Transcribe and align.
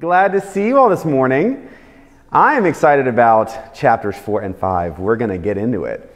Glad 0.00 0.32
to 0.32 0.40
see 0.40 0.66
you 0.66 0.76
all 0.76 0.88
this 0.88 1.04
morning. 1.04 1.68
I 2.32 2.54
am 2.54 2.66
excited 2.66 3.06
about 3.06 3.76
chapters 3.76 4.16
4 4.16 4.42
and 4.42 4.56
5. 4.56 4.98
We're 4.98 5.14
going 5.14 5.30
to 5.30 5.38
get 5.38 5.56
into 5.56 5.84
it. 5.84 6.12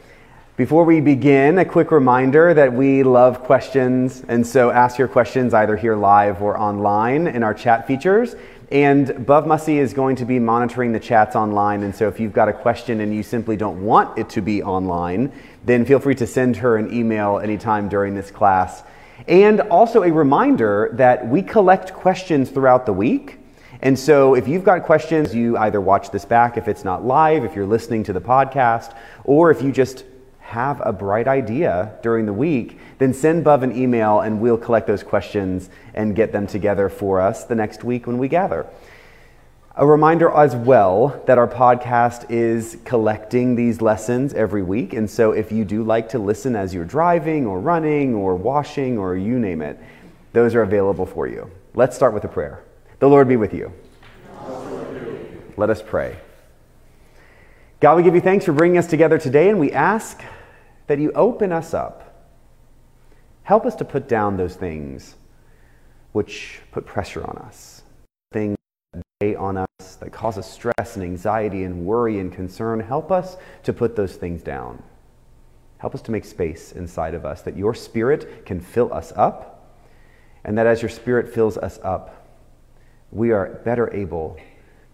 Before 0.57 0.83
we 0.83 0.99
begin, 0.99 1.57
a 1.59 1.63
quick 1.63 1.89
reminder 1.89 2.53
that 2.53 2.73
we 2.73 3.03
love 3.03 3.39
questions, 3.39 4.21
and 4.27 4.45
so 4.45 4.69
ask 4.69 4.97
your 4.97 5.07
questions 5.07 5.53
either 5.53 5.77
here 5.77 5.95
live 5.95 6.41
or 6.41 6.59
online 6.59 7.27
in 7.27 7.41
our 7.41 7.53
chat 7.53 7.87
features. 7.87 8.35
And 8.69 9.25
Bub 9.25 9.47
Mussey 9.47 9.77
is 9.77 9.93
going 9.93 10.17
to 10.17 10.25
be 10.25 10.39
monitoring 10.39 10.91
the 10.91 10.99
chats 10.99 11.37
online, 11.37 11.83
and 11.83 11.95
so 11.95 12.09
if 12.09 12.19
you've 12.19 12.33
got 12.33 12.49
a 12.49 12.53
question 12.53 12.99
and 12.99 13.15
you 13.15 13.23
simply 13.23 13.55
don't 13.55 13.81
want 13.81 14.19
it 14.19 14.29
to 14.31 14.41
be 14.41 14.61
online, 14.61 15.31
then 15.63 15.85
feel 15.85 15.99
free 15.99 16.15
to 16.15 16.27
send 16.27 16.57
her 16.57 16.75
an 16.75 16.93
email 16.93 17.39
anytime 17.39 17.87
during 17.87 18.13
this 18.13 18.29
class 18.29 18.83
and 19.27 19.61
also 19.61 20.03
a 20.03 20.11
reminder 20.11 20.89
that 20.93 21.27
we 21.27 21.41
collect 21.41 21.93
questions 21.93 22.49
throughout 22.49 22.85
the 22.85 22.93
week. 22.93 23.38
And 23.81 23.97
so 23.97 24.35
if 24.35 24.47
you've 24.47 24.63
got 24.63 24.83
questions, 24.83 25.33
you 25.33 25.57
either 25.57 25.79
watch 25.79 26.11
this 26.11 26.25
back 26.25 26.57
if 26.57 26.67
it's 26.67 26.83
not 26.83 27.05
live, 27.05 27.45
if 27.45 27.55
you're 27.55 27.65
listening 27.65 28.03
to 28.03 28.13
the 28.13 28.21
podcast, 28.21 28.95
or 29.23 29.51
if 29.51 29.61
you 29.61 29.71
just 29.71 30.03
have 30.39 30.81
a 30.83 30.91
bright 30.91 31.27
idea 31.27 31.93
during 32.01 32.25
the 32.25 32.33
week, 32.33 32.79
then 32.97 33.13
send 33.13 33.43
Bub 33.43 33.63
an 33.63 33.75
email 33.75 34.19
and 34.19 34.41
we'll 34.41 34.57
collect 34.57 34.87
those 34.87 35.03
questions 35.03 35.69
and 35.93 36.15
get 36.15 36.31
them 36.31 36.47
together 36.47 36.89
for 36.89 37.21
us 37.21 37.45
the 37.45 37.55
next 37.55 37.83
week 37.83 38.07
when 38.07 38.17
we 38.17 38.27
gather. 38.27 38.65
A 39.75 39.85
reminder 39.85 40.29
as 40.31 40.55
well 40.55 41.23
that 41.25 41.37
our 41.37 41.47
podcast 41.47 42.29
is 42.29 42.77
collecting 42.83 43.55
these 43.55 43.79
lessons 43.79 44.33
every 44.33 44.63
week. 44.63 44.93
And 44.93 45.09
so 45.09 45.31
if 45.31 45.53
you 45.53 45.63
do 45.63 45.83
like 45.83 46.09
to 46.09 46.19
listen 46.19 46.55
as 46.55 46.73
you're 46.73 46.83
driving 46.83 47.45
or 47.45 47.61
running 47.61 48.13
or 48.13 48.35
washing 48.35 48.97
or 48.97 49.15
you 49.15 49.39
name 49.39 49.61
it, 49.61 49.79
those 50.33 50.53
are 50.53 50.63
available 50.63 51.05
for 51.05 51.27
you. 51.27 51.49
Let's 51.75 51.95
start 51.95 52.13
with 52.13 52.25
a 52.25 52.27
prayer. 52.27 52.61
The 52.99 53.07
Lord 53.07 53.29
be 53.29 53.37
with 53.37 53.53
you. 53.53 53.71
Let 55.55 55.69
us 55.69 55.81
pray. 55.81 56.17
God, 57.79 57.95
we 57.95 58.03
give 58.03 58.13
you 58.13 58.21
thanks 58.21 58.43
for 58.43 58.51
bringing 58.51 58.77
us 58.77 58.87
together 58.87 59.17
today, 59.17 59.49
and 59.49 59.57
we 59.57 59.71
ask 59.71 60.21
that 60.87 60.99
you 60.99 61.13
open 61.13 61.53
us 61.53 61.73
up. 61.73 62.27
Help 63.43 63.65
us 63.65 63.75
to 63.75 63.85
put 63.85 64.09
down 64.09 64.35
those 64.35 64.55
things 64.55 65.15
which 66.11 66.59
put 66.71 66.85
pressure 66.85 67.23
on 67.25 67.37
us, 67.37 67.83
things 68.33 68.57
that 68.91 69.01
weigh 69.21 69.35
on 69.35 69.55
us 69.55 69.95
that 70.01 70.11
cause 70.11 70.37
us 70.37 70.51
stress 70.51 70.95
and 70.95 71.03
anxiety 71.03 71.63
and 71.63 71.85
worry 71.85 72.19
and 72.19 72.33
concern, 72.33 72.81
help 72.81 73.11
us 73.11 73.37
to 73.63 73.71
put 73.71 73.95
those 73.95 74.15
things 74.15 74.41
down. 74.41 74.83
Help 75.77 75.95
us 75.95 76.01
to 76.01 76.11
make 76.11 76.25
space 76.25 76.73
inside 76.73 77.13
of 77.13 77.25
us 77.25 77.41
that 77.43 77.55
your 77.55 77.73
spirit 77.73 78.45
can 78.45 78.59
fill 78.59 78.93
us 78.93 79.13
up, 79.15 79.77
and 80.43 80.57
that 80.57 80.67
as 80.67 80.81
your 80.81 80.89
spirit 80.89 81.33
fills 81.33 81.57
us 81.57 81.79
up, 81.81 82.18
we 83.11 83.31
are 83.31 83.61
better 83.65 83.93
able 83.93 84.37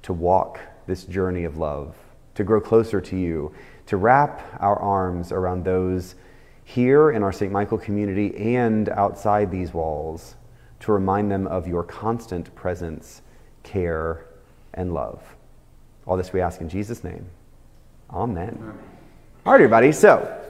to 0.03 0.13
walk 0.13 0.59
this 0.87 1.03
journey 1.05 1.43
of 1.43 1.57
love, 1.57 1.95
to 2.35 2.43
grow 2.43 2.61
closer 2.61 3.01
to 3.01 3.17
you, 3.17 3.53
to 3.87 3.97
wrap 3.97 4.41
our 4.59 4.77
arms 4.79 5.31
around 5.31 5.63
those 5.63 6.15
here 6.63 7.11
in 7.11 7.23
our 7.23 7.31
St. 7.31 7.51
Michael 7.51 7.77
community 7.77 8.55
and 8.55 8.89
outside 8.89 9.51
these 9.51 9.73
walls, 9.73 10.35
to 10.79 10.91
remind 10.91 11.31
them 11.31 11.47
of 11.47 11.67
your 11.67 11.83
constant 11.83 12.53
presence, 12.55 13.21
care, 13.63 14.25
and 14.73 14.93
love. 14.93 15.21
All 16.05 16.17
this 16.17 16.33
we 16.33 16.41
ask 16.41 16.61
in 16.61 16.69
Jesus' 16.69 17.03
name. 17.03 17.25
Amen. 18.11 18.57
Amen. 18.61 18.79
All 19.45 19.53
right, 19.53 19.61
everybody. 19.61 19.91
So, 19.91 20.41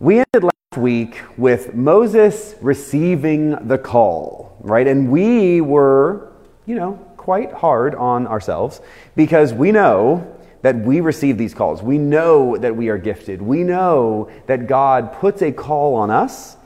we 0.00 0.18
ended 0.18 0.44
last 0.44 0.78
week 0.80 1.20
with 1.36 1.74
Moses 1.74 2.56
receiving 2.60 3.50
the 3.68 3.78
call, 3.78 4.56
right? 4.60 4.86
And 4.86 5.10
we 5.10 5.60
were, 5.60 6.32
you 6.66 6.74
know, 6.74 6.94
quite 7.16 7.52
hard 7.52 7.94
on 7.94 8.26
ourselves 8.26 8.80
because 9.16 9.52
we 9.52 9.72
know 9.72 10.30
that 10.62 10.76
we 10.76 11.00
receive 11.00 11.36
these 11.36 11.52
calls. 11.52 11.82
We 11.82 11.98
know 11.98 12.56
that 12.56 12.74
we 12.74 12.88
are 12.88 12.96
gifted. 12.96 13.42
We 13.42 13.62
know 13.62 14.30
that 14.46 14.66
God 14.66 15.12
puts 15.12 15.42
a 15.42 15.52
call 15.52 15.94
on 15.94 16.10
us 16.10 16.56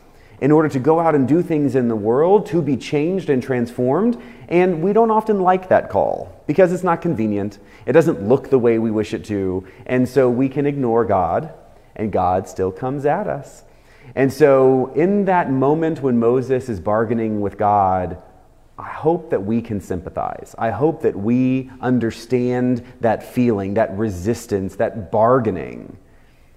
in 0.41 0.53
order 0.53 0.69
to 0.69 0.79
go 0.79 1.01
out 1.01 1.17
and 1.17 1.27
do 1.27 1.43
things 1.43 1.75
in 1.75 1.89
the 1.89 1.97
world, 1.97 2.47
to 2.47 2.63
be 2.63 2.77
changed 2.77 3.29
and 3.29 3.43
transformed. 3.43 4.21
And 4.49 4.83
we 4.83 4.93
don't 4.93 5.11
often 5.11 5.41
like 5.41 5.69
that 5.71 5.91
call 5.91 6.33
because 6.47 6.73
it's 6.73 6.85
not 6.85 7.03
convenient. 7.03 7.59
It 7.87 7.93
doesn't 7.93 8.23
look 8.23 8.51
the 8.51 8.59
way 8.59 8.79
we 8.79 8.91
wish 8.91 9.15
it 9.15 9.25
to. 9.27 9.67
And 9.87 10.09
so 10.09 10.31
we 10.31 10.49
can 10.49 10.65
ignore 10.65 11.05
God, 11.05 11.53
and 11.97 12.13
God 12.13 12.49
still 12.49 12.71
comes 12.71 13.05
at 13.05 13.27
us. 13.27 13.65
And 14.15 14.33
so, 14.33 14.93
in 14.95 15.27
that 15.27 15.51
moment 15.51 16.03
when 16.03 16.19
Moses 16.19 16.69
is 16.69 16.81
bargaining 16.81 17.41
with 17.41 17.59
God, 17.59 18.23
I 18.79 18.91
hope 18.91 19.31
that 19.31 19.45
we 19.45 19.61
can 19.61 19.81
sympathize. 19.81 20.55
I 20.57 20.71
hope 20.71 21.03
that 21.03 21.17
we 21.17 21.71
understand 21.81 22.85
that 23.01 23.23
feeling, 23.23 23.75
that 23.75 23.97
resistance, 23.99 24.77
that 24.77 25.11
bargaining, 25.11 25.97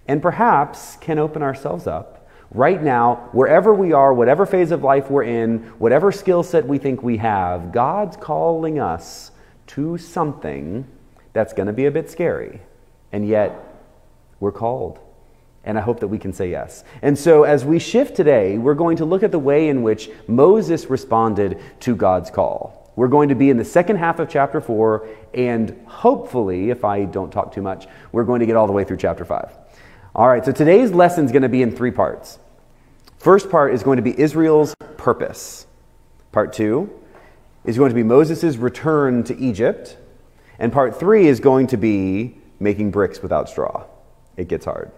and 0.08 0.22
perhaps 0.22 0.98
can 0.98 1.18
open 1.18 1.42
ourselves 1.42 1.88
up 1.88 2.22
right 2.54 2.82
now, 2.84 3.30
wherever 3.32 3.74
we 3.74 3.94
are, 3.94 4.14
whatever 4.14 4.46
phase 4.46 4.72
of 4.72 4.84
life 4.84 5.10
we're 5.10 5.24
in, 5.24 5.60
whatever 5.80 6.12
skill 6.12 6.44
set 6.44 6.68
we 6.68 6.78
think 6.78 7.02
we 7.02 7.18
have, 7.18 7.72
God's 7.72 8.18
calling 8.18 8.80
us 8.80 9.32
to 9.68 9.98
something 9.98 10.86
that's 11.34 11.54
going 11.54 11.68
to 11.68 11.74
be 11.74 11.86
a 11.86 11.92
bit 11.92 12.10
scary. 12.10 12.62
And 13.12 13.28
yet, 13.28 13.58
we're 14.40 14.52
called. 14.52 15.00
And 15.64 15.78
I 15.78 15.82
hope 15.82 16.00
that 16.00 16.08
we 16.08 16.18
can 16.18 16.34
say 16.34 16.50
yes. 16.50 16.84
And 17.02 17.18
so, 17.18 17.44
as 17.44 17.64
we 17.64 17.78
shift 17.78 18.16
today, 18.16 18.58
we're 18.58 18.74
going 18.74 18.98
to 18.98 19.06
look 19.06 19.22
at 19.22 19.32
the 19.32 19.40
way 19.40 19.70
in 19.70 19.84
which 19.84 20.10
Moses 20.28 20.90
responded 20.90 21.62
to 21.82 21.96
God's 21.96 22.32
call. 22.32 22.92
We're 22.96 23.08
going 23.08 23.30
to 23.30 23.36
be 23.36 23.50
in 23.50 23.58
the 23.58 23.66
second 23.66 23.98
half 23.98 24.20
of 24.20 24.28
chapter 24.28 24.60
4, 24.60 25.08
and 25.34 25.80
hopefully, 25.86 26.72
if 26.72 26.84
I 26.84 27.06
don't 27.06 27.32
talk 27.32 27.54
too 27.54 27.62
much, 27.62 27.88
we're 28.12 28.24
going 28.24 28.40
to 28.40 28.46
get 28.46 28.56
all 28.56 28.68
the 28.68 28.74
way 28.74 28.84
through 28.84 28.98
chapter 28.98 29.24
5. 29.24 29.52
All 30.14 30.28
right, 30.28 30.44
so 30.44 30.52
today's 30.52 30.92
lesson 30.92 31.26
is 31.26 31.32
going 31.32 31.44
to 31.44 31.50
be 31.50 31.62
in 31.62 31.76
three 31.76 31.92
parts. 31.92 32.38
First 33.18 33.50
part 33.50 33.74
is 33.74 33.84
going 33.84 33.98
to 33.98 34.02
be 34.02 34.20
Israel's 34.20 34.74
purpose. 34.98 35.68
Part 36.32 36.54
two 36.54 36.90
is 37.66 37.78
going 37.78 37.90
to 37.90 37.96
be 37.96 38.04
Moses' 38.04 38.58
return 38.58 39.24
to 39.26 39.38
Egypt. 39.38 39.98
And 40.58 40.74
part 40.74 41.00
three 41.00 41.28
is 41.28 41.40
going 41.40 41.68
to 41.68 41.78
be 41.78 42.38
making 42.60 42.92
bricks 42.92 43.22
without 43.22 43.48
straw. 43.48 43.86
It 44.38 44.48
gets 44.48 44.66
hard. 44.66 44.92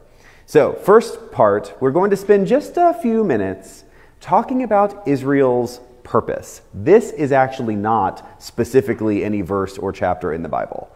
So, 0.45 0.73
first 0.73 1.31
part, 1.31 1.73
we're 1.79 1.91
going 1.91 2.09
to 2.09 2.17
spend 2.17 2.47
just 2.47 2.73
a 2.75 2.93
few 2.93 3.23
minutes 3.23 3.85
talking 4.19 4.61
about 4.63 5.07
Israel's 5.07 5.79
purpose. 6.03 6.61
This 6.73 7.11
is 7.11 7.31
actually 7.31 7.77
not 7.77 8.41
specifically 8.43 9.23
any 9.23 9.41
verse 9.41 9.77
or 9.77 9.93
chapter 9.93 10.33
in 10.33 10.43
the 10.43 10.49
Bible. 10.49 10.91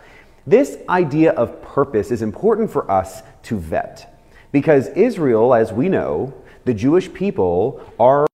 This 0.45 0.77
idea 0.89 1.31
of 1.31 1.61
purpose 1.61 2.11
is 2.11 2.21
important 2.21 2.71
for 2.71 2.89
us 2.91 3.21
to 3.43 3.57
vet 3.57 4.21
because 4.51 4.89
Israel, 4.89 5.53
as 5.53 5.71
we 5.71 5.87
know, 5.87 6.33
the 6.65 6.73
Jewish 6.73 7.11
people 7.13 7.81
are 7.97 8.27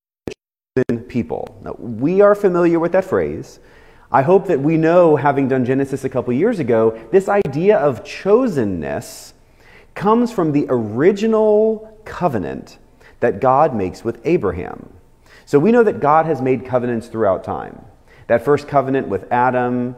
chosen 0.76 1.04
people. 1.04 1.60
Now, 1.64 1.74
we 1.74 2.22
are 2.22 2.34
familiar 2.34 2.80
with 2.80 2.92
that 2.94 3.06
phrase. 3.06 3.60
I 4.12 4.24
hope 4.24 4.48
that 4.48 4.60
we 4.60 4.78
know, 4.78 5.16
having 5.16 5.48
done 5.48 5.64
Genesis 5.64 6.04
a 6.04 6.10
couple 6.10 6.34
years 6.34 6.60
ago, 6.60 7.00
this 7.12 7.30
idea 7.30 7.78
of 7.78 8.04
chosenness 8.04 9.34
comes 9.96 10.32
from 10.32 10.52
the 10.52 10.66
original 10.70 12.00
covenant 12.06 12.78
that 13.20 13.40
God 13.40 13.76
makes 13.76 14.04
with 14.04 14.20
Abraham. 14.26 14.92
So 15.46 15.60
we 15.60 15.72
know 15.72 15.84
that 15.84 16.00
God 16.00 16.26
has 16.26 16.42
made 16.42 16.66
covenants 16.66 17.08
throughout 17.08 17.44
time. 17.44 17.84
That 18.28 18.44
first 18.44 18.68
covenant 18.68 19.08
with 19.08 19.32
Adam, 19.32 19.96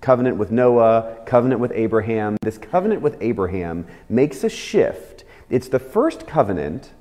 covenant 0.00 0.36
with 0.36 0.50
Noah, 0.50 1.18
covenant 1.26 1.60
with 1.60 1.72
Abraham. 1.72 2.36
This 2.42 2.58
covenant 2.58 3.02
with 3.02 3.16
Abraham 3.20 3.86
makes 4.08 4.44
a 4.44 4.48
shift. 4.48 5.24
It's 5.50 5.68
the 5.68 5.78
first 5.78 6.26
covenant 6.26 6.92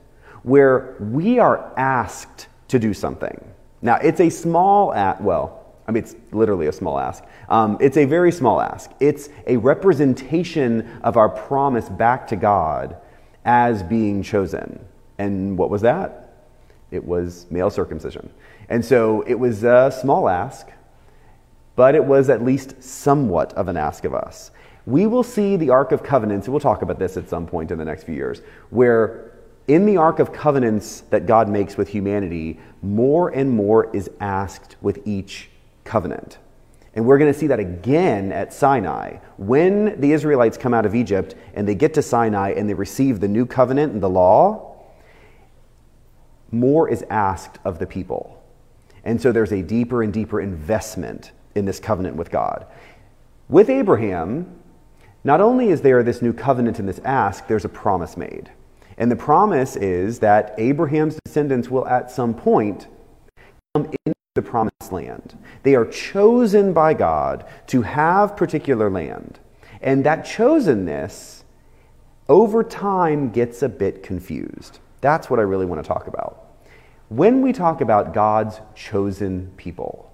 where 0.44 0.96
we 1.00 1.40
are 1.40 1.74
asked 1.78 2.48
to 2.70 2.80
do 2.80 2.94
something. 2.94 3.44
Now, 3.82 3.96
it's 3.96 4.20
a 4.20 4.30
small 4.30 4.94
at, 4.94 5.22
well, 5.22 5.63
I 5.88 5.92
mean, 5.92 6.04
it's 6.04 6.16
literally 6.32 6.68
a 6.68 6.72
small 6.72 6.98
ask. 6.98 7.24
Um, 7.50 7.78
it's 7.82 7.98
a 7.98 8.06
very 8.06 8.32
small 8.32 8.62
ask. 8.62 8.92
It's 9.00 9.30
a 9.48 9.58
representation 9.58 11.00
of 11.04 11.18
our 11.18 11.30
promise 11.30 11.90
back 11.90 12.28
to 12.28 12.36
God 12.36 12.98
as 13.44 13.84
being 13.84 14.24
chosen. 14.24 14.86
And 15.18 15.58
what 15.58 15.70
was 15.70 15.82
that? 15.82 16.36
It 16.92 17.04
was 17.04 17.48
male 17.50 17.70
circumcision. 17.70 18.30
And 18.70 18.84
so 18.84 19.22
it 19.24 19.36
was 19.36 19.64
a 19.64 19.92
small 19.92 20.30
ask, 20.30 20.70
but 21.76 21.96
it 21.96 22.06
was 22.06 22.30
at 22.30 22.44
least 22.44 22.82
somewhat 22.82 23.52
of 23.54 23.68
an 23.68 23.78
ask 23.78 24.06
of 24.06 24.14
us. 24.14 24.52
We 24.86 25.08
will 25.08 25.24
see 25.24 25.56
the 25.56 25.70
arc 25.70 25.92
of 25.92 26.04
Covenants, 26.04 26.48
and 26.48 26.54
we'll 26.54 26.60
talk 26.60 26.82
about 26.82 27.00
this 27.00 27.18
at 27.18 27.30
some 27.30 27.48
point 27.48 27.72
in 27.72 27.78
the 27.78 27.86
next 27.86 28.04
few 28.04 28.16
years, 28.16 28.42
where 28.70 29.32
in 29.68 29.86
the 29.86 29.98
arc 29.98 30.20
of 30.20 30.34
Covenants 30.34 31.02
that 31.10 31.26
God 31.26 31.48
makes 31.50 31.78
with 31.78 31.88
humanity, 31.88 32.60
more 32.82 33.30
and 33.30 33.50
more 33.50 33.94
is 33.96 34.10
asked 34.20 34.76
with 34.82 35.00
each 35.06 35.50
covenant. 35.84 36.38
And 36.96 37.06
we're 37.06 37.18
going 37.18 37.34
to 37.34 37.38
see 37.38 37.48
that 37.48 37.60
again 37.60 38.32
at 38.32 38.54
Sinai. 38.54 39.18
When 39.38 40.00
the 40.00 40.12
Israelites 40.12 40.58
come 40.58 40.74
out 40.74 40.86
of 40.86 40.94
Egypt 40.94 41.36
and 41.54 41.68
they 41.68 41.76
get 41.76 41.96
to 41.96 42.02
Sinai 42.02 42.52
and 42.52 42.70
they 42.70 42.76
receive 42.76 43.20
the 43.20 43.28
new 43.28 43.46
covenant 43.46 43.94
and 43.94 44.04
the 44.04 44.10
law, 44.10 44.78
more 46.52 46.88
is 46.88 47.04
asked 47.10 47.58
of 47.66 47.80
the 47.80 47.88
people. 47.88 48.40
And 49.04 49.20
so 49.20 49.32
there's 49.32 49.52
a 49.52 49.64
deeper 49.64 50.04
and 50.04 50.14
deeper 50.14 50.40
investment 50.40 51.32
in 51.56 51.66
this 51.66 51.80
covenant 51.80 52.16
with 52.16 52.30
God. 52.30 52.68
With 53.50 53.70
Abraham, 53.70 54.60
not 55.24 55.42
only 55.42 55.70
is 55.70 55.82
there 55.82 56.04
this 56.04 56.22
new 56.22 56.32
covenant 56.32 56.80
and 56.80 56.88
this 56.88 57.00
ask, 57.00 57.48
there's 57.48 57.66
a 57.66 57.70
promise 57.70 58.16
made. 58.16 58.52
And 58.98 59.12
the 59.12 59.16
promise 59.16 59.76
is 59.76 60.20
that 60.20 60.54
Abraham's 60.58 61.18
descendants 61.26 61.70
will 61.70 61.88
at 61.88 62.12
some 62.12 62.34
point 62.34 62.88
come 63.74 63.86
into 64.06 64.13
the 64.36 64.42
promised 64.42 64.92
land. 64.92 65.38
They 65.62 65.76
are 65.76 65.86
chosen 65.86 66.74
by 66.74 66.96
God 66.96 67.46
to 67.68 67.84
have 67.84 68.36
particular 68.36 68.90
land. 68.90 69.40
And 69.80 70.04
that 70.06 70.26
chosenness 70.26 71.44
over 72.28 72.64
time 72.64 73.30
gets 73.30 73.62
a 73.62 73.70
bit 73.70 74.02
confused. 74.02 74.80
That's 75.02 75.30
what 75.30 75.40
I 75.40 75.44
really 75.44 75.68
want 75.68 75.84
to 75.84 75.88
talk 75.88 76.08
about. 76.08 76.48
When 77.10 77.44
we 77.44 77.54
talk 77.54 77.82
about 77.82 78.16
God's 78.16 78.60
chosen 78.74 79.52
people, 79.56 80.12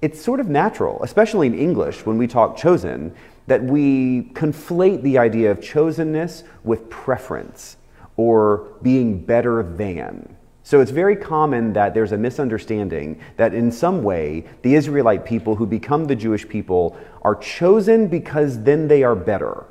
it's 0.00 0.22
sort 0.22 0.38
of 0.38 0.48
natural, 0.48 1.02
especially 1.02 1.48
in 1.48 1.58
English, 1.58 2.06
when 2.06 2.18
we 2.18 2.28
talk 2.28 2.56
chosen, 2.56 3.12
that 3.48 3.64
we 3.64 4.30
conflate 4.32 5.02
the 5.02 5.18
idea 5.18 5.50
of 5.50 5.58
chosenness 5.58 6.44
with 6.62 6.88
preference 6.88 7.78
or 8.16 8.68
being 8.80 9.24
better 9.24 9.64
than. 9.64 10.36
So 10.62 10.80
it's 10.80 10.90
very 10.90 11.16
common 11.16 11.72
that 11.72 11.94
there's 11.94 12.12
a 12.12 12.18
misunderstanding 12.18 13.20
that 13.36 13.54
in 13.54 13.72
some 13.72 14.02
way 14.02 14.44
the 14.62 14.74
Israelite 14.74 15.24
people 15.24 15.56
who 15.56 15.66
become 15.66 16.04
the 16.04 16.16
Jewish 16.16 16.48
people 16.48 16.96
are 17.22 17.34
chosen 17.34 18.08
because 18.08 18.62
then 18.62 18.86
they 18.88 19.02
are 19.02 19.16
better. 19.16 19.66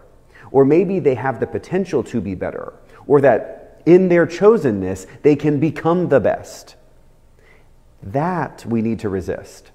Or 0.51 0.65
maybe 0.65 1.00
they 1.00 1.15
have 1.15 1.39
the 1.39 1.47
potential 1.47 2.03
to 2.06 2.19
be 2.19 2.36
better. 2.36 2.74
Or 3.07 3.21
that 3.21 3.81
in 3.86 4.09
their 4.09 4.25
chosenness 4.25 5.06
they 5.21 5.36
can 5.36 5.59
become 5.59 6.09
the 6.09 6.19
best. 6.19 6.75
That 8.01 8.65
we 8.65 8.81
need 8.81 9.00
to 9.00 9.09
resist. 9.09 9.71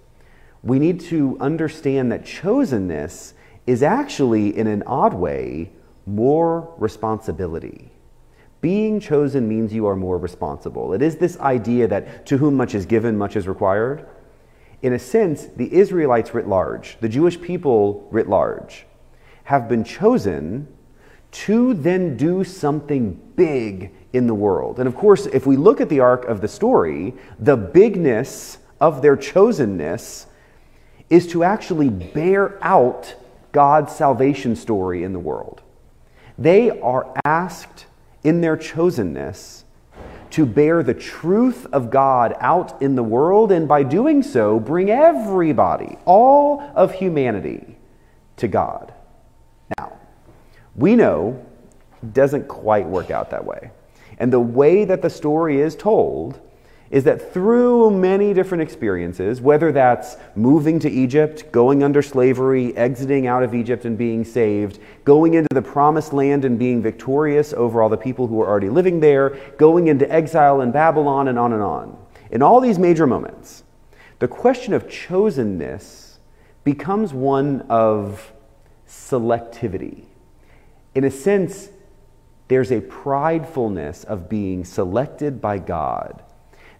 We 0.62 0.78
need 0.78 1.00
to 1.02 1.36
understand 1.40 2.10
that 2.10 2.24
chosenness 2.24 3.34
is 3.66 3.82
actually, 3.82 4.56
in 4.56 4.66
an 4.66 4.82
odd 4.86 5.14
way, 5.14 5.72
more 6.06 6.74
responsibility. 6.78 7.93
Being 8.64 8.98
chosen 8.98 9.46
means 9.46 9.74
you 9.74 9.86
are 9.86 9.94
more 9.94 10.16
responsible. 10.16 10.94
It 10.94 11.02
is 11.02 11.16
this 11.16 11.38
idea 11.38 11.86
that 11.88 12.24
to 12.24 12.38
whom 12.38 12.54
much 12.54 12.74
is 12.74 12.86
given, 12.86 13.18
much 13.18 13.36
is 13.36 13.46
required. 13.46 14.06
In 14.80 14.94
a 14.94 14.98
sense, 14.98 15.48
the 15.54 15.70
Israelites 15.70 16.32
writ 16.32 16.48
large, 16.48 16.96
the 17.02 17.08
Jewish 17.10 17.38
people 17.38 18.08
writ 18.10 18.26
large, 18.26 18.86
have 19.42 19.68
been 19.68 19.84
chosen 19.84 20.66
to 21.32 21.74
then 21.74 22.16
do 22.16 22.42
something 22.42 23.20
big 23.36 23.92
in 24.14 24.26
the 24.26 24.34
world. 24.34 24.78
And 24.78 24.88
of 24.88 24.96
course, 24.96 25.26
if 25.26 25.46
we 25.46 25.58
look 25.58 25.82
at 25.82 25.90
the 25.90 26.00
arc 26.00 26.24
of 26.24 26.40
the 26.40 26.48
story, 26.48 27.12
the 27.38 27.58
bigness 27.58 28.56
of 28.80 29.02
their 29.02 29.18
chosenness 29.18 30.24
is 31.10 31.26
to 31.26 31.44
actually 31.44 31.90
bear 31.90 32.56
out 32.64 33.14
God's 33.52 33.94
salvation 33.94 34.56
story 34.56 35.04
in 35.04 35.12
the 35.12 35.18
world. 35.18 35.60
They 36.38 36.80
are 36.80 37.12
asked 37.26 37.84
in 38.24 38.40
their 38.40 38.56
chosenness 38.56 39.64
to 40.30 40.44
bear 40.44 40.82
the 40.82 40.94
truth 40.94 41.66
of 41.72 41.90
God 41.90 42.34
out 42.40 42.82
in 42.82 42.96
the 42.96 43.02
world, 43.04 43.52
and 43.52 43.68
by 43.68 43.84
doing 43.84 44.20
so, 44.20 44.58
bring 44.58 44.90
everybody, 44.90 45.96
all 46.04 46.60
of 46.74 46.92
humanity, 46.92 47.76
to 48.38 48.48
God. 48.48 48.92
Now, 49.78 49.92
we 50.74 50.96
know 50.96 51.40
doesn't 52.12 52.48
quite 52.48 52.86
work 52.86 53.12
out 53.12 53.30
that 53.30 53.44
way. 53.44 53.70
And 54.18 54.32
the 54.32 54.40
way 54.40 54.84
that 54.84 55.02
the 55.02 55.10
story 55.10 55.60
is 55.60 55.76
told 55.76 56.40
is 56.90 57.04
that 57.04 57.32
through 57.32 57.90
many 57.90 58.34
different 58.34 58.62
experiences, 58.62 59.40
whether 59.40 59.72
that's 59.72 60.16
moving 60.36 60.78
to 60.78 60.90
Egypt, 60.90 61.50
going 61.50 61.82
under 61.82 62.02
slavery, 62.02 62.76
exiting 62.76 63.26
out 63.26 63.42
of 63.42 63.54
Egypt 63.54 63.84
and 63.84 63.96
being 63.96 64.24
saved, 64.24 64.78
going 65.04 65.34
into 65.34 65.48
the 65.52 65.62
promised 65.62 66.12
land 66.12 66.44
and 66.44 66.58
being 66.58 66.82
victorious 66.82 67.52
over 67.54 67.82
all 67.82 67.88
the 67.88 67.96
people 67.96 68.26
who 68.26 68.40
are 68.40 68.48
already 68.48 68.68
living 68.68 69.00
there, 69.00 69.30
going 69.56 69.88
into 69.88 70.10
exile 70.12 70.60
in 70.60 70.70
Babylon, 70.70 71.28
and 71.28 71.38
on 71.38 71.52
and 71.52 71.62
on. 71.62 71.98
In 72.30 72.42
all 72.42 72.60
these 72.60 72.78
major 72.78 73.06
moments, 73.06 73.64
the 74.18 74.28
question 74.28 74.74
of 74.74 74.86
chosenness 74.86 76.18
becomes 76.64 77.12
one 77.12 77.62
of 77.62 78.32
selectivity. 78.86 80.04
In 80.94 81.04
a 81.04 81.10
sense, 81.10 81.70
there's 82.48 82.70
a 82.70 82.80
pridefulness 82.80 84.04
of 84.04 84.28
being 84.28 84.64
selected 84.64 85.40
by 85.40 85.58
God 85.58 86.22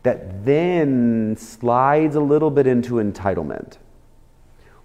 that 0.04 0.44
then 0.44 1.34
slides 1.36 2.14
a 2.14 2.20
little 2.20 2.50
bit 2.50 2.66
into 2.66 2.94
entitlement. 2.94 3.78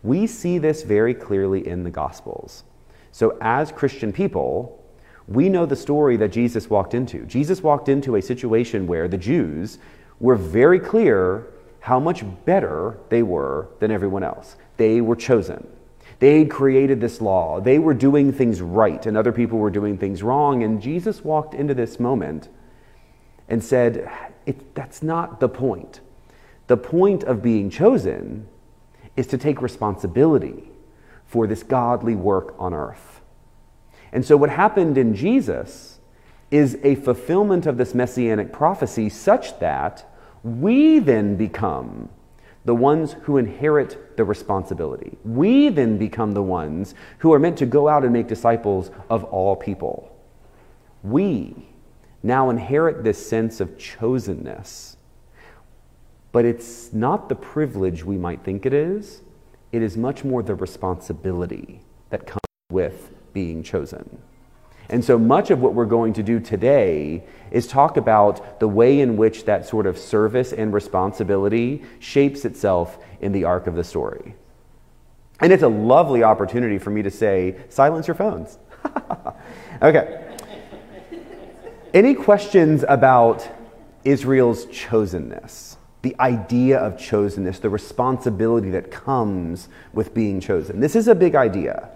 We 0.01 0.25
see 0.27 0.57
this 0.57 0.83
very 0.83 1.13
clearly 1.13 1.67
in 1.67 1.83
the 1.83 1.89
Gospels. 1.91 2.63
So, 3.11 3.37
as 3.41 3.71
Christian 3.71 4.13
people, 4.13 4.83
we 5.27 5.49
know 5.49 5.65
the 5.65 5.75
story 5.75 6.15
that 6.17 6.29
Jesus 6.31 6.69
walked 6.69 6.93
into. 6.93 7.25
Jesus 7.25 7.61
walked 7.61 7.89
into 7.89 8.15
a 8.15 8.21
situation 8.21 8.87
where 8.87 9.07
the 9.07 9.17
Jews 9.17 9.77
were 10.19 10.35
very 10.35 10.79
clear 10.79 11.47
how 11.81 11.99
much 11.99 12.23
better 12.45 12.97
they 13.09 13.21
were 13.21 13.67
than 13.79 13.91
everyone 13.91 14.23
else. 14.23 14.55
They 14.77 15.01
were 15.01 15.15
chosen. 15.15 15.67
They 16.19 16.45
created 16.45 17.01
this 17.01 17.21
law. 17.21 17.59
They 17.59 17.79
were 17.79 17.93
doing 17.93 18.31
things 18.31 18.61
right, 18.61 19.05
and 19.05 19.17
other 19.17 19.31
people 19.31 19.59
were 19.59 19.69
doing 19.69 19.97
things 19.97 20.23
wrong. 20.23 20.63
And 20.63 20.81
Jesus 20.81 21.23
walked 21.23 21.53
into 21.53 21.73
this 21.73 21.99
moment 21.99 22.49
and 23.47 23.63
said, 23.63 24.09
it, 24.49 24.73
that's 24.73 25.03
not 25.03 25.39
the 25.39 25.47
point. 25.47 25.99
The 26.65 26.75
point 26.75 27.23
of 27.23 27.43
being 27.43 27.69
chosen 27.69 28.47
is 29.15 29.27
to 29.27 29.37
take 29.37 29.61
responsibility 29.61 30.71
for 31.27 31.45
this 31.45 31.61
godly 31.61 32.15
work 32.15 32.55
on 32.57 32.73
earth. 32.73 33.21
And 34.11 34.25
so, 34.25 34.35
what 34.35 34.49
happened 34.49 34.97
in 34.97 35.13
Jesus 35.13 35.99
is 36.49 36.79
a 36.81 36.95
fulfillment 36.95 37.67
of 37.67 37.77
this 37.77 37.93
messianic 37.93 38.51
prophecy 38.51 39.07
such 39.07 39.59
that 39.59 40.11
we 40.43 40.97
then 40.97 41.35
become 41.35 42.09
the 42.65 42.73
ones 42.73 43.13
who 43.23 43.37
inherit 43.37 44.17
the 44.17 44.23
responsibility. 44.23 45.15
We 45.23 45.69
then 45.69 45.99
become 45.99 46.31
the 46.31 46.41
ones 46.41 46.95
who 47.19 47.33
are 47.33 47.39
meant 47.39 47.57
to 47.59 47.67
go 47.67 47.87
out 47.87 48.03
and 48.03 48.11
make 48.11 48.27
disciples 48.27 48.89
of 49.11 49.23
all 49.25 49.55
people. 49.55 50.11
We 51.03 51.68
now 52.23 52.49
inherit 52.49 53.03
this 53.03 53.27
sense 53.29 53.59
of 53.59 53.77
chosenness. 53.77 54.95
But 56.31 56.45
it's 56.45 56.93
not 56.93 57.29
the 57.29 57.35
privilege 57.35 58.03
we 58.03 58.17
might 58.17 58.43
think 58.43 58.65
it 58.65 58.73
is, 58.73 59.21
it 59.71 59.81
is 59.81 59.97
much 59.97 60.23
more 60.23 60.43
the 60.43 60.55
responsibility 60.55 61.81
that 62.09 62.25
comes 62.25 62.39
with 62.71 63.11
being 63.33 63.63
chosen. 63.63 64.19
And 64.89 65.05
so 65.05 65.19
much 65.19 65.51
of 65.51 65.61
what 65.61 65.75
we're 65.75 65.85
going 65.85 66.13
to 66.13 66.23
do 66.23 66.39
today 66.39 67.23
is 67.51 67.67
talk 67.67 67.97
about 67.97 68.59
the 68.59 68.67
way 68.67 69.01
in 69.01 69.17
which 69.17 69.45
that 69.45 69.67
sort 69.67 69.85
of 69.85 69.97
service 69.97 70.51
and 70.51 70.73
responsibility 70.73 71.83
shapes 71.99 72.43
itself 72.43 72.97
in 73.21 73.31
the 73.31 73.43
arc 73.43 73.67
of 73.67 73.75
the 73.75 73.83
story. 73.83 74.35
And 75.39 75.53
it's 75.53 75.63
a 75.63 75.67
lovely 75.67 76.23
opportunity 76.23 76.79
for 76.79 76.89
me 76.89 77.03
to 77.03 77.11
say, 77.11 77.57
silence 77.69 78.07
your 78.07 78.15
phones. 78.15 78.57
okay. 79.81 80.28
Any 81.93 82.13
questions 82.13 82.85
about 82.87 83.49
Israel's 84.03 84.67
chosenness? 84.67 85.77
The 86.03 86.15
idea 86.19 86.77
of 86.77 86.97
chosenness, 86.97 87.59
the 87.59 87.69
responsibility 87.69 88.69
that 88.69 88.91
comes 88.91 89.69
with 89.91 90.13
being 90.13 90.39
chosen. 90.39 90.81
This 90.81 90.95
is 90.95 91.07
a 91.07 91.15
big 91.15 91.33
idea, 91.33 91.89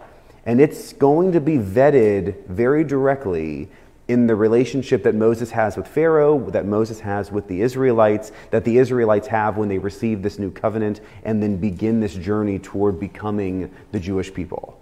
and 0.48 0.60
it's 0.60 0.94
going 0.94 1.32
to 1.34 1.40
be 1.40 1.58
vetted 1.58 2.48
very 2.48 2.84
directly 2.84 3.70
in 4.08 4.26
the 4.26 4.36
relationship 4.36 5.04
that 5.04 5.14
Moses 5.14 5.52
has 5.52 5.78
with 5.78 5.88
Pharaoh, 5.88 6.50
that 6.50 6.66
Moses 6.66 7.00
has 7.02 7.32
with 7.32 7.48
the 7.48 7.62
Israelites, 7.62 8.32
that 8.50 8.66
the 8.66 8.80
Israelites 8.80 9.28
have 9.28 9.58
when 9.58 9.70
they 9.70 9.78
receive 9.78 10.24
this 10.24 10.40
new 10.40 10.50
covenant 10.50 11.02
and 11.24 11.42
then 11.42 11.58
begin 11.58 12.00
this 12.00 12.16
journey 12.16 12.58
toward 12.58 13.00
becoming 13.00 13.72
the 13.92 14.00
Jewish 14.00 14.34
people. 14.34 14.82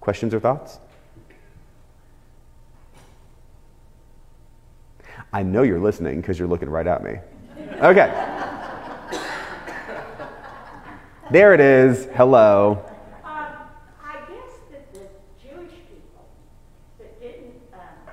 Questions 0.00 0.34
or 0.34 0.40
thoughts? 0.40 0.80
I 5.34 5.42
know 5.42 5.62
you're 5.62 5.80
listening 5.80 6.20
because 6.20 6.38
you're 6.38 6.48
looking 6.48 6.68
right 6.68 6.86
at 6.86 7.02
me. 7.02 7.18
Okay. 7.80 8.12
there 11.30 11.54
it 11.54 11.60
is. 11.60 12.06
Hello. 12.14 12.84
Um, 13.24 13.32
I 14.04 14.18
guess 14.28 14.52
that 14.70 14.92
the 14.92 15.00
Jewish 15.42 15.72
people 15.88 16.28
that 16.98 17.18
didn't 17.18 17.54
um, 17.72 18.12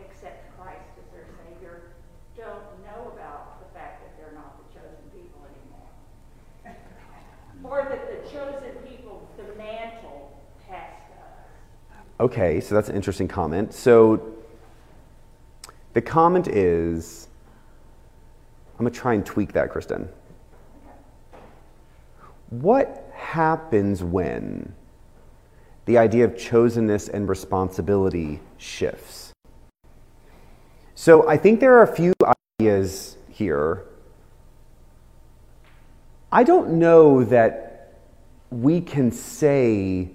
accept 0.00 0.56
Christ 0.56 0.80
as 0.96 1.12
their 1.12 1.26
Savior 1.44 1.82
don't 2.34 2.64
know 2.86 3.12
about 3.12 3.60
the 3.60 3.78
fact 3.78 4.00
that 4.00 4.16
they're 4.16 4.34
not 4.34 4.56
the 4.64 4.80
chosen 4.80 5.10
people 5.12 5.44
anymore. 5.44 6.80
or 7.64 7.86
that 7.90 8.24
the 8.24 8.30
chosen 8.30 8.76
people, 8.88 9.28
the 9.36 9.54
mantle 9.58 10.40
passed 10.66 11.02
us. 11.20 12.00
Okay, 12.18 12.60
so 12.60 12.74
that's 12.74 12.88
an 12.88 12.96
interesting 12.96 13.28
comment. 13.28 13.74
So 13.74 14.39
the 15.92 16.00
comment 16.00 16.48
is 16.48 17.28
I'm 18.80 18.84
going 18.84 18.92
to 18.92 18.98
try 18.98 19.14
and 19.14 19.26
tweak 19.26 19.52
that, 19.52 19.70
Kristen. 19.70 20.08
what 22.48 23.10
happens 23.14 24.02
when 24.02 24.74
the 25.84 25.98
idea 25.98 26.24
of 26.24 26.32
chosenness 26.32 27.08
and 27.08 27.28
responsibility 27.28 28.40
shifts? 28.56 29.32
So 30.94 31.28
I 31.28 31.36
think 31.36 31.60
there 31.60 31.74
are 31.74 31.82
a 31.82 31.94
few 31.94 32.12
ideas 32.60 33.16
here. 33.28 33.84
I 36.32 36.44
don't 36.44 36.78
know 36.78 37.24
that 37.24 38.00
we 38.50 38.80
can 38.80 39.10
say 39.10 40.10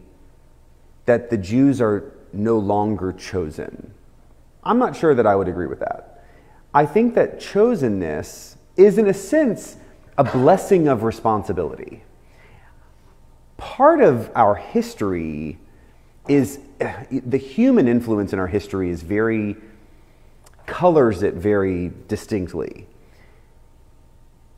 that 1.06 1.30
the 1.30 1.38
Jews 1.38 1.82
are 1.82 2.14
no 2.34 2.60
longer 2.60 3.12
chosen. 3.12 3.95
I'm 4.66 4.80
not 4.80 4.96
sure 4.96 5.14
that 5.14 5.28
I 5.28 5.36
would 5.36 5.48
agree 5.48 5.68
with 5.68 5.80
that. 5.80 6.24
I 6.74 6.86
think 6.86 7.16
that 7.16 7.40
chosenness 7.40 8.56
is, 8.76 8.98
in 8.98 9.08
a 9.08 9.14
sense, 9.14 9.78
a 10.18 10.24
blessing 10.24 10.88
of 10.88 11.04
responsibility. 11.04 12.04
Part 13.58 14.02
of 14.02 14.32
our 14.36 14.56
history 14.56 15.58
is 16.28 16.60
eh, 16.80 17.06
the 17.12 17.38
human 17.38 17.88
influence 17.88 18.34
in 18.34 18.40
our 18.40 18.48
history 18.48 18.90
is 18.90 19.02
very, 19.02 19.56
colors 20.66 21.24
it 21.24 21.36
very 21.36 21.92
distinctly. 22.08 22.88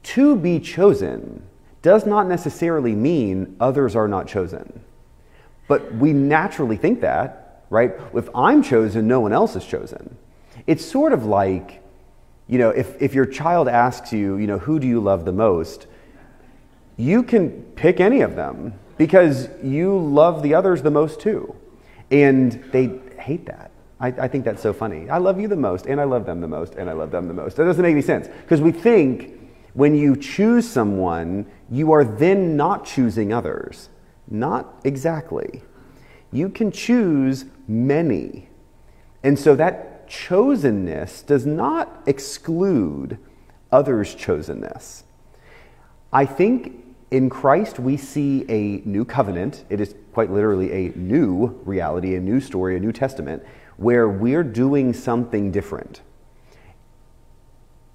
To 0.03 0.35
be 0.35 0.59
chosen 0.59 1.43
does 1.81 2.05
not 2.05 2.27
necessarily 2.27 2.95
mean 2.95 3.55
others 3.59 3.95
are 3.95 4.07
not 4.07 4.27
chosen. 4.27 4.81
But 5.67 5.93
we 5.95 6.13
naturally 6.13 6.77
think 6.77 7.01
that, 7.01 7.46
right? 7.69 7.91
If 8.13 8.29
I'm 8.35 8.63
chosen, 8.63 9.07
no 9.07 9.19
one 9.19 9.33
else 9.33 9.55
is 9.55 9.65
chosen. 9.65 10.17
It's 10.65 10.85
sort 10.85 11.13
of 11.13 11.25
like, 11.25 11.83
you 12.47 12.57
know, 12.57 12.69
if, 12.69 13.01
if 13.01 13.13
your 13.13 13.25
child 13.25 13.67
asks 13.67 14.13
you, 14.13 14.37
you 14.37 14.47
know, 14.47 14.59
who 14.59 14.79
do 14.79 14.87
you 14.87 14.99
love 14.99 15.25
the 15.25 15.31
most, 15.31 15.87
you 16.97 17.23
can 17.23 17.61
pick 17.75 17.99
any 17.99 18.21
of 18.21 18.35
them 18.35 18.73
because 18.97 19.49
you 19.63 19.97
love 19.97 20.41
the 20.43 20.53
others 20.55 20.81
the 20.81 20.91
most 20.91 21.19
too. 21.19 21.55
And 22.09 22.53
they 22.71 22.99
hate 23.19 23.45
that. 23.45 23.71
I, 23.99 24.07
I, 24.07 24.27
think 24.27 24.45
that's 24.45 24.61
so 24.61 24.73
funny. 24.73 25.09
I 25.09 25.17
love 25.17 25.39
you 25.39 25.47
the 25.47 25.55
most, 25.55 25.87
and 25.87 25.99
I 25.99 26.03
love 26.03 26.25
them 26.25 26.39
the 26.39 26.47
most, 26.47 26.75
and 26.75 26.89
I 26.89 26.93
love 26.93 27.11
them 27.11 27.27
the 27.27 27.33
most. 27.33 27.57
That 27.57 27.65
doesn't 27.65 27.81
make 27.81 27.93
any 27.93 28.01
sense 28.01 28.27
because 28.27 28.61
we 28.61 28.71
think 28.71 29.37
when 29.73 29.95
you 29.95 30.15
choose 30.15 30.69
someone, 30.69 31.45
you 31.69 31.91
are 31.91 32.03
then 32.03 32.55
not 32.55 32.85
choosing 32.85 33.33
others. 33.33 33.89
Not 34.29 34.81
exactly. 34.83 35.63
You 36.31 36.49
can 36.49 36.71
choose 36.71 37.45
many. 37.67 38.49
And 39.23 39.37
so 39.37 39.55
that 39.55 40.09
chosenness 40.09 41.25
does 41.25 41.45
not 41.45 42.03
exclude 42.05 43.17
others' 43.71 44.15
chosenness. 44.15 45.03
I 46.11 46.25
think 46.25 46.85
in 47.11 47.29
Christ 47.29 47.79
we 47.79 47.97
see 47.97 48.45
a 48.49 48.81
new 48.87 49.05
covenant. 49.05 49.65
It 49.69 49.81
is 49.81 49.95
quite 50.13 50.31
literally 50.31 50.71
a 50.71 50.97
new 50.97 51.59
reality, 51.65 52.15
a 52.15 52.19
new 52.19 52.39
story, 52.39 52.77
a 52.77 52.79
new 52.79 52.91
testament, 52.91 53.43
where 53.77 54.09
we're 54.09 54.43
doing 54.43 54.93
something 54.93 55.51
different. 55.51 56.01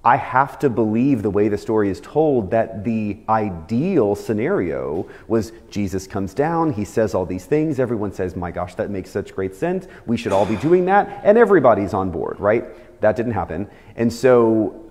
I 0.04 0.16
have 0.16 0.58
to 0.60 0.70
believe 0.70 1.22
the 1.22 1.30
way 1.30 1.48
the 1.48 1.58
story 1.58 1.88
is 1.88 2.00
told 2.00 2.50
that 2.50 2.82
the 2.82 3.18
ideal 3.28 4.16
scenario 4.16 5.06
was 5.28 5.52
Jesus 5.70 6.08
comes 6.08 6.34
down, 6.34 6.72
he 6.72 6.84
says 6.84 7.14
all 7.14 7.24
these 7.24 7.46
things, 7.46 7.78
everyone 7.78 8.12
says, 8.12 8.34
My 8.34 8.50
gosh, 8.50 8.74
that 8.74 8.90
makes 8.90 9.10
such 9.10 9.32
great 9.34 9.54
sense. 9.54 9.86
We 10.06 10.16
should 10.16 10.32
all 10.32 10.44
be 10.44 10.56
doing 10.56 10.86
that, 10.86 11.20
and 11.22 11.38
everybody's 11.38 11.94
on 11.94 12.10
board, 12.10 12.40
right? 12.40 13.00
That 13.00 13.14
didn't 13.14 13.32
happen. 13.32 13.70
And 13.94 14.12
so 14.12 14.90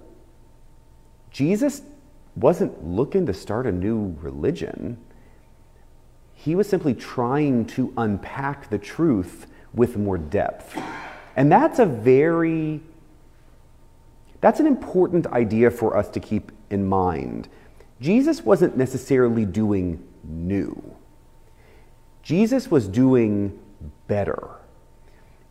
Jesus 1.30 1.82
wasn't 2.38 2.86
looking 2.86 3.26
to 3.26 3.34
start 3.34 3.68
a 3.68 3.72
new 3.72 4.16
religion. 4.22 4.98
He 6.34 6.56
was 6.56 6.70
simply 6.70 6.94
trying 6.94 7.66
to 7.68 7.94
unpack 7.98 8.70
the 8.70 8.80
truth 8.80 9.48
with 9.74 9.98
more 9.98 10.18
depth. 10.18 10.82
And 11.36 11.52
that's 11.52 11.80
a 11.80 11.86
very 11.86 12.82
that's 14.42 14.60
an 14.60 14.68
important 14.68 15.28
idea 15.28 15.72
for 15.72 15.96
us 15.96 16.10
to 16.10 16.20
keep 16.20 16.52
in 16.70 16.88
mind. 16.88 17.48
Jesus 18.00 18.44
wasn't 18.44 18.76
necessarily 18.76 19.46
doing 19.46 20.04
new, 20.24 20.96
Jesus 22.24 22.70
was 22.70 22.88
doing 22.88 23.58
better. 24.08 24.50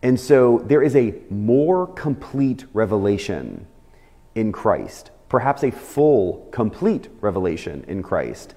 And 0.03 0.19
so 0.19 0.65
there 0.65 0.83
is 0.83 0.97
a 0.97 1.15
more 1.29 1.87
complete 1.87 2.65
revelation 2.73 3.67
in 4.35 4.51
Christ, 4.51 5.11
perhaps 5.29 5.63
a 5.63 5.71
full, 5.71 6.49
complete 6.53 7.09
revelation 7.21 7.85
in 7.87 8.03
Christ. 8.03 8.55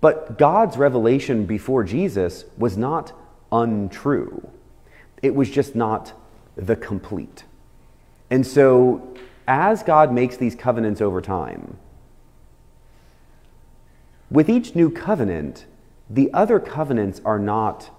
But 0.00 0.38
God's 0.38 0.78
revelation 0.78 1.44
before 1.44 1.84
Jesus 1.84 2.46
was 2.56 2.78
not 2.78 3.12
untrue, 3.52 4.48
it 5.22 5.34
was 5.34 5.50
just 5.50 5.76
not 5.76 6.14
the 6.56 6.76
complete. 6.76 7.44
And 8.30 8.46
so, 8.46 9.14
as 9.48 9.82
God 9.82 10.12
makes 10.12 10.36
these 10.36 10.54
covenants 10.54 11.00
over 11.00 11.20
time, 11.20 11.76
with 14.30 14.48
each 14.48 14.76
new 14.76 14.90
covenant, 14.90 15.66
the 16.08 16.32
other 16.32 16.60
covenants 16.60 17.20
are 17.24 17.38
not 17.38 17.90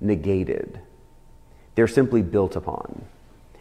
negated, 0.00 0.80
they're 1.76 1.86
simply 1.86 2.22
built 2.22 2.56
upon. 2.56 3.04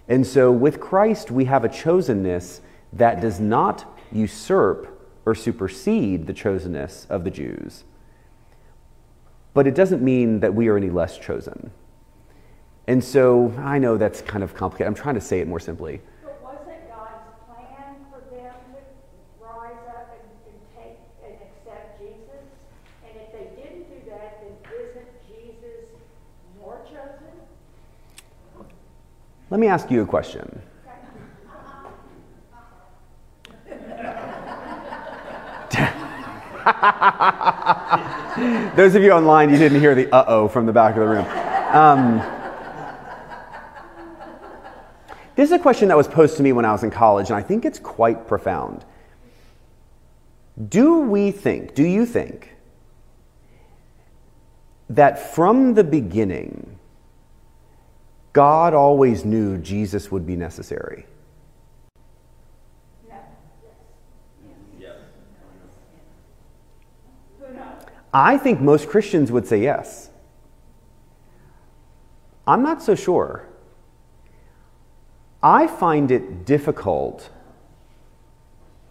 And 0.08 0.26
so, 0.26 0.52
with 0.52 0.80
Christ, 0.80 1.30
we 1.30 1.46
have 1.46 1.64
a 1.64 1.70
chosenness 1.70 2.62
that 2.94 3.22
does 3.22 3.40
not 3.40 3.86
usurp 4.12 4.96
or 5.26 5.36
supersede 5.36 6.26
the 6.26 6.34
chosenness 6.34 7.08
of 7.10 7.24
the 7.24 7.30
Jews. 7.30 7.84
But 9.54 9.68
it 9.68 9.76
doesn't 9.76 10.02
mean 10.02 10.40
that 10.40 10.56
we 10.56 10.68
are 10.70 10.78
any 10.78 10.90
less 10.90 11.20
chosen. 11.20 11.72
And 12.90 13.02
so 13.04 13.54
I 13.60 13.78
know 13.78 13.98
that's 13.98 14.22
kind 14.24 14.44
of 14.44 14.56
complicated. 14.56 14.88
I'm 14.88 14.96
trying 14.96 15.14
to 15.14 15.22
say 15.22 15.42
it 15.42 15.48
more 15.48 15.60
simply. 15.60 16.02
But 16.24 16.42
wasn't 16.42 16.90
God's 16.90 17.22
plan 17.46 17.98
for 18.10 18.20
them 18.34 18.42
to 18.42 18.50
rise 19.40 19.78
up 19.90 20.18
and, 20.18 20.26
and 20.50 20.58
take 20.76 20.98
and 21.24 21.36
accept 21.36 22.00
Jesus? 22.00 22.42
And 23.06 23.16
if 23.16 23.32
they 23.32 23.52
didn't 23.62 23.86
do 23.92 24.00
that, 24.10 24.42
then 24.42 24.54
isn't 24.74 25.12
Jesus 25.28 25.86
more 26.60 26.82
chosen? 26.86 27.30
Let 29.52 29.60
me 29.60 29.68
ask 29.68 29.92
you 29.92 30.02
a 30.02 30.06
question. 30.08 30.60
Those 38.76 38.96
of 38.96 39.04
you 39.04 39.12
online, 39.12 39.52
you 39.52 39.58
didn't 39.58 39.80
hear 39.80 39.94
the 39.94 40.12
uh 40.12 40.26
oh 40.28 40.48
from 40.48 40.66
the 40.66 40.74
back 40.74 40.96
of 40.96 41.02
the 41.02 41.08
room. 41.08 41.28
Um, 41.72 42.39
this 45.40 45.52
is 45.52 45.54
a 45.54 45.60
question 45.60 45.88
that 45.88 45.96
was 45.96 46.06
posed 46.06 46.36
to 46.36 46.44
me 46.44 46.52
when 46.52 46.66
I 46.66 46.74
was 46.74 46.84
in 46.84 46.92
college, 46.92 47.30
and 47.30 47.38
I 47.38 47.42
think 47.42 47.64
it's 47.64 47.80
quite 47.80 48.28
profound. 48.28 48.84
Do 50.68 51.00
we 51.00 51.32
think, 51.32 51.76
do 51.76 51.84
you 51.86 52.06
think, 52.06 52.58
that 54.90 55.34
from 55.34 55.76
the 55.76 55.84
beginning, 55.86 56.78
God 58.34 58.74
always 58.74 59.24
knew 59.24 59.58
Jesus 59.58 60.12
would 60.12 60.28
be 60.28 60.36
necessary? 60.36 61.06
I 68.14 68.38
think 68.38 68.60
most 68.60 68.90
Christians 68.90 69.32
would 69.32 69.48
say 69.48 69.62
yes. 69.62 70.10
I'm 72.46 72.62
not 72.62 72.84
so 72.84 72.94
sure. 72.94 73.48
I 75.42 75.68
find 75.68 76.12
it 76.12 76.46
difficult 76.46 77.30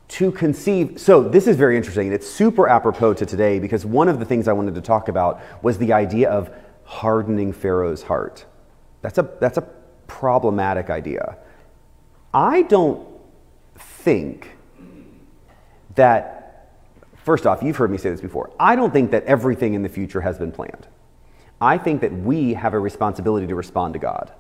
to 0.08 0.32
conceive. 0.32 0.98
So, 0.98 1.22
this 1.22 1.46
is 1.46 1.56
very 1.56 1.76
interesting, 1.76 2.06
and 2.06 2.14
it's 2.14 2.28
super 2.28 2.68
apropos 2.68 3.14
to 3.14 3.26
today 3.26 3.58
because 3.58 3.84
one 3.84 4.08
of 4.08 4.18
the 4.18 4.24
things 4.24 4.48
I 4.48 4.52
wanted 4.52 4.74
to 4.76 4.80
talk 4.80 5.08
about 5.08 5.40
was 5.62 5.78
the 5.78 5.92
idea 5.92 6.30
of 6.30 6.50
hardening 6.84 7.52
Pharaoh's 7.52 8.02
heart. 8.02 8.46
That's 9.02 9.18
a, 9.18 9.30
that's 9.40 9.58
a 9.58 9.68
problematic 10.06 10.88
idea. 10.88 11.36
I 12.32 12.62
don't 12.62 13.06
think 13.76 14.56
that, 15.94 16.72
first 17.16 17.46
off, 17.46 17.62
you've 17.62 17.76
heard 17.76 17.90
me 17.90 17.98
say 17.98 18.10
this 18.10 18.22
before, 18.22 18.50
I 18.58 18.74
don't 18.74 18.92
think 18.92 19.10
that 19.10 19.24
everything 19.24 19.74
in 19.74 19.82
the 19.82 19.88
future 19.88 20.22
has 20.22 20.38
been 20.38 20.52
planned. 20.52 20.86
I 21.60 21.76
think 21.76 22.00
that 22.00 22.12
we 22.12 22.54
have 22.54 22.72
a 22.72 22.78
responsibility 22.78 23.46
to 23.46 23.54
respond 23.54 23.92
to 23.94 23.98
God. 23.98 24.32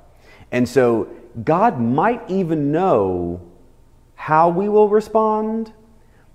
And 0.50 0.68
so 0.68 1.08
God 1.44 1.80
might 1.80 2.28
even 2.30 2.72
know 2.72 3.40
how 4.14 4.48
we 4.48 4.68
will 4.68 4.88
respond, 4.88 5.72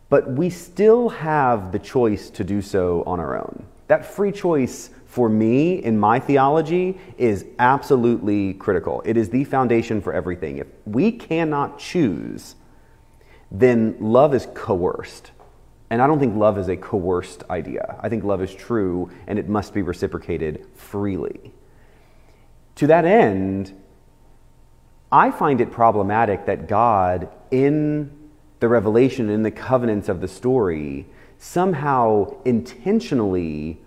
but 0.10 0.32
we 0.32 0.50
still 0.50 1.10
have 1.10 1.72
the 1.72 1.80
choice 1.80 2.30
to 2.32 2.44
do 2.44 2.62
so 2.62 3.04
on 3.06 3.20
our 3.20 3.38
own. 3.38 3.66
That 3.88 4.06
free 4.06 4.32
choice 4.32 4.90
for 5.06 5.30
me 5.30 5.84
in 5.84 6.00
my 6.00 6.20
theology 6.20 6.98
is 7.18 7.46
absolutely 7.60 8.54
critical. 8.56 9.02
It 9.06 9.18
is 9.18 9.30
the 9.30 9.44
foundation 9.44 10.02
for 10.02 10.14
everything. 10.14 10.58
If 10.58 10.68
we 10.86 11.12
cannot 11.12 11.78
choose, 11.78 12.56
then 13.52 13.96
love 14.00 14.34
is 14.34 14.48
coerced. 14.54 15.32
And 15.90 16.02
I 16.02 16.08
don't 16.08 16.20
think 16.20 16.36
love 16.36 16.58
is 16.58 16.70
a 16.70 16.78
coerced 16.78 17.44
idea. 17.52 17.98
I 18.00 18.10
think 18.10 18.24
love 18.24 18.42
is 18.42 18.54
true 18.56 19.12
and 19.28 19.38
it 19.38 19.48
must 19.48 19.74
be 19.74 19.84
reciprocated 19.84 20.66
freely. 20.74 21.54
To 22.76 22.88
that 22.88 23.06
end, 23.06 23.80
I 25.14 25.30
find 25.30 25.62
it 25.62 25.72
problematic 25.72 26.48
that 26.48 26.68
God, 26.68 27.30
in 27.52 28.10
the 28.60 28.68
revelation, 28.68 29.30
in 29.30 29.44
the 29.44 29.52
covenants 29.52 30.10
of 30.10 30.22
the 30.22 30.28
story, 30.28 31.06
somehow 31.38 32.36
intentionally 32.46 33.80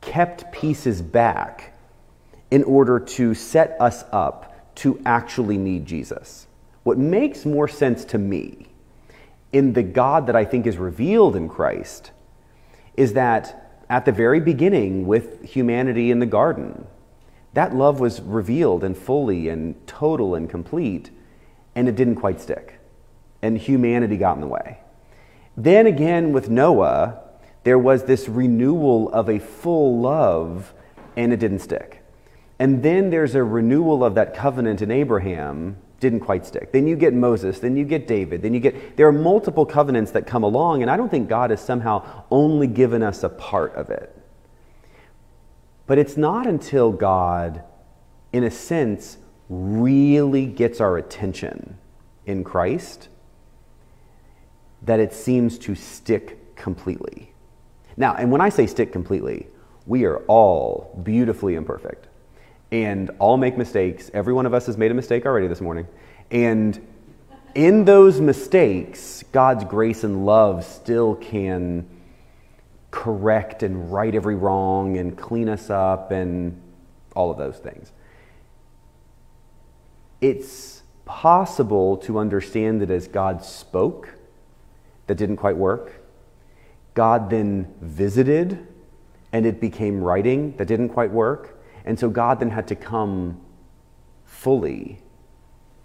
kept 0.00 0.52
pieces 0.52 1.02
back 1.02 1.76
in 2.52 2.62
order 2.62 3.00
to 3.00 3.34
set 3.34 3.76
us 3.80 4.04
up 4.12 4.74
to 4.76 5.02
actually 5.04 5.58
need 5.58 5.84
Jesus. 5.84 6.46
What 6.84 6.96
makes 6.96 7.44
more 7.44 7.66
sense 7.66 8.04
to 8.06 8.18
me 8.18 8.68
in 9.50 9.72
the 9.72 9.82
God 9.82 10.28
that 10.28 10.36
I 10.36 10.44
think 10.44 10.68
is 10.68 10.76
revealed 10.76 11.34
in 11.34 11.48
Christ 11.48 12.12
is 12.96 13.14
that 13.14 13.82
at 13.90 14.04
the 14.04 14.12
very 14.12 14.38
beginning 14.38 15.08
with 15.08 15.42
humanity 15.42 16.12
in 16.12 16.20
the 16.20 16.26
garden, 16.26 16.86
that 17.54 17.74
love 17.74 18.00
was 18.00 18.20
revealed 18.20 18.82
and 18.82 18.96
fully 18.96 19.48
and 19.48 19.86
total 19.86 20.34
and 20.34 20.48
complete, 20.48 21.10
and 21.74 21.88
it 21.88 21.96
didn't 21.96 22.16
quite 22.16 22.40
stick. 22.40 22.78
And 23.42 23.58
humanity 23.58 24.16
got 24.16 24.36
in 24.36 24.40
the 24.40 24.46
way. 24.46 24.78
Then 25.56 25.86
again, 25.86 26.32
with 26.32 26.48
Noah, 26.48 27.20
there 27.64 27.78
was 27.78 28.04
this 28.04 28.28
renewal 28.28 29.10
of 29.10 29.28
a 29.28 29.38
full 29.38 30.00
love, 30.00 30.72
and 31.16 31.32
it 31.32 31.40
didn't 31.40 31.58
stick. 31.58 32.02
And 32.58 32.82
then 32.82 33.10
there's 33.10 33.34
a 33.34 33.44
renewal 33.44 34.04
of 34.04 34.14
that 34.14 34.34
covenant 34.34 34.82
in 34.82 34.90
Abraham, 34.90 35.76
didn't 36.00 36.20
quite 36.20 36.46
stick. 36.46 36.72
Then 36.72 36.86
you 36.86 36.96
get 36.96 37.12
Moses, 37.12 37.58
then 37.58 37.76
you 37.76 37.84
get 37.84 38.06
David, 38.06 38.42
then 38.42 38.54
you 38.54 38.60
get. 38.60 38.96
There 38.96 39.06
are 39.06 39.12
multiple 39.12 39.66
covenants 39.66 40.12
that 40.12 40.26
come 40.26 40.42
along, 40.42 40.82
and 40.82 40.90
I 40.90 40.96
don't 40.96 41.10
think 41.10 41.28
God 41.28 41.50
has 41.50 41.60
somehow 41.60 42.24
only 42.30 42.66
given 42.66 43.02
us 43.02 43.22
a 43.22 43.28
part 43.28 43.74
of 43.74 43.90
it. 43.90 44.16
But 45.86 45.98
it's 45.98 46.16
not 46.16 46.46
until 46.46 46.92
God, 46.92 47.62
in 48.32 48.44
a 48.44 48.50
sense, 48.50 49.18
really 49.48 50.46
gets 50.46 50.80
our 50.80 50.96
attention 50.96 51.78
in 52.26 52.44
Christ 52.44 53.08
that 54.82 55.00
it 55.00 55.12
seems 55.12 55.58
to 55.58 55.74
stick 55.74 56.56
completely. 56.56 57.32
Now, 57.96 58.14
and 58.14 58.30
when 58.30 58.40
I 58.40 58.48
say 58.48 58.66
stick 58.66 58.92
completely, 58.92 59.48
we 59.86 60.04
are 60.04 60.18
all 60.26 60.98
beautifully 61.02 61.54
imperfect 61.54 62.08
and 62.70 63.10
all 63.18 63.36
make 63.36 63.58
mistakes. 63.58 64.10
Every 64.14 64.32
one 64.32 64.46
of 64.46 64.54
us 64.54 64.66
has 64.66 64.78
made 64.78 64.90
a 64.90 64.94
mistake 64.94 65.26
already 65.26 65.46
this 65.46 65.60
morning. 65.60 65.86
And 66.30 66.84
in 67.54 67.84
those 67.84 68.20
mistakes, 68.20 69.22
God's 69.30 69.64
grace 69.64 70.04
and 70.04 70.24
love 70.24 70.64
still 70.64 71.16
can 71.16 71.86
correct 72.92 73.64
and 73.64 73.92
right 73.92 74.14
every 74.14 74.36
wrong 74.36 74.96
and 74.98 75.18
clean 75.18 75.48
us 75.48 75.70
up 75.70 76.12
and 76.12 76.60
all 77.16 77.32
of 77.32 77.38
those 77.38 77.58
things. 77.58 77.90
It's 80.20 80.82
possible 81.04 81.96
to 81.98 82.18
understand 82.18 82.80
that 82.82 82.90
as 82.90 83.08
God 83.08 83.44
spoke, 83.44 84.10
that 85.08 85.16
didn't 85.16 85.38
quite 85.38 85.56
work. 85.56 86.04
God 86.94 87.30
then 87.30 87.74
visited 87.80 88.68
and 89.32 89.46
it 89.46 89.60
became 89.60 90.00
writing 90.00 90.56
that 90.58 90.68
didn't 90.68 90.90
quite 90.90 91.10
work. 91.10 91.60
And 91.84 91.98
so 91.98 92.08
God 92.08 92.38
then 92.38 92.50
had 92.50 92.68
to 92.68 92.76
come 92.76 93.40
fully 94.24 95.02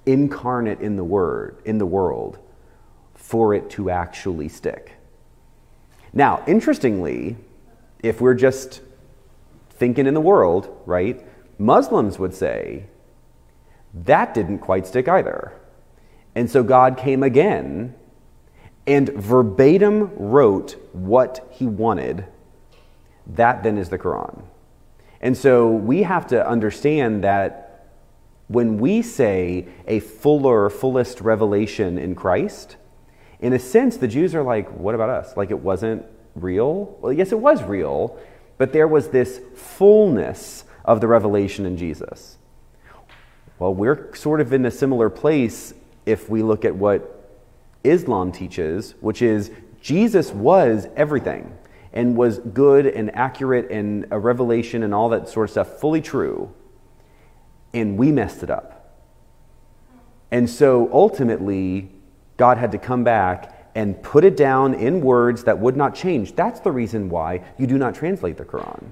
incarnate 0.05 0.81
in 0.81 0.97
the 0.97 1.03
word 1.03 1.61
in 1.65 1.77
the 1.77 1.85
world 1.85 2.37
for 3.15 3.53
it 3.53 3.69
to 3.71 3.89
actually 3.89 4.49
stick. 4.49 4.96
Now, 6.17 6.43
interestingly, 6.47 7.37
if 7.99 8.19
we're 8.21 8.33
just 8.33 8.81
thinking 9.69 10.07
in 10.07 10.15
the 10.15 10.19
world, 10.19 10.81
right? 10.87 11.23
Muslims 11.59 12.17
would 12.17 12.33
say 12.33 12.87
that 13.93 14.33
didn't 14.33 14.57
quite 14.57 14.87
stick 14.87 15.07
either. 15.07 15.53
And 16.33 16.49
so 16.49 16.63
God 16.63 16.97
came 16.97 17.21
again 17.21 17.93
and 18.87 19.09
verbatim 19.09 20.11
wrote 20.15 20.75
what 20.91 21.47
he 21.51 21.67
wanted. 21.67 22.25
That 23.27 23.61
then 23.61 23.77
is 23.77 23.89
the 23.89 23.99
Quran. 23.99 24.41
And 25.21 25.37
so 25.37 25.69
we 25.69 26.01
have 26.01 26.25
to 26.27 26.49
understand 26.49 27.23
that 27.25 27.91
when 28.47 28.79
we 28.79 29.03
say 29.03 29.67
a 29.85 29.99
fuller, 29.99 30.71
fullest 30.71 31.21
revelation 31.21 31.99
in 31.99 32.15
Christ, 32.15 32.77
in 33.39 33.53
a 33.53 33.59
sense, 33.59 33.97
the 33.97 34.07
Jews 34.07 34.33
are 34.33 34.43
like, 34.43 34.67
what 34.71 34.95
about 34.95 35.09
us? 35.09 35.37
Like 35.37 35.51
it 35.51 35.59
wasn't 35.59 36.05
real? 36.41 36.97
Well, 37.01 37.13
yes, 37.13 37.31
it 37.31 37.39
was 37.39 37.63
real, 37.63 38.17
but 38.57 38.73
there 38.73 38.87
was 38.87 39.09
this 39.09 39.41
fullness 39.55 40.65
of 40.85 41.01
the 41.01 41.07
revelation 41.07 41.65
in 41.65 41.77
Jesus. 41.77 42.37
Well, 43.59 43.73
we're 43.73 44.13
sort 44.15 44.39
of 44.41 44.53
in 44.53 44.65
a 44.65 44.71
similar 44.71 45.09
place 45.09 45.73
if 46.05 46.29
we 46.29 46.43
look 46.43 46.63
at 46.63 46.75
what 46.75 47.13
Islam 47.83 48.31
teaches, 48.31 48.93
which 49.01 49.21
is 49.21 49.51
Jesus 49.81 50.31
was 50.31 50.87
everything 50.95 51.57
and 51.93 52.15
was 52.15 52.39
good 52.39 52.85
and 52.85 53.13
accurate 53.15 53.71
and 53.71 54.05
a 54.11 54.19
revelation 54.19 54.83
and 54.83 54.93
all 54.93 55.09
that 55.09 55.27
sort 55.27 55.45
of 55.45 55.51
stuff, 55.51 55.79
fully 55.79 56.01
true. 56.01 56.53
And 57.73 57.97
we 57.97 58.11
messed 58.11 58.43
it 58.43 58.49
up. 58.49 58.95
And 60.31 60.49
so 60.49 60.89
ultimately, 60.91 61.89
God 62.37 62.57
had 62.57 62.71
to 62.73 62.77
come 62.77 63.03
back 63.03 63.56
and 63.77 64.01
put 64.01 64.25
it 64.25 64.35
down 64.35 64.73
in 64.73 65.01
words 65.01 65.43
that 65.43 65.59
would 65.59 65.77
not 65.77 65.93
change. 65.93 66.35
That's 66.35 66.59
the 66.61 66.71
reason 66.71 67.09
why 67.09 67.43
you 67.59 67.67
do 67.67 67.77
not 67.77 67.93
translate 67.93 68.35
the 68.35 68.43
Quran. 68.43 68.85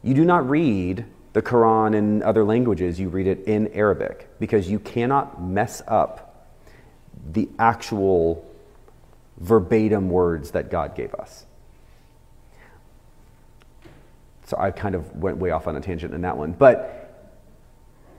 You 0.00 0.14
do 0.14 0.24
not 0.24 0.48
read 0.48 1.04
the 1.32 1.42
Quran 1.42 1.96
in 1.96 2.22
other 2.22 2.44
languages, 2.44 3.00
you 3.00 3.08
read 3.08 3.26
it 3.26 3.48
in 3.48 3.66
Arabic 3.72 4.28
because 4.38 4.70
you 4.70 4.78
cannot 4.78 5.42
mess 5.42 5.82
up 5.88 6.52
the 7.32 7.48
actual 7.58 8.48
verbatim 9.38 10.08
words 10.08 10.52
that 10.52 10.70
God 10.70 10.94
gave 10.94 11.12
us. 11.12 11.44
So 14.44 14.56
I 14.56 14.70
kind 14.70 14.94
of 14.94 15.16
went 15.16 15.38
way 15.38 15.50
off 15.50 15.66
on 15.66 15.74
a 15.74 15.80
tangent 15.80 16.14
in 16.14 16.20
that 16.20 16.36
one. 16.36 16.52
But 16.52 17.26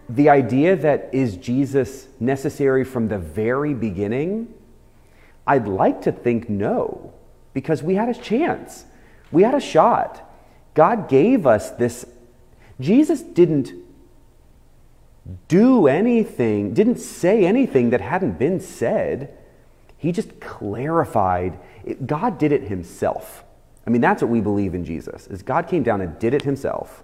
the 0.10 0.28
idea 0.28 0.76
that 0.76 1.12
is 1.13 1.38
Jesus 1.38 2.10
necessary 2.20 2.84
from 2.84 3.08
the 3.08 3.20
very 3.20 3.74
beginning, 3.74 4.54
I'd 5.47 5.67
like 5.67 6.01
to 6.03 6.12
think 6.12 6.49
no, 6.49 7.13
because 7.53 7.84
we 7.84 7.95
had 7.95 8.10
a 8.10 8.13
chance. 8.13 8.86
We 9.31 9.43
had 9.43 9.53
a 9.53 9.60
shot. 9.60 10.21
God 10.73 11.08
gave 11.08 11.45
us 11.45 11.71
this. 11.71 12.05
Jesus 12.79 13.21
didn't 13.21 13.73
do 15.47 15.88
anything, 15.88 16.73
didn't 16.73 16.99
say 16.99 17.45
anything 17.45 17.89
that 17.89 18.01
hadn't 18.01 18.38
been 18.38 18.60
said. 18.60 19.36
He 19.97 20.12
just 20.12 20.39
clarified. 20.39 21.60
God 22.05 22.38
did 22.38 22.51
it 22.51 22.63
himself. 22.63 23.43
I 23.88 23.89
mean, 23.89 24.01
that's 24.01 24.21
what 24.21 24.29
we 24.29 24.41
believe 24.41 24.73
in 24.75 24.84
Jesus, 24.84 25.27
is 25.27 25.41
God 25.41 25.67
came 25.67 25.84
down 25.84 26.01
and 26.01 26.17
did 26.19 26.34
it 26.34 26.43
himself. 26.43 27.03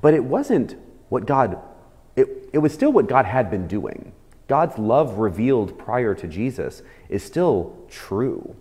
But 0.00 0.14
it 0.14 0.24
wasn't 0.24 0.76
what 1.08 1.26
God, 1.26 1.58
it, 2.16 2.28
it 2.52 2.58
was 2.58 2.72
still 2.72 2.92
what 2.92 3.08
God 3.08 3.26
had 3.26 3.50
been 3.50 3.66
doing. 3.66 4.12
God's 4.46 4.78
love 4.78 5.18
revealed 5.18 5.78
prior 5.78 6.14
to 6.14 6.28
Jesus 6.28 6.82
is 7.08 7.22
still 7.22 7.76
true. 7.88 8.54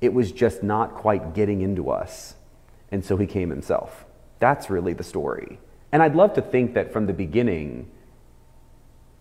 It 0.00 0.12
was 0.12 0.32
just 0.32 0.62
not 0.62 0.94
quite 0.94 1.34
getting 1.34 1.60
into 1.60 1.90
us. 1.90 2.34
And 2.90 3.04
so 3.04 3.16
he 3.16 3.26
came 3.26 3.50
himself. 3.50 4.04
That's 4.38 4.70
really 4.70 4.92
the 4.92 5.04
story. 5.04 5.58
And 5.92 6.02
I'd 6.02 6.14
love 6.14 6.34
to 6.34 6.42
think 6.42 6.74
that 6.74 6.92
from 6.92 7.06
the 7.06 7.12
beginning, 7.12 7.90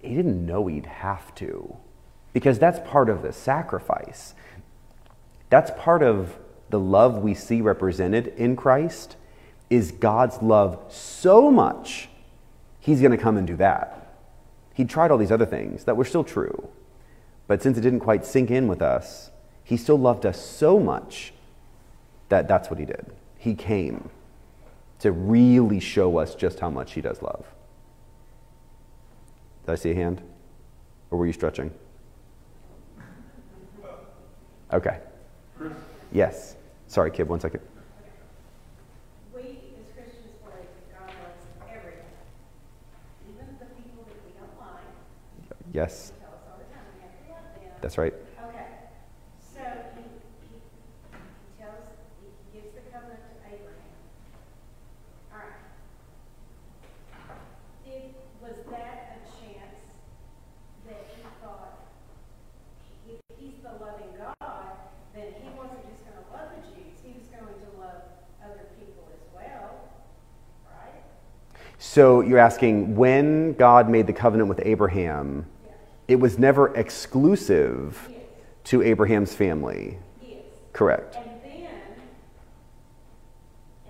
he 0.02 0.16
didn't 0.16 0.46
know 0.46 0.68
he'd 0.68 0.86
have 0.86 1.36
to, 1.36 1.78
because 2.34 2.58
that's 2.58 2.80
part 2.90 3.10
of 3.10 3.22
the 3.22 3.34
sacrifice. 3.34 4.34
That's 5.50 5.72
part 5.78 6.02
of 6.02 6.38
the 6.70 6.80
love 6.80 7.18
we 7.18 7.34
see 7.34 7.62
represented 7.62 8.28
in 8.38 8.56
Christ 8.56 9.18
is 9.70 9.92
God's 9.92 10.42
love 10.42 10.84
so 10.90 11.52
much, 11.52 12.10
He's 12.80 13.00
going 13.00 13.12
to 13.12 13.18
come 13.18 13.38
and 13.38 13.46
do 13.46 13.56
that. 13.58 14.01
He 14.74 14.86
tried 14.86 15.12
all 15.12 15.18
these 15.18 15.32
other 15.32 15.46
things 15.46 15.84
that 15.84 15.98
were 15.98 16.06
still 16.06 16.24
true, 16.24 16.70
but 17.48 17.62
since 17.62 17.78
it 17.78 17.82
didn't 17.82 18.00
quite 18.00 18.26
sink 18.26 18.50
in 18.50 18.68
with 18.68 18.82
us, 18.82 19.32
He 19.64 19.78
still 19.78 19.98
loved 20.00 20.26
us 20.26 20.40
so 20.44 20.80
much 20.80 21.34
that 22.30 22.48
that's 22.48 22.70
what 22.70 22.80
He 22.80 22.86
did. 22.86 23.06
He 23.38 23.56
came 23.56 24.10
to 25.00 25.12
really 25.12 25.80
show 25.80 26.18
us 26.18 26.36
just 26.36 26.60
how 26.60 26.70
much 26.70 26.94
He 26.94 27.02
does 27.02 27.22
love. 27.22 27.46
Did 29.66 29.74
I 29.74 29.76
see 29.76 29.92
a 29.92 29.96
hand? 29.96 30.22
Or 31.10 31.18
were 31.18 31.26
you 31.26 31.34
stretching? 31.34 31.72
Okay. 34.74 35.00
Yes. 36.12 36.56
Sorry, 36.88 37.12
kid, 37.12 37.28
one 37.28 37.40
second. 37.40 37.62
Yes. 45.74 46.12
That's 47.80 47.98
right. 47.98 48.14
Okay. 48.14 48.66
So 49.40 49.62
he, 49.96 50.04
he, 50.52 50.60
gives 52.54 52.76
the 52.76 52.82
covenant 52.92 53.20
to 53.26 53.34
Abraham. 53.48 53.98
All 55.32 55.40
right. 55.40 55.58
Did, 57.86 58.14
was 58.42 58.54
that 58.70 59.18
a 59.18 59.32
chance 59.40 59.82
that 60.88 61.08
he 61.16 61.24
thought, 61.42 61.80
if 63.10 63.20
he's 63.40 63.64
the 63.64 63.72
loving 63.84 64.14
God, 64.20 64.76
then 65.16 65.34
he 65.42 65.50
wasn't 65.58 65.88
just 65.90 66.04
going 66.04 66.18
to 66.20 66.34
love 66.36 66.50
the 66.54 66.62
Jews, 66.68 67.00
he 67.02 67.14
was 67.18 67.28
going 67.28 67.48
to 67.48 67.80
love 67.80 68.04
other 68.44 68.68
people 68.78 69.08
as 69.16 69.24
well, 69.34 69.90
right? 70.68 71.02
So 71.80 72.22
you're 72.22 72.38
asking 72.38 72.96
when 72.96 73.54
God 73.54 73.90
made 73.90 74.06
the 74.06 74.14
covenant 74.14 74.50
with 74.50 74.60
Abraham 74.64 75.48
it 76.08 76.16
was 76.20 76.38
never 76.38 76.76
exclusive 76.76 78.10
Yes, 78.12 78.22
to 78.66 78.82
Abraham's 78.82 79.34
family. 79.34 79.98
yes. 80.28 80.38
Correct. 80.74 81.18
And 81.18 81.42
then, 81.44 82.02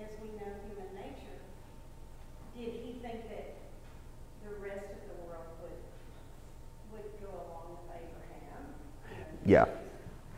as 0.00 0.10
we 0.20 0.28
know 0.38 0.52
human 0.66 0.90
nature, 0.94 1.38
did 2.56 2.72
he 2.84 2.92
think 3.02 3.28
that 3.28 3.54
the 4.44 4.54
rest 4.62 4.86
of 4.86 5.02
the 5.08 5.18
world 5.26 5.50
would, 5.62 5.78
would 6.92 7.08
go 7.20 7.30
along 7.30 7.78
with 7.78 7.96
Abraham? 7.96 8.62
Yeah. 9.46 9.66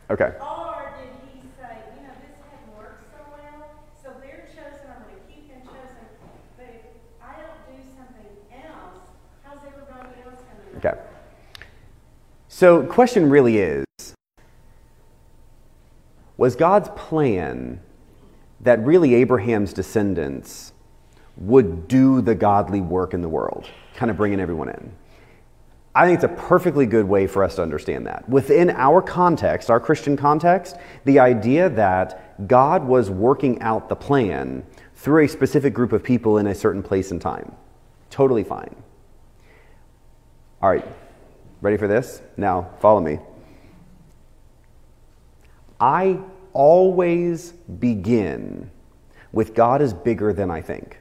Okay. 0.09 0.33
Or 0.41 0.93
did 0.97 1.09
he 1.33 1.41
say, 1.57 1.77
you 1.97 2.01
know, 2.05 2.13
this 2.21 2.35
hadn't 2.49 2.77
worked 2.77 3.03
so 3.13 3.21
well, 3.29 3.69
so 4.01 4.09
they're 4.21 4.45
chosen, 4.53 4.85
I'm 4.89 5.01
gonna 5.05 5.21
keep 5.29 5.49
them 5.49 5.61
chosen, 5.65 6.05
but 6.57 6.65
if 6.69 6.85
I 7.21 7.41
don't 7.41 7.61
do 7.69 7.77
something 7.97 8.33
else, 8.53 9.05
how's 9.43 9.61
everybody 9.65 10.13
else 10.25 10.41
gonna 10.45 10.65
know? 10.73 10.77
Okay. 10.81 10.97
So, 12.55 12.83
question 12.83 13.29
really 13.29 13.57
is 13.57 13.83
Was 16.37 16.55
God's 16.55 16.87
plan 16.95 17.81
that 18.61 18.79
really 18.79 19.13
Abraham's 19.15 19.73
descendants 19.73 20.71
would 21.35 21.89
do 21.89 22.21
the 22.21 22.33
godly 22.33 22.79
work 22.79 23.13
in 23.13 23.21
the 23.21 23.27
world, 23.27 23.67
kind 23.95 24.09
of 24.09 24.15
bringing 24.15 24.39
everyone 24.39 24.69
in? 24.69 24.93
I 25.93 26.05
think 26.05 26.15
it's 26.15 26.23
a 26.23 26.47
perfectly 26.47 26.85
good 26.85 27.05
way 27.05 27.27
for 27.27 27.43
us 27.43 27.55
to 27.55 27.61
understand 27.61 28.07
that. 28.07 28.29
Within 28.29 28.69
our 28.69 29.01
context, 29.01 29.69
our 29.69 29.81
Christian 29.81 30.15
context, 30.15 30.77
the 31.03 31.19
idea 31.19 31.67
that 31.71 32.47
God 32.47 32.85
was 32.85 33.09
working 33.09 33.61
out 33.61 33.89
the 33.89 33.97
plan 33.97 34.63
through 34.95 35.25
a 35.25 35.27
specific 35.27 35.73
group 35.73 35.91
of 35.91 36.05
people 36.05 36.37
in 36.37 36.47
a 36.47 36.55
certain 36.55 36.83
place 36.83 37.11
and 37.11 37.19
time. 37.19 37.53
Totally 38.09 38.45
fine. 38.45 38.73
All 40.61 40.69
right, 40.69 40.85
ready 41.65 41.77
for 41.77 41.87
this? 41.87 42.21
Now, 42.37 42.69
follow 42.79 43.01
me. 43.01 43.17
I 45.79 46.19
always 46.53 47.53
begin 47.53 48.69
with 49.31 49.55
God 49.55 49.81
is 49.81 49.91
bigger 49.91 50.31
than 50.31 50.51
I 50.51 50.61
think. 50.61 50.99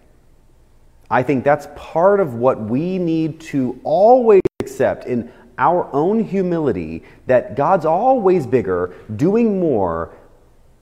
I 1.10 1.22
think 1.22 1.44
that's 1.44 1.68
part 1.76 2.18
of 2.18 2.34
what 2.36 2.62
we 2.62 2.98
need 2.98 3.40
to 3.52 3.78
always 3.84 4.40
accept 4.60 5.04
in 5.04 5.30
our 5.58 5.88
own 5.92 6.24
humility 6.24 7.02
that 7.26 7.56
God's 7.56 7.84
always 7.84 8.46
bigger, 8.46 8.94
doing 9.14 9.60
more 9.60 10.16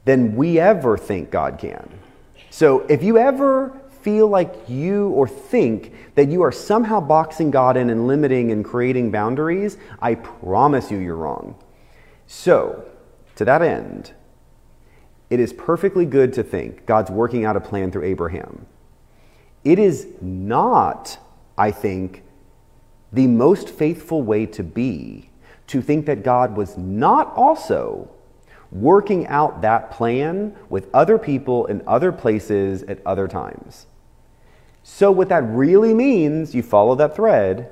than 0.05 0.37
we 0.37 0.61
ever 0.61 0.97
think 0.97 1.31
God 1.33 1.59
can. 1.59 1.91
So 2.51 2.81
if 2.89 3.03
you 3.03 3.19
ever 3.19 3.82
feel 4.03 4.29
like 4.29 4.55
you 4.69 5.09
or 5.09 5.27
think 5.27 5.93
that 6.15 6.29
you 6.29 6.43
are 6.43 6.53
somehow 6.53 7.01
boxing 7.01 7.51
God 7.51 7.77
in 7.77 7.91
and 7.91 8.07
limiting 8.07 8.51
and 8.51 8.65
creating 8.65 9.11
boundaries, 9.11 9.77
I 10.01 10.17
promise 10.17 10.91
you 10.91 10.99
you're 10.99 11.17
wrong. 11.17 11.57
So, 12.27 12.85
to 13.37 13.45
that 13.45 13.63
end, 13.63 14.13
it 15.31 15.41
is 15.41 15.53
perfectly 15.53 16.05
good 16.05 16.33
to 16.35 16.43
think 16.43 16.85
God's 16.87 17.11
working 17.11 17.45
out 17.45 17.57
a 17.57 17.61
plan 17.61 17.91
through 17.91 18.05
Abraham. 18.05 18.67
It 19.65 19.79
is 19.79 20.07
not, 20.21 21.19
I 21.57 21.71
think, 21.71 22.25
the 23.13 23.27
most 23.27 23.69
faithful 23.69 24.23
way 24.23 24.47
to 24.47 24.63
be 24.63 25.31
to 25.69 25.81
think 25.81 26.07
that 26.07 26.23
God 26.23 26.57
was 26.57 26.77
not 26.77 27.33
also 27.35 28.11
working 28.71 29.27
out 29.27 29.63
that 29.63 29.91
plan 29.91 30.57
with 30.69 30.89
other 30.95 31.19
people 31.19 31.67
in 31.67 31.83
other 31.87 32.11
places 32.11 32.83
at 32.85 32.99
other 33.07 33.29
times. 33.29 33.87
So, 34.83 35.13
what 35.13 35.29
that 35.29 35.45
really 35.45 35.95
means, 35.95 36.55
you 36.55 36.63
follow 36.63 36.95
that 36.97 37.15
thread, 37.15 37.71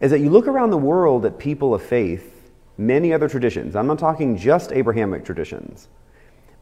is 0.00 0.10
that 0.10 0.20
you 0.20 0.30
look 0.30 0.46
around 0.46 0.70
the 0.70 0.78
world 0.78 1.26
at 1.26 1.38
people 1.38 1.74
of 1.74 1.82
faith, 1.82 2.50
many 2.78 3.12
other 3.12 3.28
traditions. 3.28 3.76
I'm 3.76 3.86
not 3.86 3.98
talking 3.98 4.36
just 4.36 4.72
Abrahamic 4.72 5.24
traditions, 5.24 5.88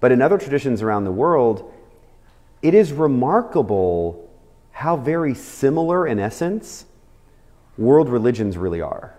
but 0.00 0.12
in 0.12 0.20
other 0.20 0.38
traditions 0.38 0.83
around 0.83 1.04
the 1.04 1.12
world, 1.12 1.72
it 2.62 2.74
is 2.74 2.92
remarkable 2.92 4.28
how 4.72 4.96
very 4.96 5.35
similar 5.35 6.06
in 6.06 6.18
essence 6.18 6.85
world 7.78 8.09
religions 8.09 8.59
really 8.59 8.80
are. 8.80 9.14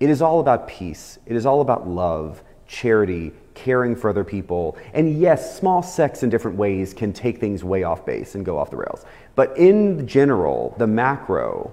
It 0.00 0.10
is 0.10 0.20
all 0.20 0.40
about 0.40 0.66
peace, 0.66 1.18
it 1.26 1.36
is 1.36 1.46
all 1.46 1.60
about 1.60 1.86
love, 1.86 2.42
charity, 2.66 3.32
caring 3.54 3.96
for 3.96 4.10
other 4.10 4.24
people. 4.24 4.76
And 4.92 5.18
yes, 5.18 5.58
small 5.58 5.82
sects 5.82 6.22
in 6.22 6.30
different 6.30 6.56
ways 6.56 6.92
can 6.92 7.12
take 7.12 7.38
things 7.38 7.64
way 7.64 7.82
off 7.84 8.04
base 8.04 8.34
and 8.34 8.44
go 8.44 8.58
off 8.58 8.70
the 8.70 8.76
rails. 8.76 9.04
But 9.34 9.56
in 9.56 10.06
general, 10.06 10.74
the 10.78 10.86
macro, 10.86 11.72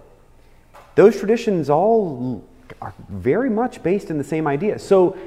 those 0.96 1.18
traditions 1.18 1.70
all 1.70 2.44
are 2.82 2.94
very 3.10 3.50
much 3.50 3.84
based 3.84 4.10
in 4.10 4.18
the 4.18 4.24
same 4.24 4.48
idea. 4.48 4.80
So 4.80 5.18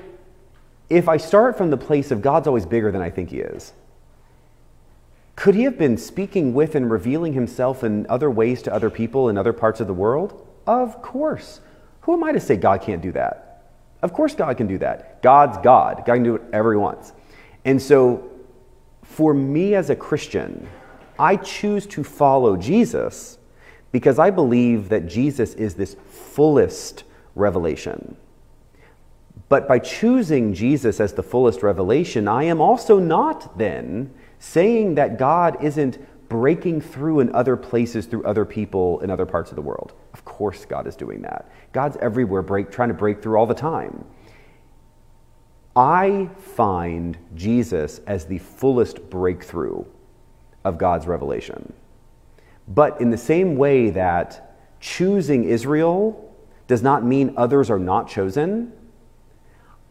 if 0.89 1.09
I 1.09 1.17
start 1.17 1.57
from 1.57 1.71
the 1.71 1.77
place 1.77 2.11
of 2.11 2.23
God's 2.23 2.47
always 2.47 2.67
bigger 2.67 2.91
than 2.91 3.03
I 3.03 3.11
think 3.11 3.31
He 3.31 3.39
is, 3.39 3.73
could 5.37 5.55
He 5.55 5.65
have 5.65 5.79
been 5.79 5.97
speaking 5.97 6.55
with 6.55 6.75
and 6.75 6.91
revealing 6.91 7.33
Himself 7.33 7.83
in 7.83 8.07
other 8.09 8.31
ways 8.31 8.63
to 8.63 8.73
other 8.73 8.91
people 8.91 9.29
in 9.29 9.37
other 9.37 9.53
parts 9.53 9.81
of 9.81 9.87
the 9.87 9.95
world? 9.95 10.47
Of 10.67 11.03
course. 11.03 11.61
Who 12.03 12.15
am 12.15 12.25
I 12.25 12.33
to 12.33 12.41
say 12.41 12.57
God 12.57 12.83
can't 12.83 13.03
do 13.03 13.13
that? 13.13 13.54
Of 14.05 14.13
course, 14.13 14.35
God 14.35 14.55
can 14.59 14.67
do 14.67 14.77
that. 14.79 15.23
God's 15.23 15.57
God. 15.59 16.05
God 16.05 16.15
can 16.15 16.23
do 16.23 16.33
whatever 16.33 16.73
He 16.75 16.79
wants. 16.79 17.15
And 17.65 17.81
so, 17.81 18.31
for 19.03 19.33
me 19.33 19.75
as 19.75 19.89
a 19.89 19.97
Christian, 19.97 20.69
I 21.19 21.37
choose 21.37 21.87
to 21.87 22.05
follow 22.05 22.55
Jesus 22.59 23.39
because 23.93 24.19
I 24.19 24.29
believe 24.29 24.91
that 24.91 25.07
Jesus 25.07 25.55
is 25.55 25.75
this 25.75 25.97
fullest 26.11 27.05
revelation. 27.35 28.19
But 29.49 29.67
by 29.67 29.79
choosing 29.79 30.53
Jesus 30.53 31.01
as 31.01 31.15
the 31.15 31.23
fullest 31.23 31.63
revelation, 31.63 32.29
I 32.29 32.45
am 32.45 32.61
also 32.61 32.99
not 32.99 33.57
then 33.57 34.13
saying 34.39 34.97
that 34.97 35.19
God 35.19 35.65
isn't 35.65 35.97
breaking 36.35 36.81
through 36.81 37.21
in 37.21 37.33
other 37.33 37.57
places 37.57 38.07
through 38.07 38.25
other 38.25 38.45
people 38.45 38.99
in 39.03 39.09
other 39.09 39.25
parts 39.25 39.53
of 39.53 39.55
the 39.55 39.63
world. 39.63 39.93
Of 40.13 40.25
course, 40.25 40.65
God 40.65 40.89
is 40.89 40.97
doing 40.97 41.23
that. 41.23 41.49
God's 41.73 41.97
everywhere, 41.99 42.43
break, 42.43 42.73
trying 42.73 42.89
to 42.89 42.95
break 42.95 43.23
through 43.23 43.37
all 43.37 43.47
the 43.47 43.55
time. 43.55 44.05
I 45.77 46.29
find 46.57 47.17
Jesus 47.37 48.01
as 48.09 48.27
the 48.27 48.39
fullest 48.39 49.09
breakthrough 49.11 49.85
of 50.65 50.77
God's 50.77 51.07
revelation. 51.07 51.73
But 52.67 53.01
in 53.01 53.11
the 53.11 53.17
same 53.17 53.55
way 53.55 53.91
that 53.91 54.57
choosing 54.81 55.45
Israel 55.45 56.35
does 56.67 56.83
not 56.83 57.05
mean 57.05 57.35
others 57.37 57.71
are 57.71 57.79
not 57.79 58.09
chosen, 58.09 58.73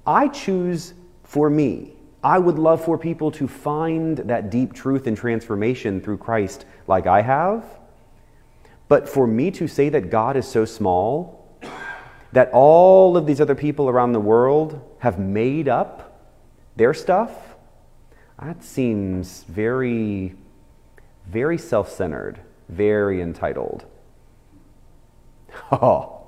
I 0.06 0.27
choose 0.27 0.93
for 1.23 1.49
me. 1.49 1.93
I 2.24 2.40
would 2.40 2.58
love 2.58 2.84
for 2.84 2.98
people 2.98 3.32
to 3.32 3.48
find 3.48 4.18
that 4.20 4.50
deep 4.50 4.74
truth 4.74 5.08
and 5.08 5.18
transformation 5.18 6.00
through 6.00 6.18
Christ 6.18 6.66
like 6.88 7.06
I 7.06 7.22
have. 7.22 7.66
But 8.88 9.10
for 9.10 9.28
me 9.28 9.52
to 9.52 9.68
say 9.68 9.90
that 9.90 10.10
God 10.10 10.38
is 10.38 10.48
so 10.48 10.64
small, 10.64 11.60
that 12.32 12.50
all 12.54 13.18
of 13.18 13.26
these 13.26 13.42
other 13.42 13.56
people 13.56 13.90
around 13.90 14.14
the 14.14 14.20
world 14.20 14.82
have 15.00 15.20
made 15.20 15.68
up 15.68 16.32
their 16.76 16.94
stuff, 16.94 17.32
that 18.42 18.64
seems 18.64 19.44
very, 19.44 20.36
very 21.28 21.58
self 21.58 21.92
centered, 21.92 22.40
very 22.70 23.22
entitled. 23.22 23.86
Oh, 25.72 26.28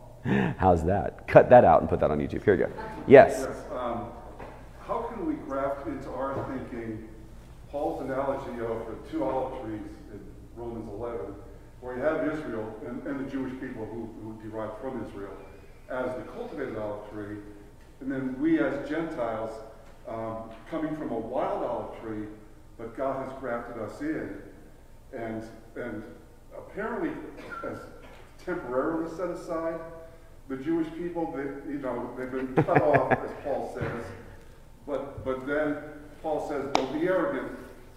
how's 0.58 0.86
that? 0.86 1.28
Cut 1.28 1.50
that 1.50 1.64
out 1.64 1.82
and 1.82 1.90
put 1.90 2.00
that 2.00 2.12
on 2.12 2.20
YouTube. 2.20 2.44
Here 2.44 2.56
you 2.56 2.66
go. 2.66 2.72
Yes. 3.08 3.48
Yes, 3.48 3.58
um, 3.72 4.08
how 4.88 5.02
can 5.02 5.26
we 5.26 5.34
graft 5.34 5.88
into 5.88 6.10
our 6.10 6.46
thinking 6.52 7.08
Paul's 7.72 8.04
analogy 8.04 8.62
of 8.62 8.86
the 8.88 9.10
two 9.10 9.24
olive 9.24 9.64
trees 9.64 9.82
in 10.12 10.20
Romans 10.56 10.88
11, 10.90 11.20
where 11.82 11.98
you 11.98 12.04
have 12.04 12.28
Israel 12.32 12.74
and, 12.86 13.02
and 13.08 13.26
the 13.26 13.30
Jewish 13.30 13.52
people 13.60 13.86
who, 13.86 14.10
who 14.22 14.50
derive 14.50 14.80
from 14.80 15.06
Israel 15.08 15.36
as 15.90 16.16
the 16.16 16.22
cultivated 16.32 16.78
olive 16.78 17.10
tree, 17.12 17.38
and 18.00 18.12
then 18.12 18.40
we 18.40 18.60
as 18.60 18.88
Gentiles 18.88 19.52
um, 20.08 20.50
coming 20.70 20.96
from 20.96 21.12
a 21.12 21.18
wild 21.20 21.64
olive 21.64 22.00
tree, 22.02 22.28
but 22.78 22.96
God 22.96 23.28
has 23.28 23.40
grafted 23.40 23.82
us 23.82 24.02
in, 24.02 24.38
and 25.14 25.44
and 25.76 26.04
apparently 26.56 27.12
as 27.64 27.80
temporarily 28.44 29.10
set 29.16 29.30
aside. 29.30 29.80
The 30.48 30.58
Jewish 30.58 30.88
people, 30.94 31.32
they, 31.36 31.72
you 31.72 31.80
know, 31.80 32.14
they've 32.16 32.32
been 32.32 32.54
cut 32.54 32.80
off, 32.84 33.12
as 33.14 33.32
Paul 33.44 33.76
says. 33.76 34.06
But, 35.26 35.48
then 35.48 35.78
Paul 36.22 36.48
says, 36.48 36.68
don't 36.74 36.94
be 36.94 37.08
arrogant, 37.08 37.52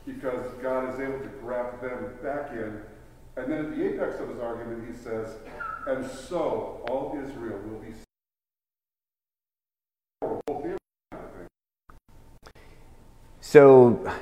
because 0.06 0.50
God 0.62 0.94
is 0.94 0.98
able 0.98 1.20
to 1.20 1.28
graft 1.42 1.82
them 1.82 2.14
back 2.22 2.52
in. 2.52 2.80
And 3.36 3.52
then 3.52 3.66
at 3.66 3.76
the 3.76 3.86
apex 3.86 4.18
of 4.18 4.30
his 4.30 4.40
argument, 4.40 4.88
he 4.88 4.96
says, 4.96 5.36
and 5.86 6.10
so 6.10 6.82
all 6.88 7.16
Israel 7.22 7.58
will 7.68 7.78
be 7.78 7.92
So 13.40 14.12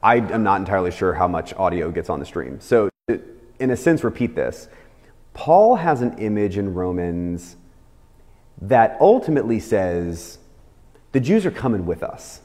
I 0.00 0.16
am 0.16 0.44
not 0.44 0.60
entirely 0.60 0.92
sure 0.92 1.12
how 1.12 1.26
much 1.26 1.52
audio 1.54 1.90
gets 1.90 2.08
on 2.08 2.20
the 2.20 2.24
stream. 2.24 2.60
So, 2.60 2.88
in 3.58 3.70
a 3.70 3.76
sense, 3.76 4.04
repeat 4.04 4.36
this. 4.36 4.68
Paul 5.34 5.74
has 5.74 6.02
an 6.02 6.18
image 6.18 6.56
in 6.56 6.72
Romans 6.72 7.56
that 8.62 8.96
ultimately 9.00 9.58
says 9.58 10.38
the 11.12 11.20
Jews 11.20 11.44
are 11.46 11.50
coming 11.50 11.86
with 11.86 12.02
us, 12.02 12.40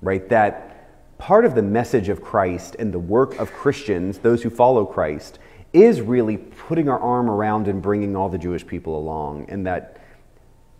right? 0.00 0.28
That 0.28 1.18
part 1.18 1.44
of 1.44 1.54
the 1.54 1.62
message 1.62 2.08
of 2.08 2.22
Christ 2.22 2.76
and 2.78 2.92
the 2.92 2.98
work 2.98 3.38
of 3.38 3.52
Christians, 3.52 4.18
those 4.18 4.42
who 4.42 4.50
follow 4.50 4.84
Christ, 4.84 5.38
is 5.72 6.00
really 6.00 6.36
putting 6.36 6.88
our 6.88 6.98
arm 6.98 7.28
around 7.28 7.68
and 7.68 7.82
bringing 7.82 8.16
all 8.16 8.28
the 8.28 8.38
Jewish 8.38 8.66
people 8.66 8.98
along, 8.98 9.46
and 9.48 9.66
that 9.66 10.00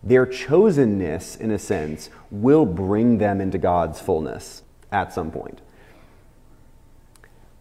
their 0.03 0.25
chosenness, 0.25 1.39
in 1.39 1.51
a 1.51 1.59
sense, 1.59 2.09
will 2.31 2.65
bring 2.65 3.17
them 3.17 3.41
into 3.41 3.57
God's 3.57 3.99
fullness 3.99 4.63
at 4.91 5.11
some 5.13 5.31
point. 5.31 5.61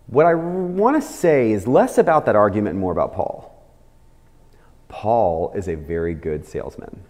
What 0.07 0.26
I 0.26 0.35
want 0.35 1.02
to 1.02 1.07
say 1.07 1.50
is 1.50 1.66
less 1.66 1.98
about 1.98 2.26
that 2.26 2.37
argument 2.37 2.74
and 2.74 2.81
more 2.81 2.92
about 2.92 3.14
Paul. 3.14 3.52
Paul 4.88 5.52
is 5.57 5.66
a 5.66 5.74
very 5.74 6.14
good 6.14 6.46
salesman. 6.46 7.02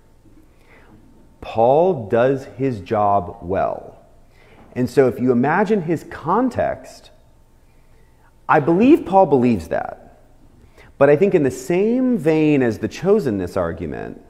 Paul 1.47 2.09
does 2.09 2.45
his 2.59 2.81
job 2.81 3.39
well. 3.41 3.97
And 4.75 4.91
so 4.91 5.07
if 5.07 5.21
you 5.21 5.31
imagine 5.31 5.83
his 5.83 6.03
context, 6.11 7.11
I 8.49 8.59
believe 8.59 9.07
Paul 9.07 9.27
believes 9.27 9.69
that. 9.69 10.19
But 10.99 11.09
I 11.09 11.15
think, 11.15 11.37
in 11.37 11.45
the 11.45 11.53
same 11.53 12.19
vein 12.19 12.63
as 12.63 12.81
the 12.81 12.89
chosenness 12.89 13.57
argument, 13.57 14.21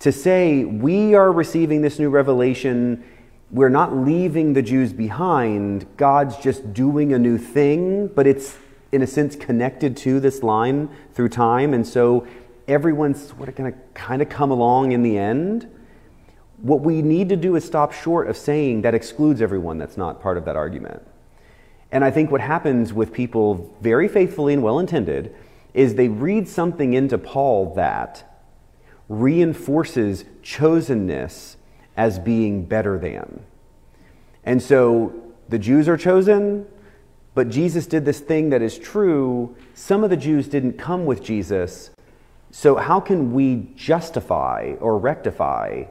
to 0.00 0.10
say 0.10 0.64
we 0.64 1.14
are 1.14 1.30
receiving 1.30 1.82
this 1.82 2.00
new 2.00 2.10
revelation, 2.10 3.04
we're 3.52 3.68
not 3.68 3.96
leaving 3.96 4.52
the 4.52 4.62
Jews 4.62 4.92
behind, 4.92 5.86
God's 5.96 6.36
just 6.36 6.74
doing 6.74 7.12
a 7.12 7.18
new 7.18 7.38
thing, 7.38 8.08
but 8.08 8.26
it's 8.26 8.56
in 8.90 9.02
a 9.02 9.06
sense 9.06 9.36
connected 9.36 9.96
to 9.98 10.18
this 10.18 10.42
line 10.42 10.88
through 11.14 11.28
time. 11.28 11.72
And 11.72 11.86
so 11.86 12.26
everyone's 12.66 13.28
sort 13.28 13.48
of 13.48 13.54
going 13.54 13.72
to 13.72 13.78
kind 13.94 14.20
of 14.20 14.28
come 14.28 14.50
along 14.50 14.90
in 14.90 15.04
the 15.04 15.16
end. 15.16 15.70
What 16.62 16.80
we 16.80 17.02
need 17.02 17.28
to 17.28 17.36
do 17.36 17.56
is 17.56 17.64
stop 17.64 17.92
short 17.92 18.28
of 18.28 18.36
saying 18.36 18.82
that 18.82 18.94
excludes 18.94 19.42
everyone 19.42 19.78
that's 19.78 19.96
not 19.96 20.22
part 20.22 20.38
of 20.38 20.44
that 20.46 20.56
argument. 20.56 21.02
And 21.92 22.04
I 22.04 22.10
think 22.10 22.30
what 22.30 22.40
happens 22.40 22.92
with 22.92 23.12
people 23.12 23.74
very 23.80 24.08
faithfully 24.08 24.54
and 24.54 24.62
well 24.62 24.78
intended 24.78 25.34
is 25.74 25.94
they 25.94 26.08
read 26.08 26.48
something 26.48 26.94
into 26.94 27.18
Paul 27.18 27.74
that 27.74 28.40
reinforces 29.08 30.24
chosenness 30.42 31.56
as 31.96 32.18
being 32.18 32.64
better 32.64 32.98
than. 32.98 33.44
And 34.44 34.62
so 34.62 35.14
the 35.48 35.58
Jews 35.58 35.88
are 35.88 35.96
chosen, 35.96 36.66
but 37.34 37.50
Jesus 37.50 37.86
did 37.86 38.04
this 38.04 38.20
thing 38.20 38.50
that 38.50 38.62
is 38.62 38.78
true. 38.78 39.54
Some 39.74 40.02
of 40.02 40.10
the 40.10 40.16
Jews 40.16 40.48
didn't 40.48 40.78
come 40.78 41.04
with 41.04 41.22
Jesus. 41.22 41.90
So, 42.50 42.76
how 42.76 43.00
can 43.00 43.34
we 43.34 43.68
justify 43.76 44.74
or 44.80 44.98
rectify 44.98 45.84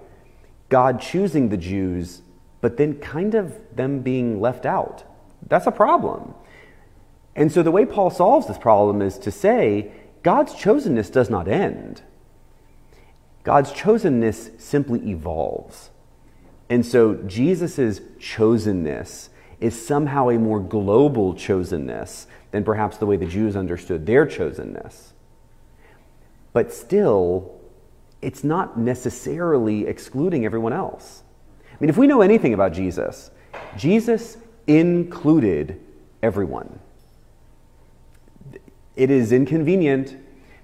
God 0.76 1.00
choosing 1.00 1.48
the 1.48 1.56
Jews, 1.56 2.22
but 2.60 2.76
then 2.76 3.00
kind 3.00 3.34
of 3.34 3.58
them 3.74 4.02
being 4.02 4.42
left 4.42 4.66
out? 4.66 5.06
That's 5.48 5.68
a 5.68 5.72
problem. 5.72 6.34
And 7.34 7.50
so, 7.50 7.64
the 7.64 7.72
way 7.72 7.86
Paul 7.86 8.10
solves 8.10 8.46
this 8.46 8.58
problem 8.58 9.02
is 9.02 9.18
to 9.20 9.32
say 9.32 9.90
God's 10.22 10.52
chosenness 10.52 11.10
does 11.10 11.30
not 11.30 11.48
end. 11.48 12.02
God's 13.46 13.72
chosenness 13.72 14.60
simply 14.60 15.00
evolves. 15.10 15.92
And 16.70 16.86
so 16.86 17.14
Jesus' 17.26 18.02
chosenness 18.20 19.30
is 19.62 19.88
somehow 19.88 20.30
a 20.30 20.38
more 20.38 20.60
global 20.60 21.36
chosenness 21.36 22.26
than 22.52 22.66
perhaps 22.66 22.98
the 22.98 23.06
way 23.06 23.16
the 23.16 23.26
Jews 23.26 23.56
understood 23.56 24.06
their 24.06 24.26
chosenness. 24.26 25.14
But 26.52 26.74
still, 26.74 27.55
it's 28.21 28.43
not 28.43 28.78
necessarily 28.78 29.88
excluding 29.88 30.45
everyone 30.45 30.73
else. 30.73 31.23
I 31.71 31.78
mean, 31.80 31.89
if 31.89 31.97
we 31.97 32.08
know 32.08 32.21
anything 32.21 32.54
about 32.54 32.73
Jesus, 32.73 33.32
Jesus 33.78 34.38
included 34.67 35.80
everyone. 36.23 36.80
It 38.95 39.12
is 39.12 39.32
inconvenient 39.32 40.17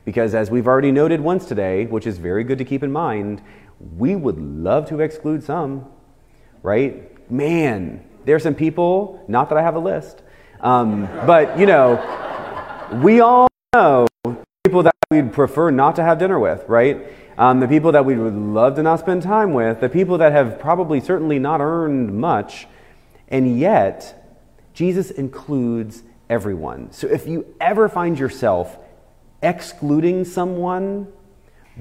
because, 0.05 0.33
as 0.33 0.49
we've 0.49 0.67
already 0.67 0.91
noted 0.91 1.21
once 1.21 1.45
today, 1.45 1.85
which 1.85 2.07
is 2.07 2.17
very 2.17 2.43
good 2.43 2.57
to 2.57 2.65
keep 2.65 2.81
in 2.81 2.91
mind, 2.91 3.41
we 3.97 4.15
would 4.15 4.39
love 4.39 4.87
to 4.89 5.01
exclude 5.01 5.43
some, 5.43 5.85
right? 6.63 7.29
Man, 7.29 8.03
there 8.25 8.35
are 8.35 8.39
some 8.39 8.55
people, 8.55 9.23
not 9.27 9.49
that 9.49 9.57
I 9.57 9.61
have 9.61 9.75
a 9.75 9.79
list, 9.79 10.21
um, 10.61 11.07
but 11.25 11.59
you 11.59 11.65
know, 11.65 11.99
we 13.03 13.19
all 13.19 13.47
know 13.73 14.07
people 14.63 14.83
that 14.83 14.95
we'd 15.09 15.33
prefer 15.33 15.71
not 15.71 15.95
to 15.97 16.03
have 16.03 16.19
dinner 16.19 16.39
with, 16.39 16.63
right? 16.67 17.05
Um, 17.37 17.59
the 17.59 17.67
people 17.67 17.91
that 17.93 18.05
we 18.05 18.15
would 18.15 18.33
love 18.33 18.75
to 18.75 18.83
not 18.83 18.99
spend 18.99 19.23
time 19.23 19.53
with, 19.53 19.79
the 19.79 19.89
people 19.89 20.17
that 20.19 20.31
have 20.31 20.59
probably 20.59 20.99
certainly 20.99 21.39
not 21.39 21.61
earned 21.61 22.13
much, 22.13 22.67
and 23.29 23.59
yet 23.59 24.21
Jesus 24.73 25.11
includes 25.11 26.03
everyone. 26.29 26.91
So 26.91 27.07
if 27.07 27.27
you 27.27 27.53
ever 27.59 27.89
find 27.89 28.17
yourself 28.17 28.77
excluding 29.41 30.25
someone 30.25 31.11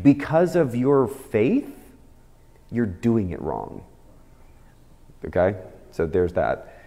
because 0.03 0.57
of 0.57 0.75
your 0.75 1.09
faith, 1.09 1.77
you're 2.71 2.87
doing 2.87 3.31
it 3.31 3.41
wrong. 3.41 3.85
Okay? 5.25 5.57
So 5.91 6.07
there's 6.07 6.33
that. 6.35 6.83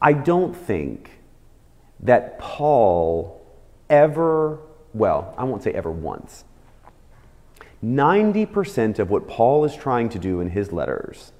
I 0.00 0.12
don't 0.12 0.54
think 0.54 1.10
that 2.00 2.38
Paul 2.38 3.44
ever, 3.90 4.58
well, 4.94 5.34
I 5.36 5.44
won't 5.44 5.62
say 5.62 5.72
ever 5.72 5.90
once. 5.90 6.44
90% 7.84 8.98
of 8.98 9.10
what 9.10 9.28
Paul 9.28 9.64
is 9.64 9.74
trying 9.76 10.08
to 10.10 10.18
do 10.18 10.40
in 10.40 10.50
his 10.50 10.72
letters 10.72 11.32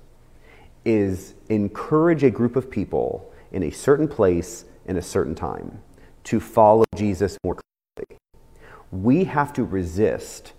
is 0.85 1.35
encourage 1.49 2.23
a 2.23 2.31
group 2.31 2.55
of 2.57 2.71
people 2.71 3.33
in 3.51 3.63
a 3.63 3.71
certain 3.71 4.07
place 4.07 4.65
in 4.87 4.97
a 4.97 5.03
certain 5.03 5.35
time 5.35 5.81
to 6.25 6.41
follow 6.41 6.85
Jesus 6.95 7.37
more 7.45 7.55
closely. 7.55 8.19
we 8.91 9.25
have 9.25 9.53
to 9.53 9.65
resist 9.65 10.53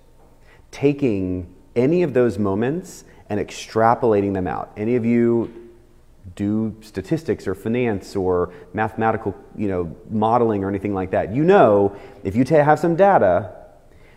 taking 0.72 1.54
any 1.76 2.04
of 2.04 2.14
those 2.14 2.38
moments 2.38 3.06
and 3.30 3.40
extrapolating 3.40 4.34
them 4.34 4.48
out. 4.48 4.72
Any 4.76 4.96
of 4.96 5.06
you 5.06 5.70
do 6.36 6.76
statistics 6.82 7.48
or 7.48 7.56
finance 7.56 8.16
or 8.16 8.54
mathematical, 8.74 9.36
you 9.56 9.68
know, 9.68 9.96
modeling 10.10 10.64
or 10.64 10.70
anything 10.70 10.94
like 10.94 11.12
that. 11.12 11.34
You 11.34 11.44
know, 11.44 11.96
if 12.24 12.36
you 12.36 12.44
have 12.46 12.80
some 12.80 12.96
data, 12.96 13.59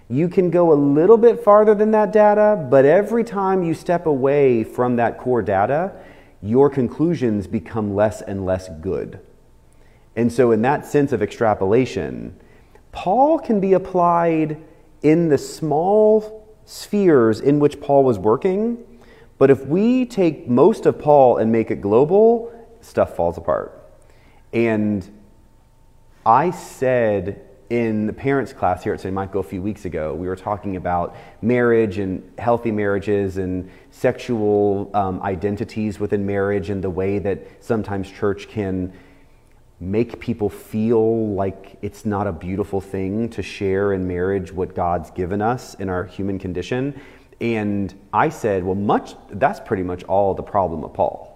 you 0.08 0.28
can 0.28 0.50
go 0.50 0.72
a 0.72 0.74
little 0.74 1.16
bit 1.16 1.42
farther 1.42 1.74
than 1.74 1.90
that 1.92 2.12
data, 2.12 2.66
but 2.70 2.84
every 2.84 3.24
time 3.24 3.62
you 3.62 3.74
step 3.74 4.06
away 4.06 4.64
from 4.64 4.96
that 4.96 5.18
core 5.18 5.42
data, 5.42 5.92
your 6.42 6.68
conclusions 6.68 7.46
become 7.46 7.94
less 7.94 8.20
and 8.20 8.44
less 8.44 8.68
good. 8.80 9.20
And 10.16 10.30
so, 10.30 10.52
in 10.52 10.62
that 10.62 10.84
sense 10.84 11.12
of 11.12 11.22
extrapolation, 11.22 12.38
Paul 12.90 13.38
can 13.38 13.60
be 13.60 13.72
applied 13.72 14.62
in 15.02 15.28
the 15.28 15.38
small 15.38 16.46
spheres 16.66 17.40
in 17.40 17.58
which 17.58 17.80
Paul 17.80 18.04
was 18.04 18.18
working, 18.18 18.84
but 19.38 19.50
if 19.50 19.66
we 19.66 20.04
take 20.04 20.48
most 20.48 20.84
of 20.86 20.98
Paul 20.98 21.38
and 21.38 21.50
make 21.50 21.70
it 21.70 21.80
global, 21.80 22.52
stuff 22.80 23.16
falls 23.16 23.38
apart. 23.38 23.78
And 24.52 25.08
I 26.26 26.50
said 26.50 27.48
in 27.72 28.04
the 28.06 28.12
parents' 28.12 28.52
class 28.52 28.85
here 28.85 28.92
at 28.92 29.00
St. 29.00 29.14
Michael 29.14 29.40
a 29.40 29.42
few 29.42 29.62
weeks 29.62 29.87
ago, 29.87 30.12
we 30.14 30.26
were 30.26 30.37
talking 30.37 30.76
about 30.76 31.16
marriage 31.40 31.96
and 31.96 32.22
healthy 32.37 32.70
marriages 32.70 33.38
and 33.38 33.70
sexual 33.90 34.90
um, 34.92 35.22
identities 35.22 35.98
within 35.98 36.26
marriage 36.26 36.68
and 36.68 36.85
the 36.85 36.90
way 36.90 37.18
that 37.18 37.64
sometimes 37.64 38.11
church 38.11 38.46
can 38.46 38.92
make 39.80 40.20
people 40.20 40.50
feel 40.50 41.28
like 41.28 41.78
it's 41.80 42.04
not 42.04 42.26
a 42.26 42.32
beautiful 42.32 42.78
thing 42.78 43.30
to 43.30 43.42
share 43.42 43.94
in 43.94 44.06
marriage 44.06 44.52
what 44.52 44.74
God's 44.74 45.11
given 45.11 45.40
us 45.40 45.72
in 45.76 45.88
our 45.88 46.04
human 46.04 46.38
condition. 46.38 47.00
And 47.40 47.94
I 48.12 48.28
said, 48.28 48.64
well, 48.64 48.74
much 48.74 49.14
that's 49.30 49.61
pretty 49.61 49.82
much 49.82 50.04
all 50.04 50.35
the 50.35 50.42
problem 50.42 50.85
of 50.85 50.92
Paul. 50.92 51.31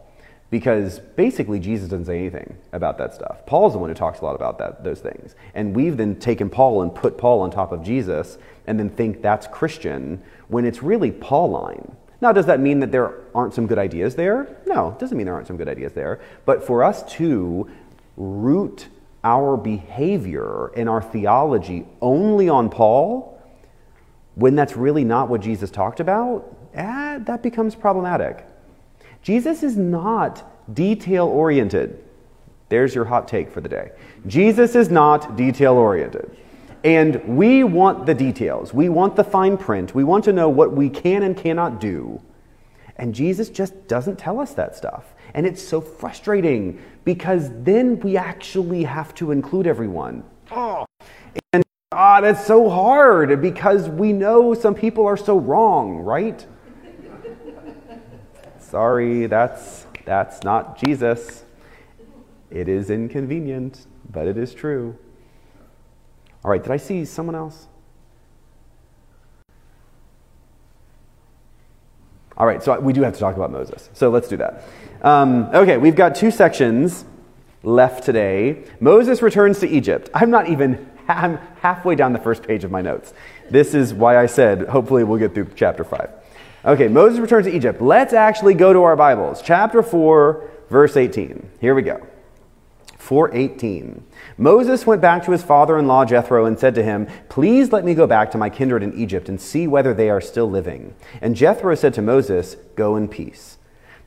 Because 0.48 1.00
basically 1.00 1.58
Jesus 1.58 1.88
doesn't 1.88 2.06
say 2.06 2.18
anything 2.18 2.56
about 2.72 2.98
that 2.98 3.12
stuff. 3.14 3.44
Paul's 3.46 3.72
the 3.72 3.78
one 3.78 3.90
who 3.90 3.94
talks 3.94 4.20
a 4.20 4.24
lot 4.24 4.36
about 4.36 4.58
that 4.58 4.84
those 4.84 5.00
things. 5.00 5.34
And 5.54 5.74
we've 5.74 5.96
then 5.96 6.16
taken 6.16 6.48
Paul 6.48 6.82
and 6.82 6.94
put 6.94 7.18
Paul 7.18 7.40
on 7.40 7.50
top 7.50 7.72
of 7.72 7.82
Jesus 7.82 8.38
and 8.66 8.78
then 8.78 8.88
think 8.90 9.22
that's 9.22 9.46
Christian 9.48 10.22
when 10.48 10.64
it's 10.64 10.82
really 10.82 11.10
Pauline. 11.10 11.96
Now, 12.20 12.32
does 12.32 12.46
that 12.46 12.60
mean 12.60 12.80
that 12.80 12.92
there 12.92 13.14
aren't 13.34 13.54
some 13.54 13.66
good 13.66 13.78
ideas 13.78 14.14
there? 14.14 14.56
No, 14.66 14.90
it 14.90 14.98
doesn't 14.98 15.16
mean 15.16 15.26
there 15.26 15.34
aren't 15.34 15.46
some 15.48 15.56
good 15.56 15.68
ideas 15.68 15.92
there. 15.92 16.20
But 16.44 16.64
for 16.64 16.82
us 16.82 17.02
to 17.14 17.68
root 18.16 18.88
our 19.22 19.56
behavior 19.56 20.68
and 20.76 20.88
our 20.88 21.02
theology 21.02 21.86
only 22.00 22.48
on 22.48 22.70
Paul, 22.70 23.42
when 24.34 24.54
that's 24.54 24.76
really 24.76 25.04
not 25.04 25.28
what 25.28 25.40
Jesus 25.40 25.70
talked 25.70 26.00
about, 26.00 26.56
eh, 26.74 27.18
that 27.18 27.42
becomes 27.42 27.74
problematic. 27.74 28.46
Jesus 29.26 29.64
is 29.64 29.76
not 29.76 30.72
detail 30.72 31.26
oriented. 31.26 31.98
There's 32.68 32.94
your 32.94 33.06
hot 33.06 33.26
take 33.26 33.50
for 33.50 33.60
the 33.60 33.68
day. 33.68 33.90
Jesus 34.28 34.76
is 34.76 34.88
not 34.88 35.34
detail 35.34 35.72
oriented. 35.72 36.30
And 36.84 37.36
we 37.36 37.64
want 37.64 38.06
the 38.06 38.14
details. 38.14 38.72
We 38.72 38.88
want 38.88 39.16
the 39.16 39.24
fine 39.24 39.56
print. 39.56 39.96
We 39.96 40.04
want 40.04 40.22
to 40.26 40.32
know 40.32 40.48
what 40.48 40.74
we 40.74 40.88
can 40.88 41.24
and 41.24 41.36
cannot 41.36 41.80
do. 41.80 42.22
And 42.98 43.12
Jesus 43.12 43.48
just 43.48 43.88
doesn't 43.88 44.16
tell 44.16 44.38
us 44.38 44.54
that 44.54 44.76
stuff. 44.76 45.16
And 45.34 45.44
it's 45.44 45.60
so 45.60 45.80
frustrating 45.80 46.80
because 47.02 47.50
then 47.64 47.98
we 47.98 48.16
actually 48.16 48.84
have 48.84 49.12
to 49.16 49.32
include 49.32 49.66
everyone. 49.66 50.22
Oh. 50.52 50.86
And 51.52 51.64
ah, 51.90 52.20
that's 52.20 52.46
so 52.46 52.70
hard 52.70 53.42
because 53.42 53.88
we 53.88 54.12
know 54.12 54.54
some 54.54 54.76
people 54.76 55.04
are 55.04 55.16
so 55.16 55.36
wrong, 55.36 55.96
right? 55.96 56.46
Sorry, 58.68 59.26
that's 59.26 59.86
that's 60.04 60.42
not 60.42 60.76
Jesus. 60.76 61.44
It 62.50 62.68
is 62.68 62.90
inconvenient, 62.90 63.86
but 64.10 64.26
it 64.26 64.36
is 64.36 64.52
true. 64.52 64.98
All 66.44 66.50
right, 66.50 66.60
did 66.60 66.72
I 66.72 66.76
see 66.76 67.04
someone 67.04 67.36
else? 67.36 67.68
All 72.36 72.44
right, 72.44 72.60
so 72.60 72.78
we 72.80 72.92
do 72.92 73.02
have 73.02 73.14
to 73.14 73.20
talk 73.20 73.36
about 73.36 73.52
Moses. 73.52 73.88
So 73.92 74.10
let's 74.10 74.26
do 74.26 74.36
that. 74.38 74.64
Um, 75.00 75.44
okay, 75.54 75.76
we've 75.76 75.94
got 75.94 76.16
two 76.16 76.32
sections 76.32 77.04
left 77.62 78.04
today. 78.04 78.64
Moses 78.80 79.22
returns 79.22 79.60
to 79.60 79.68
Egypt. 79.68 80.10
I'm 80.12 80.30
not 80.30 80.48
even, 80.48 80.90
I'm 81.08 81.36
halfway 81.60 81.94
down 81.94 82.12
the 82.12 82.18
first 82.18 82.42
page 82.42 82.64
of 82.64 82.72
my 82.72 82.82
notes. 82.82 83.14
This 83.48 83.74
is 83.74 83.94
why 83.94 84.18
I 84.18 84.26
said, 84.26 84.68
hopefully, 84.68 85.04
we'll 85.04 85.20
get 85.20 85.34
through 85.34 85.52
chapter 85.54 85.84
5. 85.84 86.25
Okay, 86.66 86.88
Moses 86.88 87.20
returns 87.20 87.46
to 87.46 87.54
Egypt. 87.54 87.80
Let's 87.80 88.12
actually 88.12 88.54
go 88.54 88.72
to 88.72 88.82
our 88.82 88.96
Bibles. 88.96 89.40
Chapter 89.40 89.84
4, 89.84 90.50
verse 90.68 90.96
18. 90.96 91.48
Here 91.60 91.76
we 91.76 91.82
go. 91.82 92.04
418. 92.98 94.02
Moses 94.36 94.84
went 94.84 95.00
back 95.00 95.24
to 95.24 95.30
his 95.30 95.44
father 95.44 95.78
in 95.78 95.86
law 95.86 96.04
Jethro 96.04 96.44
and 96.44 96.58
said 96.58 96.74
to 96.74 96.82
him, 96.82 97.06
Please 97.28 97.70
let 97.70 97.84
me 97.84 97.94
go 97.94 98.08
back 98.08 98.32
to 98.32 98.38
my 98.38 98.50
kindred 98.50 98.82
in 98.82 98.98
Egypt 98.98 99.28
and 99.28 99.40
see 99.40 99.68
whether 99.68 99.94
they 99.94 100.10
are 100.10 100.20
still 100.20 100.50
living. 100.50 100.96
And 101.20 101.36
Jethro 101.36 101.72
said 101.76 101.94
to 101.94 102.02
Moses, 102.02 102.56
Go 102.74 102.96
in 102.96 103.06
peace. 103.06 103.58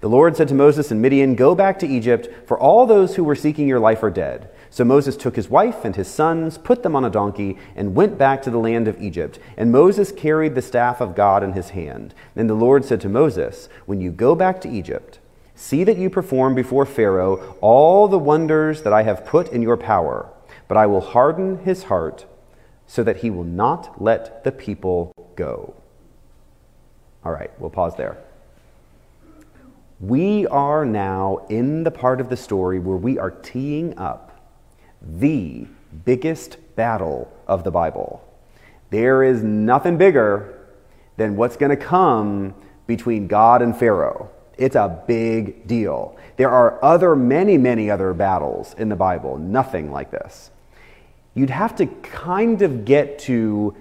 The 0.02 0.10
Lord 0.10 0.36
said 0.36 0.50
to 0.50 0.54
Moses 0.54 0.92
and 0.92 1.02
Midian, 1.02 1.36
Go 1.36 1.56
back 1.56 1.80
to 1.80 1.88
Egypt, 1.88 2.28
for 2.46 2.60
all 2.60 2.86
those 2.86 3.16
who 3.16 3.24
were 3.24 3.36
seeking 3.36 3.70
your 3.70 3.80
life 3.80 4.04
are 4.04 4.12
dead. 4.12 4.50
So 4.70 4.86
Moses 4.86 5.18
took 5.18 5.36
his 5.36 5.50
wife 5.50 5.84
and 5.84 5.96
his 5.96 6.08
sons, 6.08 6.58
put 6.58 6.84
them 6.84 6.96
on 6.96 7.06
a 7.06 7.10
donkey, 7.10 7.58
and 7.76 7.96
went 7.96 8.18
back 8.18 8.42
to 8.44 8.52
the 8.52 8.60
land 8.60 8.88
of 8.88 9.02
Egypt. 9.02 9.40
And 9.58 9.72
Moses 9.72 10.12
carried 10.12 10.56
the 10.56 10.62
staff 10.62 11.02
of 11.02 11.16
God 11.16 11.44
in 11.44 11.54
his 11.54 11.70
hand. 11.70 12.14
Then 12.36 12.48
the 12.48 12.54
Lord 12.54 12.86
said 12.86 13.02
to 13.02 13.10
Moses, 13.10 13.70
When 13.86 14.00
you 14.00 14.12
go 14.12 14.36
back 14.36 14.62
to 14.62 14.70
Egypt, 14.70 15.20
See 15.60 15.84
that 15.84 15.98
you 15.98 16.10
perform 16.10 16.56
before 16.56 16.86
Pharaoh 16.86 17.58
all 17.60 18.08
the 18.08 18.18
wonders 18.18 18.84
that 18.84 18.94
I 18.94 19.04
have 19.04 19.26
put 19.26 19.52
in 19.52 19.62
your 19.62 19.76
power, 19.76 20.30
but 20.70 20.78
I 20.78 20.86
will 20.86 21.02
harden 21.02 21.58
his 21.66 21.84
heart 21.84 22.26
so 22.88 23.04
that 23.04 23.18
he 23.18 23.30
will 23.30 23.44
not 23.44 24.02
let 24.02 24.46
the 24.46 24.54
people 24.54 25.12
go. 25.36 25.74
All 27.26 27.34
right, 27.34 27.52
we'll 27.60 27.70
pause 27.70 27.98
there. 27.98 28.20
We 30.00 30.48
are 30.48 30.86
now 30.86 31.46
in 31.50 31.84
the 31.84 31.92
part 31.92 32.22
of 32.22 32.30
the 32.30 32.38
story 32.38 32.80
where 32.80 32.96
we 32.96 33.20
are 33.20 33.30
teeing 33.30 33.98
up 33.98 34.29
the 35.02 35.68
biggest 36.06 36.58
battle 36.76 37.32
of 37.48 37.64
the 37.64 37.72
Bible. 37.72 38.24
There 38.90 39.24
is 39.24 39.44
nothing 39.44 39.98
bigger 39.98 40.68
than 41.18 41.36
what's 41.36 41.58
going 41.58 41.70
to 41.70 41.78
come 41.78 42.56
between 42.88 43.28
God 43.28 43.62
and 43.62 43.78
Pharaoh. 43.78 44.32
It's 44.58 44.76
a 44.76 45.04
big 45.08 45.68
deal. 45.68 46.18
There 46.38 46.50
are 46.50 46.84
other, 46.84 47.16
many, 47.16 47.58
many 47.58 47.90
other 47.90 48.14
battles 48.14 48.74
in 48.78 48.90
the 48.90 48.96
Bible, 48.96 49.38
nothing 49.38 49.92
like 49.92 50.12
this. 50.12 50.52
You'd 51.34 51.50
have 51.50 51.76
to 51.78 51.86
kind 51.86 52.62
of 52.62 52.84
get 52.84 53.20
to 53.20 53.76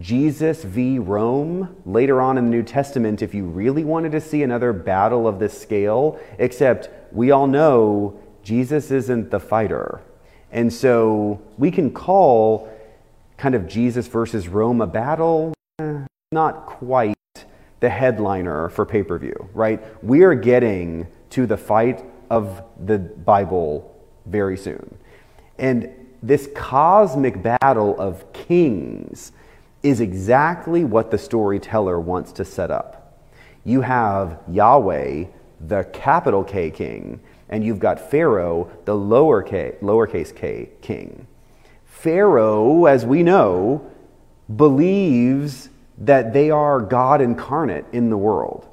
Jesus 0.00 0.64
v. 0.64 0.98
Rome 0.98 1.76
later 1.86 2.20
on 2.20 2.36
in 2.36 2.46
the 2.46 2.50
New 2.50 2.62
Testament 2.62 3.22
if 3.22 3.34
you 3.34 3.44
really 3.44 3.84
wanted 3.84 4.12
to 4.12 4.20
see 4.20 4.42
another 4.42 4.72
battle 4.72 5.28
of 5.28 5.38
this 5.38 5.60
scale, 5.60 6.18
except 6.38 6.88
we 7.12 7.30
all 7.30 7.46
know 7.46 8.18
Jesus 8.42 8.90
isn't 8.90 9.30
the 9.30 9.38
fighter. 9.38 10.00
And 10.54 10.72
so 10.72 11.42
we 11.58 11.70
can 11.72 11.90
call 11.90 12.72
kind 13.36 13.56
of 13.56 13.66
Jesus 13.66 14.06
versus 14.06 14.46
Rome 14.46 14.80
a 14.80 14.86
battle, 14.86 15.52
not 16.30 16.64
quite 16.66 17.16
the 17.80 17.90
headliner 17.90 18.68
for 18.68 18.86
pay 18.86 19.02
per 19.02 19.18
view, 19.18 19.50
right? 19.52 19.82
We 20.02 20.22
are 20.22 20.34
getting 20.34 21.08
to 21.30 21.44
the 21.44 21.56
fight 21.56 22.04
of 22.30 22.62
the 22.86 22.98
Bible 22.98 24.00
very 24.26 24.56
soon. 24.56 24.96
And 25.58 25.90
this 26.22 26.48
cosmic 26.54 27.42
battle 27.42 28.00
of 28.00 28.32
kings 28.32 29.32
is 29.82 30.00
exactly 30.00 30.84
what 30.84 31.10
the 31.10 31.18
storyteller 31.18 31.98
wants 31.98 32.32
to 32.32 32.44
set 32.44 32.70
up. 32.70 33.20
You 33.64 33.80
have 33.80 34.40
Yahweh, 34.48 35.24
the 35.66 35.84
capital 35.92 36.44
K 36.44 36.70
king, 36.70 37.20
and 37.54 37.64
you've 37.64 37.78
got 37.78 38.10
Pharaoh, 38.10 38.68
the 38.84 38.96
lower 38.96 39.40
K, 39.40 39.76
lowercase 39.80 40.34
k 40.34 40.70
king. 40.82 41.28
Pharaoh, 41.84 42.86
as 42.86 43.06
we 43.06 43.22
know, 43.22 43.88
believes 44.56 45.68
that 45.98 46.32
they 46.32 46.50
are 46.50 46.80
God 46.80 47.20
incarnate 47.20 47.84
in 47.92 48.10
the 48.10 48.16
world. 48.16 48.66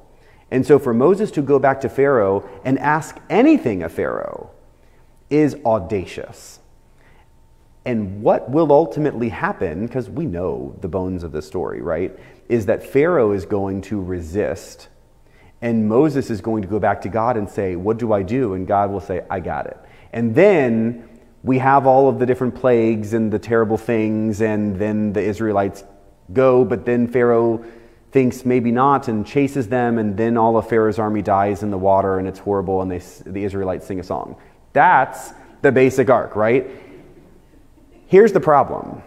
And 0.50 0.66
so 0.66 0.80
for 0.80 0.92
Moses 0.92 1.30
to 1.30 1.42
go 1.42 1.60
back 1.60 1.80
to 1.82 1.88
Pharaoh 1.88 2.50
and 2.64 2.76
ask 2.80 3.20
anything 3.30 3.84
of 3.84 3.92
Pharaoh 3.92 4.50
is 5.30 5.54
audacious. 5.64 6.58
And 7.84 8.20
what 8.20 8.50
will 8.50 8.72
ultimately 8.72 9.28
happen, 9.28 9.86
because 9.86 10.10
we 10.10 10.26
know 10.26 10.74
the 10.80 10.88
bones 10.88 11.22
of 11.22 11.30
the 11.30 11.40
story, 11.40 11.80
right, 11.80 12.18
is 12.48 12.66
that 12.66 12.82
Pharaoh 12.82 13.30
is 13.30 13.46
going 13.46 13.82
to 13.82 14.00
resist. 14.00 14.88
And 15.62 15.88
Moses 15.88 16.28
is 16.28 16.40
going 16.40 16.62
to 16.62 16.68
go 16.68 16.78
back 16.78 17.00
to 17.02 17.08
God 17.08 17.36
and 17.36 17.48
say, 17.48 17.76
What 17.76 17.96
do 17.96 18.12
I 18.12 18.22
do? 18.22 18.54
And 18.54 18.66
God 18.66 18.90
will 18.90 19.00
say, 19.00 19.22
I 19.30 19.40
got 19.40 19.66
it. 19.66 19.78
And 20.12 20.34
then 20.34 21.08
we 21.42 21.58
have 21.58 21.86
all 21.86 22.08
of 22.08 22.18
the 22.18 22.26
different 22.26 22.54
plagues 22.54 23.14
and 23.14 23.32
the 23.32 23.38
terrible 23.38 23.78
things, 23.78 24.42
and 24.42 24.76
then 24.76 25.12
the 25.12 25.22
Israelites 25.22 25.84
go, 26.32 26.64
but 26.64 26.84
then 26.84 27.08
Pharaoh 27.08 27.64
thinks 28.12 28.44
maybe 28.44 28.70
not 28.70 29.08
and 29.08 29.26
chases 29.26 29.68
them, 29.68 29.98
and 29.98 30.16
then 30.16 30.36
all 30.36 30.56
of 30.56 30.68
Pharaoh's 30.68 30.98
army 30.98 31.22
dies 31.22 31.62
in 31.62 31.70
the 31.70 31.78
water, 31.78 32.18
and 32.18 32.28
it's 32.28 32.38
horrible, 32.38 32.82
and 32.82 32.90
they, 32.90 32.98
the 32.98 33.42
Israelites 33.42 33.86
sing 33.86 33.98
a 33.98 34.04
song. 34.04 34.36
That's 34.72 35.32
the 35.62 35.72
basic 35.72 36.10
arc, 36.10 36.36
right? 36.36 36.68
Here's 38.06 38.32
the 38.32 38.40
problem 38.40 39.02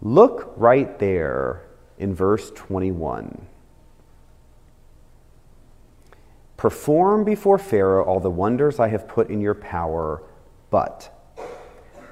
look 0.00 0.52
right 0.56 0.98
there 0.98 1.66
in 1.98 2.14
verse 2.14 2.52
21. 2.54 3.46
Perform 6.66 7.24
before 7.24 7.58
Pharaoh 7.58 8.04
all 8.04 8.18
the 8.18 8.30
wonders 8.30 8.80
I 8.80 8.88
have 8.88 9.06
put 9.06 9.30
in 9.30 9.40
your 9.40 9.54
power, 9.54 10.22
but 10.70 11.12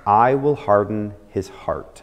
I 0.06 0.34
will 0.36 0.54
harden 0.54 1.14
his 1.28 1.48
heart 1.48 2.02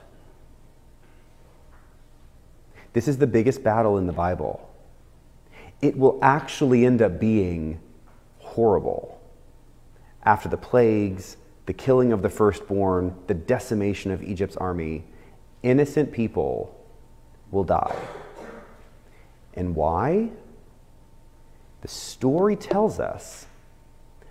this 2.93 3.07
is 3.07 3.17
the 3.17 3.27
biggest 3.27 3.63
battle 3.63 3.97
in 3.97 4.05
the 4.05 4.13
Bible. 4.13 4.69
It 5.82 5.97
will 5.97 6.19
actually 6.21 6.86
end 6.86 7.01
up 7.01 7.19
being 7.19 7.80
horrible. 8.39 9.19
After 10.23 10.49
the 10.49 10.57
plagues, 10.57 11.38
the 11.65 11.73
killing 11.73 12.11
of 12.11 12.21
the 12.21 12.30
firstborn, 12.30 13.15
the 13.28 13.34
decimation 13.34 14.11
of 14.11 14.21
Egypt's 14.21 14.57
army, 14.57 15.05
innocent 15.63 16.11
people 16.11 16.78
will 17.49 17.63
die. 17.63 17.95
And 19.53 19.76
why? 19.76 20.32
The 21.82 21.88
story 21.88 22.55
tells 22.55 22.99
us 22.99 23.47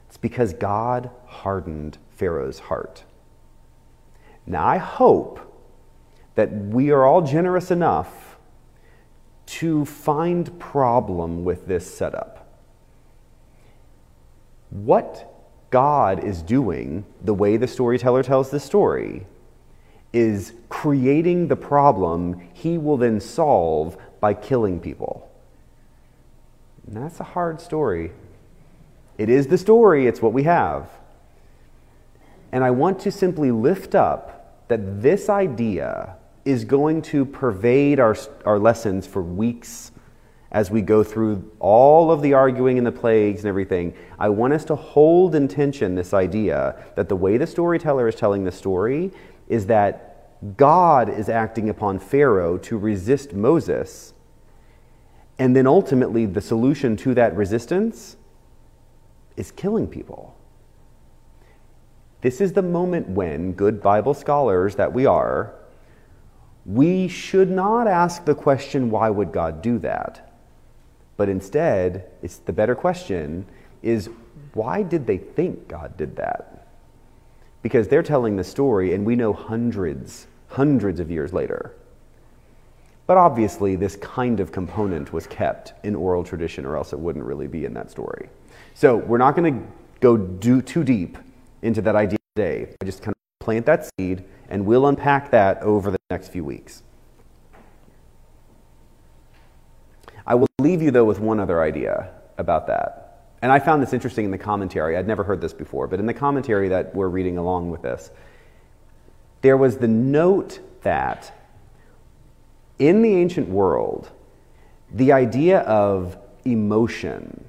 it's 0.08 0.16
because 0.16 0.52
God 0.54 1.10
hardened 1.26 1.98
Pharaoh's 2.10 2.58
heart. 2.58 3.04
Now, 4.46 4.66
I 4.66 4.78
hope 4.78 5.38
that 6.34 6.52
we 6.52 6.90
are 6.90 7.04
all 7.04 7.22
generous 7.22 7.70
enough 7.70 8.38
to 9.46 9.84
find 9.84 10.58
problem 10.58 11.44
with 11.44 11.66
this 11.66 11.92
setup. 11.92 12.48
What 14.70 15.32
God 15.70 16.24
is 16.24 16.42
doing, 16.42 17.04
the 17.22 17.34
way 17.34 17.56
the 17.56 17.66
storyteller 17.66 18.22
tells 18.22 18.50
the 18.50 18.60
story, 18.60 19.26
is 20.12 20.54
creating 20.68 21.48
the 21.48 21.56
problem 21.56 22.40
he 22.52 22.78
will 22.78 22.96
then 22.96 23.20
solve 23.20 23.96
by 24.20 24.34
killing 24.34 24.80
people. 24.80 25.29
And 26.86 26.96
that's 26.96 27.20
a 27.20 27.24
hard 27.24 27.60
story. 27.60 28.12
It 29.18 29.28
is 29.28 29.46
the 29.46 29.58
story, 29.58 30.06
it's 30.06 30.22
what 30.22 30.32
we 30.32 30.44
have. 30.44 30.88
And 32.52 32.64
I 32.64 32.70
want 32.70 33.00
to 33.00 33.12
simply 33.12 33.50
lift 33.50 33.94
up 33.94 34.66
that 34.68 35.02
this 35.02 35.28
idea 35.28 36.16
is 36.44 36.64
going 36.64 37.02
to 37.02 37.24
pervade 37.24 38.00
our, 38.00 38.16
our 38.44 38.58
lessons 38.58 39.06
for 39.06 39.22
weeks 39.22 39.92
as 40.52 40.70
we 40.70 40.80
go 40.80 41.04
through 41.04 41.48
all 41.60 42.10
of 42.10 42.22
the 42.22 42.34
arguing 42.34 42.76
and 42.76 42.86
the 42.86 42.92
plagues 42.92 43.40
and 43.40 43.48
everything. 43.48 43.94
I 44.18 44.30
want 44.30 44.52
us 44.52 44.64
to 44.66 44.74
hold 44.74 45.34
in 45.34 45.46
tension 45.46 45.94
this 45.94 46.12
idea 46.12 46.82
that 46.96 47.08
the 47.08 47.16
way 47.16 47.36
the 47.36 47.46
storyteller 47.46 48.08
is 48.08 48.16
telling 48.16 48.44
the 48.44 48.52
story 48.52 49.12
is 49.48 49.66
that 49.66 50.56
God 50.56 51.08
is 51.08 51.28
acting 51.28 51.68
upon 51.68 51.98
Pharaoh 51.98 52.58
to 52.58 52.78
resist 52.78 53.32
Moses. 53.32 54.12
And 55.40 55.56
then 55.56 55.66
ultimately, 55.66 56.26
the 56.26 56.42
solution 56.42 56.98
to 56.98 57.14
that 57.14 57.34
resistance 57.34 58.18
is 59.38 59.50
killing 59.50 59.86
people. 59.86 60.36
This 62.20 62.42
is 62.42 62.52
the 62.52 62.60
moment 62.60 63.08
when, 63.08 63.52
good 63.52 63.82
Bible 63.82 64.12
scholars 64.12 64.74
that 64.74 64.92
we 64.92 65.06
are, 65.06 65.54
we 66.66 67.08
should 67.08 67.50
not 67.50 67.88
ask 67.88 68.26
the 68.26 68.34
question, 68.34 68.90
why 68.90 69.08
would 69.08 69.32
God 69.32 69.62
do 69.62 69.78
that? 69.78 70.30
But 71.16 71.30
instead, 71.30 72.10
it's 72.20 72.36
the 72.36 72.52
better 72.52 72.74
question 72.74 73.46
is, 73.82 74.10
why 74.52 74.82
did 74.82 75.06
they 75.06 75.16
think 75.16 75.68
God 75.68 75.96
did 75.96 76.16
that? 76.16 76.68
Because 77.62 77.88
they're 77.88 78.02
telling 78.02 78.36
the 78.36 78.44
story, 78.44 78.92
and 78.92 79.06
we 79.06 79.16
know 79.16 79.32
hundreds, 79.32 80.26
hundreds 80.48 81.00
of 81.00 81.10
years 81.10 81.32
later. 81.32 81.74
But 83.10 83.18
obviously, 83.18 83.74
this 83.74 83.96
kind 83.96 84.38
of 84.38 84.52
component 84.52 85.12
was 85.12 85.26
kept 85.26 85.72
in 85.84 85.96
oral 85.96 86.22
tradition, 86.22 86.64
or 86.64 86.76
else 86.76 86.92
it 86.92 86.98
wouldn't 87.00 87.24
really 87.24 87.48
be 87.48 87.64
in 87.64 87.74
that 87.74 87.90
story. 87.90 88.28
So 88.74 88.98
we're 88.98 89.18
not 89.18 89.34
going 89.34 89.52
to 89.52 89.66
go 89.98 90.16
do, 90.16 90.62
too 90.62 90.84
deep 90.84 91.18
into 91.62 91.82
that 91.82 91.96
idea 91.96 92.20
today. 92.36 92.72
I 92.80 92.84
just 92.84 93.02
kind 93.02 93.12
of 93.12 93.44
plant 93.44 93.66
that 93.66 93.90
seed, 93.98 94.22
and 94.48 94.64
we'll 94.64 94.86
unpack 94.86 95.32
that 95.32 95.60
over 95.62 95.90
the 95.90 95.98
next 96.08 96.28
few 96.28 96.44
weeks. 96.44 96.84
I 100.24 100.36
will 100.36 100.46
leave 100.60 100.80
you, 100.80 100.92
though, 100.92 101.04
with 101.04 101.18
one 101.18 101.40
other 101.40 101.60
idea 101.60 102.12
about 102.38 102.68
that. 102.68 103.24
And 103.42 103.50
I 103.50 103.58
found 103.58 103.82
this 103.82 103.92
interesting 103.92 104.26
in 104.26 104.30
the 104.30 104.38
commentary. 104.38 104.96
I'd 104.96 105.08
never 105.08 105.24
heard 105.24 105.40
this 105.40 105.52
before, 105.52 105.88
but 105.88 105.98
in 105.98 106.06
the 106.06 106.14
commentary 106.14 106.68
that 106.68 106.94
we're 106.94 107.08
reading 107.08 107.38
along 107.38 107.72
with 107.72 107.82
this, 107.82 108.12
there 109.40 109.56
was 109.56 109.78
the 109.78 109.88
note 109.88 110.60
that 110.82 111.39
in 112.80 113.02
the 113.02 113.14
ancient 113.14 113.48
world, 113.48 114.10
the 114.90 115.12
idea 115.12 115.60
of 115.60 116.18
emotion 116.44 117.44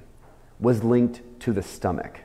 was 0.60 0.84
linked 0.84 1.22
to 1.40 1.52
the 1.52 1.62
stomach. 1.62 2.20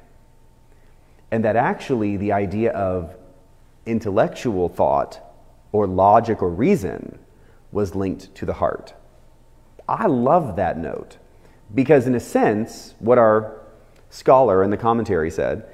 And 1.32 1.44
that 1.44 1.56
actually 1.56 2.18
the 2.18 2.34
idea 2.34 2.72
of 2.74 3.16
intellectual 3.86 4.70
thought 4.70 5.20
or 5.72 5.88
logic 5.88 6.42
or 6.42 6.50
reason 6.50 7.18
was 7.72 7.96
linked 7.96 8.36
to 8.36 8.46
the 8.46 8.54
heart. 8.54 8.94
I 9.88 10.08
love 10.08 10.58
that 10.58 10.78
note 10.78 11.18
because, 11.74 12.08
in 12.08 12.16
a 12.16 12.20
sense, 12.20 12.94
what 13.00 13.18
our 13.18 13.62
scholar 14.10 14.64
in 14.64 14.70
the 14.70 14.78
commentary 14.78 15.32
said 15.32 15.66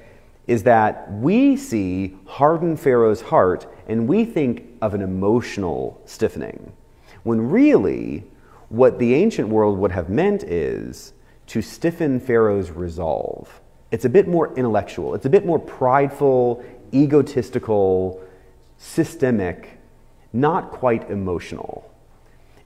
is 0.46 0.62
that 0.64 1.10
we 1.12 1.56
see 1.56 2.16
hardened 2.26 2.78
Pharaoh's 2.78 3.22
heart 3.22 3.66
and 3.88 4.06
we 4.06 4.24
think 4.24 4.66
of 4.80 4.94
an 4.94 5.02
emotional 5.02 6.00
stiffening, 6.04 6.72
when 7.24 7.50
really 7.50 8.24
what 8.68 8.98
the 8.98 9.14
ancient 9.14 9.48
world 9.48 9.78
would 9.78 9.92
have 9.92 10.08
meant 10.08 10.42
is 10.44 11.12
to 11.48 11.60
stiffen 11.60 12.20
Pharaoh's 12.20 12.70
resolve. 12.70 13.60
It's 13.90 14.04
a 14.04 14.08
bit 14.08 14.28
more 14.28 14.54
intellectual, 14.56 15.14
it's 15.14 15.26
a 15.26 15.30
bit 15.30 15.44
more 15.44 15.58
prideful, 15.58 16.64
egotistical, 16.92 18.22
systemic, 18.78 19.78
not 20.32 20.70
quite 20.70 21.10
emotional. 21.10 21.90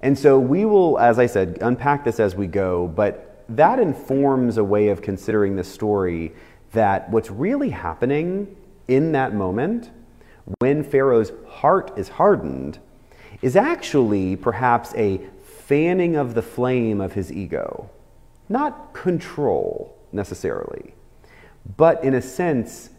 And 0.01 0.17
so 0.17 0.39
we 0.39 0.65
will, 0.65 0.99
as 0.99 1.19
I 1.19 1.27
said, 1.27 1.59
unpack 1.61 2.05
this 2.05 2.21
as 2.21 2.35
we 2.35 2.47
go, 2.47 2.87
but 2.87 3.45
that 3.49 3.79
informs 3.79 4.59
a 4.59 4.65
way 4.65 4.89
of 4.89 5.03
considering 5.03 5.57
this 5.57 5.71
story 5.71 6.33
that 6.73 7.11
what's 7.11 7.31
really 7.31 7.71
happening 7.71 8.55
in 8.87 9.13
that 9.13 9.35
moment 9.35 9.91
when 10.61 10.85
Pharaoh's 10.85 11.33
heart 11.49 11.93
is 11.97 12.09
hardened 12.09 12.79
is 13.43 13.57
actually 13.57 14.37
perhaps 14.37 14.95
a 14.95 15.21
fanning 15.43 16.17
of 16.17 16.35
the 16.35 16.43
flame 16.43 17.01
of 17.01 17.13
his 17.13 17.33
ego. 17.33 17.91
Not 18.49 18.95
control 18.95 19.97
necessarily, 20.13 20.95
but 21.77 22.03
in 22.03 22.15
a 22.15 22.23
sense, 22.23 22.91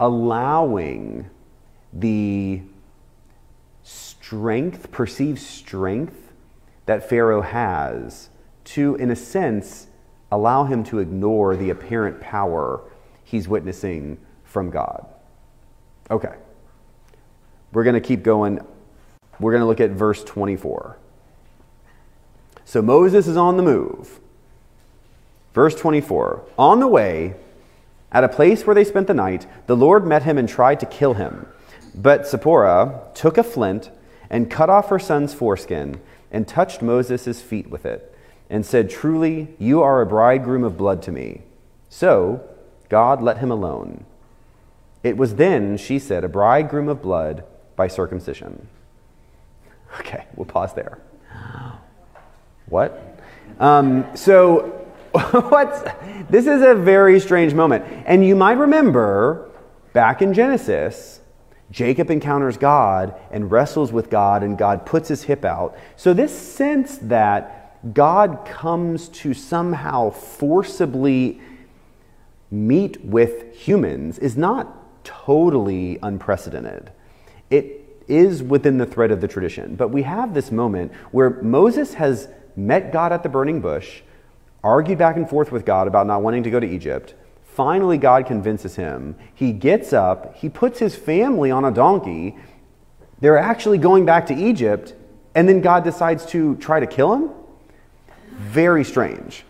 allowing 0.00 1.30
the 1.92 2.62
strength, 3.82 4.90
perceived 4.90 5.40
strength 5.40 6.32
that 6.86 7.08
Pharaoh 7.08 7.42
has 7.42 8.28
to, 8.64 8.96
in 8.96 9.10
a 9.10 9.16
sense, 9.16 9.86
allow 10.30 10.64
him 10.64 10.84
to 10.84 10.98
ignore 10.98 11.56
the 11.56 11.70
apparent 11.70 12.20
power 12.20 12.82
he's 13.24 13.48
witnessing 13.48 14.18
from 14.44 14.70
God. 14.70 15.06
Okay. 16.10 16.34
We're 17.72 17.84
going 17.84 17.94
to 17.94 18.00
keep 18.00 18.22
going. 18.22 18.60
We're 19.40 19.52
going 19.52 19.62
to 19.62 19.66
look 19.66 19.80
at 19.80 19.90
verse 19.90 20.24
24. 20.24 20.98
So 22.64 22.82
Moses 22.82 23.26
is 23.26 23.36
on 23.36 23.56
the 23.56 23.62
move. 23.62 24.20
Verse 25.54 25.74
24 25.74 26.44
On 26.58 26.80
the 26.80 26.86
way, 26.86 27.34
at 28.10 28.24
a 28.24 28.28
place 28.28 28.66
where 28.66 28.74
they 28.74 28.84
spent 28.84 29.06
the 29.06 29.14
night, 29.14 29.46
the 29.66 29.76
Lord 29.76 30.06
met 30.06 30.22
him 30.22 30.38
and 30.38 30.48
tried 30.48 30.80
to 30.80 30.86
kill 30.86 31.14
him. 31.14 31.46
But 31.94 32.26
Zipporah 32.26 33.10
took 33.14 33.38
a 33.38 33.42
flint 33.42 33.90
and 34.30 34.50
cut 34.50 34.70
off 34.70 34.88
her 34.88 34.98
son's 34.98 35.34
foreskin 35.34 36.00
and 36.30 36.46
touched 36.46 36.82
Moses' 36.82 37.40
feet 37.40 37.70
with 37.70 37.86
it 37.86 38.14
and 38.50 38.64
said, 38.64 38.90
Truly, 38.90 39.48
you 39.58 39.82
are 39.82 40.00
a 40.00 40.06
bridegroom 40.06 40.64
of 40.64 40.76
blood 40.76 41.02
to 41.02 41.12
me. 41.12 41.42
So 41.88 42.48
God 42.88 43.22
let 43.22 43.38
him 43.38 43.50
alone. 43.50 44.04
It 45.02 45.16
was 45.16 45.36
then, 45.36 45.76
she 45.76 45.98
said, 45.98 46.24
a 46.24 46.28
bridegroom 46.28 46.88
of 46.88 47.02
blood 47.02 47.44
by 47.76 47.88
circumcision. 47.88 48.68
Okay, 50.00 50.26
we'll 50.36 50.46
pause 50.46 50.74
there. 50.74 50.98
What? 52.66 53.20
Um, 53.58 54.04
so, 54.14 54.86
what's, 55.12 55.82
this 56.28 56.46
is 56.46 56.62
a 56.62 56.74
very 56.74 57.18
strange 57.18 57.54
moment. 57.54 57.84
And 58.06 58.24
you 58.24 58.36
might 58.36 58.58
remember 58.58 59.50
back 59.92 60.22
in 60.22 60.34
Genesis, 60.34 61.20
Jacob 61.70 62.10
encounters 62.10 62.56
God 62.56 63.14
and 63.30 63.50
wrestles 63.50 63.92
with 63.92 64.10
God, 64.10 64.42
and 64.42 64.56
God 64.56 64.86
puts 64.86 65.08
his 65.08 65.24
hip 65.24 65.44
out. 65.44 65.76
So, 65.96 66.12
this 66.14 66.36
sense 66.36 66.98
that 66.98 67.94
God 67.94 68.44
comes 68.44 69.08
to 69.08 69.34
somehow 69.34 70.10
forcibly 70.10 71.40
meet 72.50 73.04
with 73.04 73.54
humans 73.54 74.18
is 74.18 74.36
not 74.36 75.04
totally 75.04 75.98
unprecedented. 76.02 76.90
It 77.50 77.77
is 78.08 78.42
within 78.42 78.78
the 78.78 78.86
thread 78.86 79.10
of 79.10 79.20
the 79.20 79.28
tradition. 79.28 79.76
But 79.76 79.88
we 79.88 80.02
have 80.02 80.34
this 80.34 80.50
moment 80.50 80.92
where 81.10 81.30
Moses 81.42 81.94
has 81.94 82.28
met 82.56 82.92
God 82.92 83.12
at 83.12 83.22
the 83.22 83.28
burning 83.28 83.60
bush, 83.60 84.02
argued 84.64 84.98
back 84.98 85.16
and 85.16 85.28
forth 85.28 85.52
with 85.52 85.64
God 85.64 85.86
about 85.86 86.06
not 86.06 86.22
wanting 86.22 86.42
to 86.42 86.50
go 86.50 86.58
to 86.58 86.66
Egypt. 86.66 87.14
Finally, 87.44 87.98
God 87.98 88.26
convinces 88.26 88.76
him. 88.76 89.16
He 89.34 89.52
gets 89.52 89.92
up, 89.92 90.36
he 90.36 90.48
puts 90.48 90.78
his 90.78 90.94
family 90.94 91.50
on 91.50 91.64
a 91.64 91.70
donkey. 91.70 92.36
They're 93.20 93.38
actually 93.38 93.78
going 93.78 94.04
back 94.04 94.26
to 94.26 94.34
Egypt, 94.34 94.94
and 95.34 95.48
then 95.48 95.60
God 95.60 95.84
decides 95.84 96.24
to 96.26 96.56
try 96.56 96.80
to 96.80 96.86
kill 96.86 97.14
him? 97.14 97.30
Very 98.32 98.84
strange. 98.84 99.44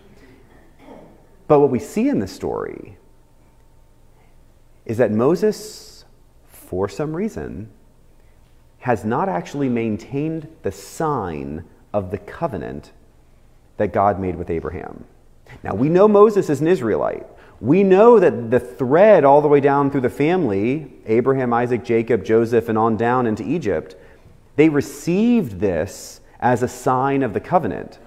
But 1.47 1.61
what 1.61 1.71
we 1.71 1.79
see 1.79 2.09
in 2.09 2.19
this 2.19 2.33
story 2.33 2.99
is 4.85 4.97
that 4.99 5.13
Moses, 5.13 6.05
for 6.47 6.89
some 6.89 7.15
reason, 7.15 7.71
has 8.81 9.05
not 9.05 9.29
actually 9.29 9.69
maintained 9.69 10.49
the 10.63 10.73
sign 10.73 11.65
of 11.93 12.11
the 12.11 12.19
covenant 12.19 12.93
that 13.77 13.93
God 13.93 14.21
made 14.21 14.37
with 14.37 14.51
Abraham. 14.51 15.05
Now, 15.63 15.75
we 15.75 15.89
know 15.89 16.09
Moses 16.09 16.51
is 16.51 16.61
an 16.61 16.69
Israelite. 16.69 17.27
We 17.61 17.83
know 17.83 18.21
that 18.21 18.51
the 18.51 18.61
thread 18.61 19.25
all 19.25 19.43
the 19.43 19.49
way 19.49 19.61
down 19.61 19.91
through 19.91 20.03
the 20.03 20.11
family 20.11 20.93
Abraham, 21.07 21.53
Isaac, 21.53 21.85
Jacob, 21.85 22.25
Joseph, 22.25 22.69
and 22.69 22.79
on 22.79 22.97
down 22.97 23.27
into 23.27 23.43
Egypt 23.43 23.97
they 24.59 24.69
received 24.69 25.61
this 25.61 26.21
as 26.41 26.65
a 26.65 26.69
sign 26.69 27.23
of 27.23 27.33
the 27.33 27.39
covenant. 27.39 28.01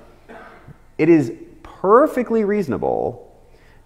It 0.98 1.08
is 1.08 1.32
perfectly 1.64 2.44
reasonable 2.44 3.34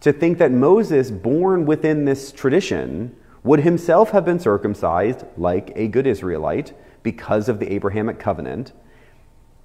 to 0.02 0.12
think 0.12 0.40
that 0.40 0.52
Moses, 0.52 1.12
born 1.12 1.68
within 1.68 2.06
this 2.06 2.32
tradition, 2.32 3.16
would 3.46 3.60
himself 3.60 4.10
have 4.10 4.26
been 4.26 4.40
circumcised 4.40 5.24
like 5.38 5.72
a 5.76 5.88
good 5.88 6.08
Israelite 6.08 6.74
because 7.04 7.48
of 7.48 7.60
the 7.60 7.72
Abrahamic 7.72 8.20
covenant. 8.20 8.74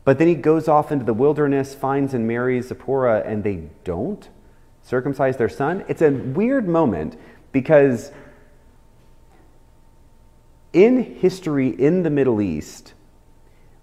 But 0.05 0.18
then 0.18 0.28
he 0.28 0.35
goes 0.35 0.68
off 0.68 0.93
into 0.93 1.05
the 1.05 1.14
wilderness, 1.14 1.74
finds 1.74 2.12
and 2.12 2.28
marries 2.28 2.68
Zipporah, 2.68 3.22
and 3.24 3.43
they 3.43 3.70
don't 3.85 4.28
circumcise 4.83 5.39
their 5.39 5.49
son. 5.49 5.85
It's 5.89 6.03
a 6.03 6.11
weird 6.11 6.68
moment 6.68 7.16
because 7.53 8.12
in 10.74 11.03
history 11.03 11.68
in 11.68 12.03
the 12.03 12.11
Middle 12.11 12.43
East, 12.43 12.93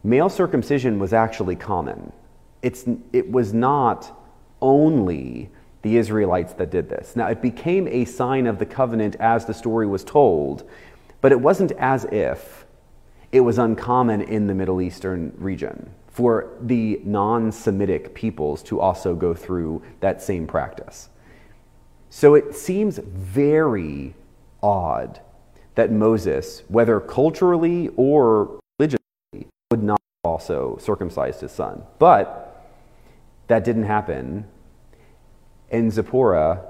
male 0.03 0.29
circumcision 0.29 0.99
was 0.99 1.11
actually 1.11 1.55
common. 1.55 2.13
It's, 2.61 2.85
it 3.13 3.31
was 3.31 3.51
not 3.51 4.15
only 4.61 5.49
the 5.81 5.97
Israelites 5.97 6.53
that 6.53 6.71
did 6.71 6.89
this. 6.89 7.15
Now, 7.15 7.27
it 7.27 7.41
became 7.41 7.87
a 7.87 8.05
sign 8.05 8.47
of 8.47 8.59
the 8.59 8.65
covenant 8.65 9.15
as 9.19 9.45
the 9.45 9.53
story 9.53 9.87
was 9.87 10.03
told, 10.03 10.67
but 11.21 11.31
it 11.31 11.39
wasn't 11.39 11.71
as 11.73 12.05
if. 12.05 12.65
It 13.31 13.41
was 13.41 13.57
uncommon 13.57 14.21
in 14.21 14.47
the 14.47 14.53
Middle 14.53 14.81
Eastern 14.81 15.33
region 15.37 15.89
for 16.07 16.49
the 16.61 16.99
non 17.03 17.51
Semitic 17.51 18.15
peoples 18.15 18.63
to 18.63 18.79
also 18.79 19.13
go 19.13 19.33
through 19.33 19.83
that 19.99 20.21
same 20.21 20.47
practice. 20.47 21.09
So 22.09 22.35
it 22.35 22.55
seems 22.55 22.97
very 22.97 24.15
odd 24.63 25.19
that 25.75 25.91
Moses, 25.91 26.63
whether 26.69 26.99
culturally 26.99 27.89
or 27.97 28.59
religiously, 28.79 29.47
would 29.69 29.83
not 29.83 30.01
also 30.23 30.77
circumcised 30.81 31.41
his 31.41 31.51
son. 31.51 31.83
But 31.99 32.65
that 33.47 33.63
didn't 33.63 33.83
happen. 33.83 34.45
And 35.69 35.91
Zipporah 35.91 36.65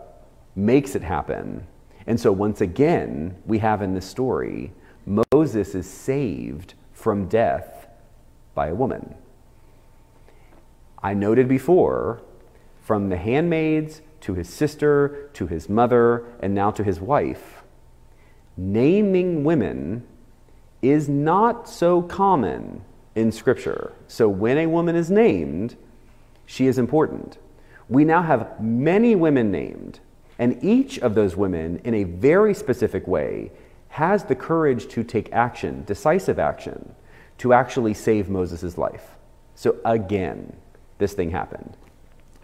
makes 0.55 0.95
it 0.95 1.03
happen. 1.03 1.67
And 2.05 2.19
so, 2.19 2.31
once 2.31 2.61
again, 2.61 3.35
we 3.45 3.59
have 3.59 3.81
in 3.81 3.93
this 3.93 4.05
story 4.05 4.73
Moses 5.31 5.73
is 5.75 5.89
saved 5.89 6.73
from 6.93 7.27
death 7.27 7.87
by 8.55 8.67
a 8.67 8.75
woman. 8.75 9.15
I 11.01 11.13
noted 11.13 11.47
before, 11.47 12.21
from 12.81 13.09
the 13.09 13.17
handmaids 13.17 14.01
to 14.21 14.33
his 14.33 14.49
sister 14.49 15.29
to 15.33 15.47
his 15.47 15.69
mother 15.69 16.25
and 16.39 16.55
now 16.55 16.71
to 16.71 16.83
his 16.83 16.99
wife, 16.99 17.63
naming 18.57 19.43
women 19.43 20.05
is 20.81 21.07
not 21.07 21.69
so 21.69 22.01
common 22.01 22.81
in 23.15 23.31
Scripture. 23.31 23.93
So 24.07 24.27
when 24.27 24.57
a 24.57 24.67
woman 24.67 24.95
is 24.95 25.11
named, 25.11 25.75
she 26.45 26.67
is 26.67 26.77
important. 26.77 27.37
We 27.89 28.03
now 28.03 28.21
have 28.21 28.59
many 28.61 29.15
women 29.15 29.51
named, 29.51 29.99
and 30.37 30.63
each 30.63 30.99
of 30.99 31.15
those 31.15 31.35
women, 31.35 31.79
in 31.83 31.93
a 31.93 32.03
very 32.03 32.53
specific 32.53 33.07
way, 33.07 33.51
has 33.89 34.25
the 34.25 34.35
courage 34.35 34.87
to 34.89 35.03
take 35.03 35.31
action, 35.31 35.83
decisive 35.85 36.37
action, 36.37 36.93
to 37.37 37.53
actually 37.53 37.93
save 37.93 38.29
Moses' 38.29 38.77
life. 38.77 39.11
So 39.55 39.77
again, 39.85 40.55
this 40.97 41.13
thing 41.13 41.31
happened. 41.31 41.77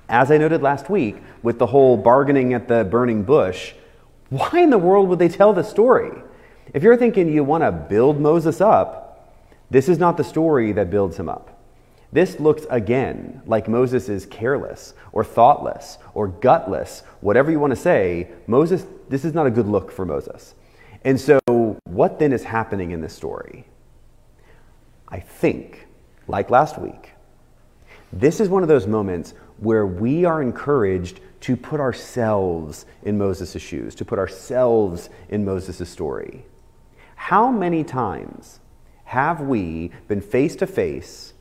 As 0.09 0.31
I 0.31 0.37
noted 0.37 0.61
last 0.61 0.89
week 0.89 1.17
with 1.41 1.59
the 1.59 1.67
whole 1.67 1.97
bargaining 1.97 2.53
at 2.53 2.67
the 2.67 2.83
burning 2.83 3.23
bush, 3.23 3.73
why 4.29 4.51
in 4.55 4.69
the 4.69 4.77
world 4.77 5.09
would 5.09 5.19
they 5.19 5.29
tell 5.29 5.53
the 5.53 5.63
story? 5.63 6.11
If 6.73 6.83
you're 6.83 6.97
thinking 6.97 7.31
you 7.31 7.43
want 7.43 7.63
to 7.63 7.71
build 7.71 8.19
Moses 8.19 8.61
up, 8.61 9.35
this 9.69 9.89
is 9.89 9.97
not 9.97 10.17
the 10.17 10.23
story 10.23 10.71
that 10.71 10.89
builds 10.89 11.17
him 11.17 11.29
up. 11.29 11.52
This 12.13 12.39
looks 12.39 12.67
again 12.69 13.41
like 13.47 13.67
Moses 13.67 14.07
is 14.07 14.27
careless 14.27 14.93
or 15.13 15.23
thoughtless 15.23 15.97
or 16.13 16.27
gutless, 16.27 17.01
whatever 17.21 17.49
you 17.49 17.59
want 17.59 17.71
to 17.71 17.75
say. 17.75 18.27
Moses, 18.45 18.85
this 19.09 19.25
is 19.25 19.33
not 19.33 19.47
a 19.47 19.51
good 19.51 19.67
look 19.67 19.91
for 19.91 20.05
Moses. 20.05 20.53
And 21.03 21.19
so, 21.19 21.39
what 21.85 22.19
then 22.19 22.31
is 22.31 22.43
happening 22.43 22.91
in 22.91 23.01
this 23.01 23.15
story? 23.15 23.65
I 25.09 25.21
think, 25.21 25.87
like 26.27 26.51
last 26.51 26.77
week, 26.77 27.13
this 28.11 28.39
is 28.39 28.47
one 28.47 28.61
of 28.61 28.69
those 28.69 28.85
moments 28.85 29.33
where 29.57 29.87
we 29.87 30.23
are 30.23 30.39
encouraged 30.39 31.19
to 31.41 31.57
put 31.57 31.79
ourselves 31.79 32.85
in 33.01 33.17
Moses' 33.17 33.59
shoes, 33.59 33.95
to 33.95 34.05
put 34.05 34.19
ourselves 34.19 35.09
in 35.29 35.43
Moses' 35.43 35.89
story. 35.89 36.45
How 37.15 37.51
many 37.51 37.83
times 37.83 38.59
have 39.05 39.41
we 39.41 39.89
been 40.07 40.21
face 40.21 40.55
to 40.57 40.67
face 40.67 41.32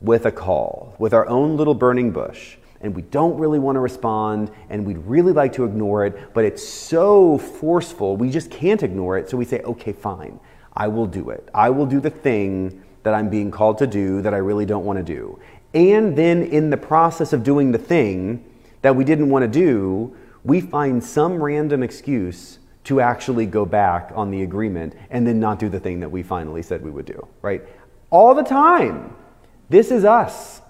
with 0.00 0.26
a 0.26 0.32
call, 0.32 0.94
with 0.98 1.12
our 1.12 1.28
own 1.28 1.56
little 1.56 1.74
burning 1.74 2.10
bush, 2.10 2.56
and 2.80 2.94
we 2.94 3.02
don't 3.02 3.36
really 3.38 3.58
want 3.58 3.76
to 3.76 3.80
respond, 3.80 4.50
and 4.70 4.86
we'd 4.86 4.98
really 4.98 5.32
like 5.32 5.52
to 5.52 5.64
ignore 5.64 6.06
it, 6.06 6.32
but 6.32 6.44
it's 6.44 6.66
so 6.66 7.38
forceful, 7.38 8.16
we 8.16 8.30
just 8.30 8.50
can't 8.50 8.82
ignore 8.82 9.18
it, 9.18 9.28
so 9.28 9.36
we 9.36 9.44
say, 9.44 9.60
okay, 9.62 9.92
fine, 9.92 10.38
I 10.74 10.86
will 10.86 11.06
do 11.06 11.30
it. 11.30 11.48
I 11.52 11.70
will 11.70 11.86
do 11.86 12.00
the 12.00 12.10
thing 12.10 12.84
that 13.02 13.14
I'm 13.14 13.28
being 13.28 13.50
called 13.50 13.78
to 13.78 13.86
do 13.86 14.22
that 14.22 14.32
I 14.32 14.38
really 14.38 14.66
don't 14.66 14.84
want 14.84 14.98
to 14.98 15.02
do. 15.02 15.38
And 15.74 16.16
then 16.16 16.42
in 16.44 16.70
the 16.70 16.76
process 16.76 17.32
of 17.32 17.42
doing 17.42 17.72
the 17.72 17.78
thing 17.78 18.44
that 18.82 18.94
we 18.94 19.04
didn't 19.04 19.28
want 19.28 19.42
to 19.42 19.48
do, 19.48 20.16
we 20.44 20.60
find 20.60 21.02
some 21.02 21.42
random 21.42 21.82
excuse 21.82 22.58
to 22.84 23.00
actually 23.00 23.44
go 23.44 23.66
back 23.66 24.12
on 24.14 24.30
the 24.30 24.42
agreement 24.42 24.94
and 25.10 25.26
then 25.26 25.40
not 25.40 25.58
do 25.58 25.68
the 25.68 25.80
thing 25.80 26.00
that 26.00 26.10
we 26.10 26.22
finally 26.22 26.62
said 26.62 26.82
we 26.82 26.90
would 26.90 27.04
do, 27.04 27.26
right? 27.42 27.62
All 28.10 28.34
the 28.34 28.42
time. 28.42 29.14
This 29.68 29.90
is 29.90 30.04
us. 30.04 30.60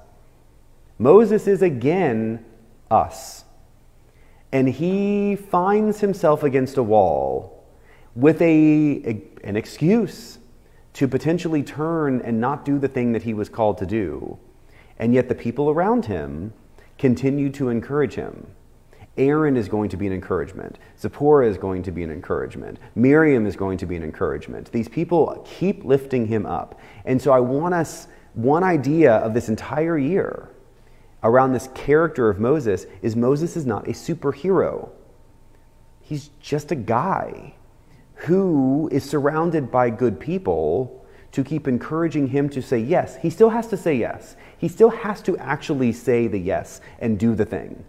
Moses 0.98 1.46
is 1.46 1.62
again 1.62 2.44
us. 2.90 3.44
And 4.50 4.68
he 4.68 5.36
finds 5.36 6.00
himself 6.00 6.42
against 6.42 6.76
a 6.76 6.82
wall 6.82 7.64
with 8.14 8.40
a, 8.42 9.02
a, 9.04 9.22
an 9.44 9.56
excuse 9.56 10.38
to 10.94 11.06
potentially 11.06 11.62
turn 11.62 12.20
and 12.22 12.40
not 12.40 12.64
do 12.64 12.78
the 12.78 12.88
thing 12.88 13.12
that 13.12 13.22
he 13.22 13.34
was 13.34 13.48
called 13.48 13.78
to 13.78 13.86
do. 13.86 14.38
And 14.98 15.14
yet 15.14 15.28
the 15.28 15.34
people 15.34 15.70
around 15.70 16.06
him 16.06 16.52
continue 16.96 17.50
to 17.50 17.68
encourage 17.68 18.14
him. 18.14 18.48
Aaron 19.16 19.56
is 19.56 19.68
going 19.68 19.90
to 19.90 19.96
be 19.96 20.06
an 20.06 20.12
encouragement. 20.12 20.78
Zipporah 20.98 21.48
is 21.48 21.58
going 21.58 21.82
to 21.82 21.90
be 21.90 22.02
an 22.02 22.10
encouragement. 22.10 22.78
Miriam 22.94 23.46
is 23.46 23.56
going 23.56 23.78
to 23.78 23.86
be 23.86 23.96
an 23.96 24.02
encouragement. 24.02 24.70
These 24.72 24.88
people 24.88 25.44
keep 25.48 25.84
lifting 25.84 26.26
him 26.26 26.46
up. 26.46 26.80
And 27.04 27.20
so 27.20 27.32
I 27.32 27.40
want 27.40 27.74
us, 27.74 28.08
one 28.38 28.62
idea 28.62 29.14
of 29.14 29.34
this 29.34 29.48
entire 29.48 29.98
year 29.98 30.48
around 31.24 31.52
this 31.52 31.68
character 31.74 32.30
of 32.30 32.38
Moses 32.38 32.86
is 33.02 33.16
Moses 33.16 33.56
is 33.56 33.66
not 33.66 33.88
a 33.88 33.90
superhero. 33.90 34.90
He's 36.00 36.28
just 36.40 36.70
a 36.70 36.76
guy 36.76 37.54
who 38.14 38.88
is 38.92 39.02
surrounded 39.02 39.72
by 39.72 39.90
good 39.90 40.20
people 40.20 41.04
to 41.32 41.42
keep 41.42 41.66
encouraging 41.66 42.28
him 42.28 42.48
to 42.50 42.62
say 42.62 42.78
yes. 42.78 43.16
He 43.16 43.28
still 43.28 43.50
has 43.50 43.66
to 43.68 43.76
say 43.76 43.96
yes. 43.96 44.36
He 44.56 44.68
still 44.68 44.90
has 44.90 45.20
to 45.22 45.36
actually 45.38 45.90
say 45.90 46.28
the 46.28 46.38
yes 46.38 46.80
and 47.00 47.18
do 47.18 47.34
the 47.34 47.44
thing. 47.44 47.84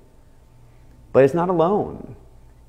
But 1.13 1.25
it's 1.25 1.35
not 1.35 1.49
alone. 1.49 2.15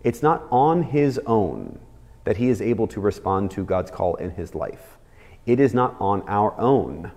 It's 0.05 0.23
not 0.23 0.47
on 0.51 0.83
his 0.83 1.19
own 1.25 1.79
that 2.25 2.37
he 2.37 2.51
is 2.51 2.61
able 2.61 2.89
to 2.89 3.01
respond 3.01 3.51
to 3.53 3.65
God's 3.65 3.91
call 3.91 4.17
in 4.17 4.33
his 4.33 4.55
life. 4.55 4.99
It 5.47 5.59
is 5.59 5.73
not 5.73 5.97
on 5.99 6.23
our 6.29 6.55
own 6.61 7.13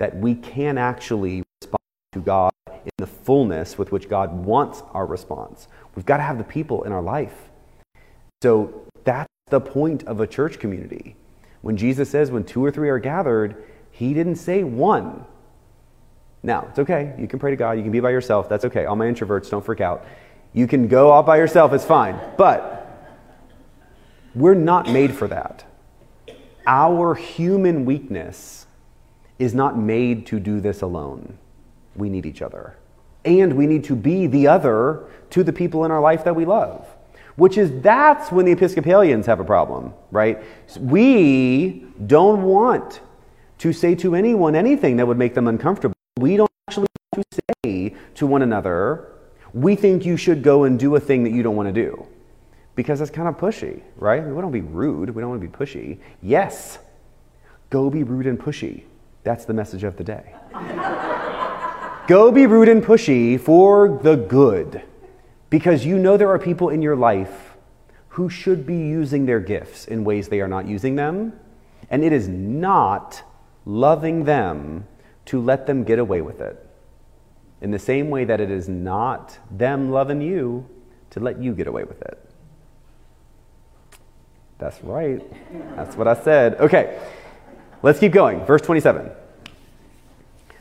that 0.00 0.16
we 0.16 0.34
can 0.34 0.78
actually 0.78 1.42
respond 1.60 1.82
to 2.12 2.20
God 2.20 2.50
in 2.66 2.90
the 2.96 3.06
fullness 3.06 3.76
with 3.76 3.92
which 3.92 4.08
God 4.08 4.32
wants 4.32 4.82
our 4.92 5.04
response. 5.04 5.68
We've 5.94 6.06
got 6.06 6.16
to 6.16 6.22
have 6.22 6.38
the 6.38 6.44
people 6.44 6.84
in 6.84 6.92
our 6.92 7.02
life. 7.02 7.50
So 8.42 8.88
that's 9.04 9.28
the 9.50 9.60
point 9.60 10.04
of 10.04 10.20
a 10.20 10.26
church 10.26 10.58
community. 10.58 11.16
When 11.60 11.76
Jesus 11.76 12.08
says, 12.08 12.30
when 12.30 12.44
two 12.44 12.64
or 12.64 12.70
three 12.70 12.88
are 12.88 12.98
gathered, 12.98 13.62
he 13.90 14.14
didn't 14.14 14.36
say 14.36 14.64
one. 14.64 15.26
Now, 16.42 16.66
it's 16.70 16.78
okay. 16.78 17.14
You 17.18 17.28
can 17.28 17.38
pray 17.38 17.50
to 17.50 17.56
God. 17.56 17.72
You 17.72 17.82
can 17.82 17.92
be 17.92 18.00
by 18.00 18.10
yourself. 18.10 18.48
That's 18.48 18.64
okay. 18.64 18.86
All 18.86 18.96
my 18.96 19.04
introverts, 19.04 19.50
don't 19.50 19.62
freak 19.62 19.82
out. 19.82 20.06
You 20.54 20.66
can 20.66 20.88
go 20.88 21.10
all 21.10 21.22
by 21.22 21.36
yourself. 21.36 21.74
It's 21.74 21.84
fine. 21.84 22.18
But 22.38 23.12
we're 24.34 24.54
not 24.54 24.88
made 24.88 25.14
for 25.14 25.28
that. 25.28 25.66
Our 26.66 27.14
human 27.14 27.84
weakness 27.84 28.59
is 29.40 29.54
not 29.54 29.76
made 29.76 30.26
to 30.26 30.38
do 30.38 30.60
this 30.60 30.82
alone. 30.82 31.38
We 31.96 32.08
need 32.08 32.26
each 32.26 32.42
other. 32.42 32.76
And 33.24 33.54
we 33.54 33.66
need 33.66 33.84
to 33.84 33.96
be 33.96 34.26
the 34.26 34.46
other 34.46 35.06
to 35.30 35.42
the 35.42 35.52
people 35.52 35.84
in 35.84 35.90
our 35.90 36.00
life 36.00 36.24
that 36.24 36.36
we 36.36 36.44
love 36.44 36.86
which 37.40 37.56
is 37.56 37.80
that's 37.80 38.30
when 38.30 38.44
the 38.44 38.52
Episcopalians 38.52 39.24
have 39.24 39.40
a 39.40 39.44
problem, 39.44 39.94
right? 40.10 40.42
We 40.78 41.86
don't 42.06 42.42
want 42.42 43.00
to 43.58 43.72
say 43.72 43.94
to 43.94 44.14
anyone 44.14 44.54
anything 44.54 44.96
that 44.96 45.06
would 45.06 45.16
make 45.16 45.34
them 45.34 45.48
uncomfortable. 45.48 45.94
We 46.18 46.36
don't 46.36 46.50
actually 46.68 46.88
want 47.14 47.24
to 47.30 47.40
say 47.64 47.94
to 48.16 48.26
one 48.26 48.42
another, 48.42 49.12
we 49.54 49.74
think 49.74 50.04
you 50.04 50.18
should 50.18 50.42
go 50.42 50.64
and 50.64 50.78
do 50.78 50.96
a 50.96 51.00
thing 51.00 51.24
that 51.24 51.30
you 51.30 51.42
don't 51.42 51.56
want 51.56 51.68
to 51.68 51.72
do. 51.72 52.06
Because 52.74 52.98
that's 52.98 53.10
kind 53.10 53.26
of 53.26 53.38
pushy, 53.38 53.80
right? 53.96 54.20
We 54.20 54.26
don't 54.26 54.34
want 54.34 54.48
to 54.48 54.52
be 54.52 54.60
rude. 54.60 55.08
We 55.08 55.22
don't 55.22 55.30
want 55.30 55.40
to 55.40 55.48
be 55.48 55.52
pushy. 55.52 55.98
Yes, 56.20 56.78
go 57.70 57.88
be 57.88 58.02
rude 58.02 58.26
and 58.26 58.38
pushy. 58.38 58.84
That's 59.22 59.44
the 59.44 59.54
message 59.54 59.84
of 59.84 59.96
the 59.96 60.04
day. 60.04 60.34
go 62.06 62.32
be 62.32 62.46
rude 62.46 62.68
and 62.68 62.82
pushy 62.82 63.38
for 63.38 64.00
the 64.02 64.16
good 64.16 64.82
because 65.50 65.84
you 65.84 65.98
know 65.98 66.16
there 66.16 66.30
are 66.30 66.38
people 66.38 66.70
in 66.70 66.80
your 66.80 66.96
life 66.96 67.54
who 68.10 68.28
should 68.28 68.66
be 68.66 68.76
using 68.76 69.26
their 69.26 69.40
gifts 69.40 69.84
in 69.84 70.04
ways 70.04 70.28
they 70.28 70.40
are 70.40 70.48
not 70.48 70.66
using 70.66 70.96
them, 70.96 71.38
and 71.90 72.04
it 72.04 72.12
is 72.12 72.28
not 72.28 73.22
loving 73.64 74.24
them 74.24 74.86
to 75.26 75.40
let 75.40 75.66
them 75.66 75.84
get 75.84 75.98
away 75.98 76.20
with 76.20 76.40
it. 76.40 76.66
In 77.60 77.70
the 77.70 77.78
same 77.78 78.10
way 78.10 78.24
that 78.24 78.40
it 78.40 78.50
is 78.50 78.68
not 78.68 79.38
them 79.50 79.90
loving 79.90 80.20
you 80.20 80.68
to 81.10 81.20
let 81.20 81.40
you 81.40 81.54
get 81.54 81.66
away 81.66 81.84
with 81.84 82.00
it. 82.02 82.18
That's 84.58 84.82
right. 84.82 85.22
That's 85.76 85.96
what 85.96 86.06
I 86.06 86.14
said. 86.14 86.54
Okay, 86.56 86.98
let's 87.82 87.98
keep 87.98 88.12
going. 88.12 88.44
Verse 88.44 88.62
27. 88.62 89.10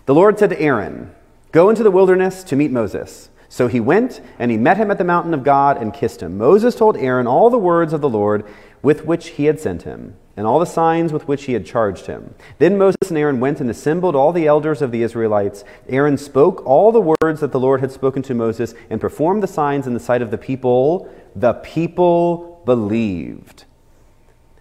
The 0.05 0.13
Lord 0.15 0.39
said 0.39 0.49
to 0.49 0.59
Aaron, 0.59 1.13
Go 1.51 1.69
into 1.69 1.83
the 1.83 1.91
wilderness 1.91 2.43
to 2.45 2.55
meet 2.55 2.71
Moses. 2.71 3.29
So 3.47 3.67
he 3.67 3.79
went, 3.79 4.21
and 4.37 4.51
he 4.51 4.57
met 4.57 4.77
him 4.77 4.91
at 4.91 4.99
the 4.99 5.03
mountain 5.03 5.33
of 5.33 5.43
God 5.43 5.81
and 5.81 5.93
kissed 5.93 6.21
him. 6.21 6.37
Moses 6.37 6.75
told 6.75 6.95
Aaron 6.97 7.25
all 7.25 7.49
the 7.49 7.57
words 7.57 7.93
of 7.93 8.01
the 8.01 8.09
Lord 8.09 8.45
with 8.83 9.05
which 9.05 9.29
he 9.29 9.45
had 9.45 9.59
sent 9.59 9.83
him. 9.83 10.15
and 10.37 10.47
all 10.47 10.59
the 10.59 10.65
signs 10.65 11.11
with 11.11 11.27
which 11.27 11.43
he 11.43 11.51
had 11.51 11.65
charged 11.65 12.05
him. 12.05 12.33
Then 12.59 12.77
Moses 12.77 13.09
and 13.09 13.17
Aaron 13.17 13.41
went 13.41 13.59
and 13.59 13.69
assembled 13.69 14.15
all 14.15 14.31
the 14.31 14.47
elders 14.47 14.81
of 14.81 14.93
the 14.93 15.03
Israelites. 15.03 15.65
Aaron 15.89 16.15
spoke 16.17 16.65
all 16.65 16.93
the 16.93 17.15
words 17.21 17.41
that 17.41 17.51
the 17.51 17.59
Lord 17.59 17.81
had 17.81 17.91
spoken 17.91 18.21
to 18.21 18.33
Moses 18.33 18.73
and 18.89 19.01
performed 19.01 19.43
the 19.43 19.47
signs 19.47 19.85
in 19.85 19.93
the 19.93 19.99
sight 19.99 20.21
of 20.21 20.31
the 20.31 20.37
people. 20.37 21.13
The 21.35 21.55
people 21.55 22.61
believed. 22.63 23.65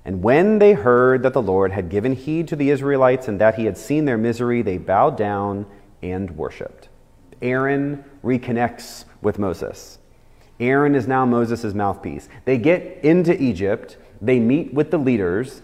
And 0.08 0.22
when 0.22 0.58
they 0.58 0.72
heard 0.72 1.22
that 1.24 1.34
the 1.34 1.42
Lord 1.42 1.70
had 1.70 1.90
given 1.90 2.14
heed 2.14 2.48
to 2.48 2.56
the 2.56 2.70
Israelites 2.70 3.28
and 3.28 3.38
that 3.42 3.56
he 3.56 3.66
had 3.66 3.76
seen 3.76 4.06
their 4.06 4.16
misery, 4.16 4.62
they 4.62 4.78
bowed 4.78 5.18
down 5.18 5.66
and 6.02 6.30
worshiped. 6.30 6.88
Aaron 7.42 8.02
reconnects 8.24 9.04
with 9.20 9.38
Moses. 9.38 9.98
Aaron 10.60 10.94
is 10.94 11.06
now 11.06 11.26
Moses' 11.26 11.74
mouthpiece. 11.74 12.30
They 12.46 12.56
get 12.56 13.04
into 13.04 13.38
Egypt, 13.38 13.98
they 14.22 14.40
meet 14.40 14.72
with 14.72 14.90
the 14.90 14.96
leaders, 14.96 15.60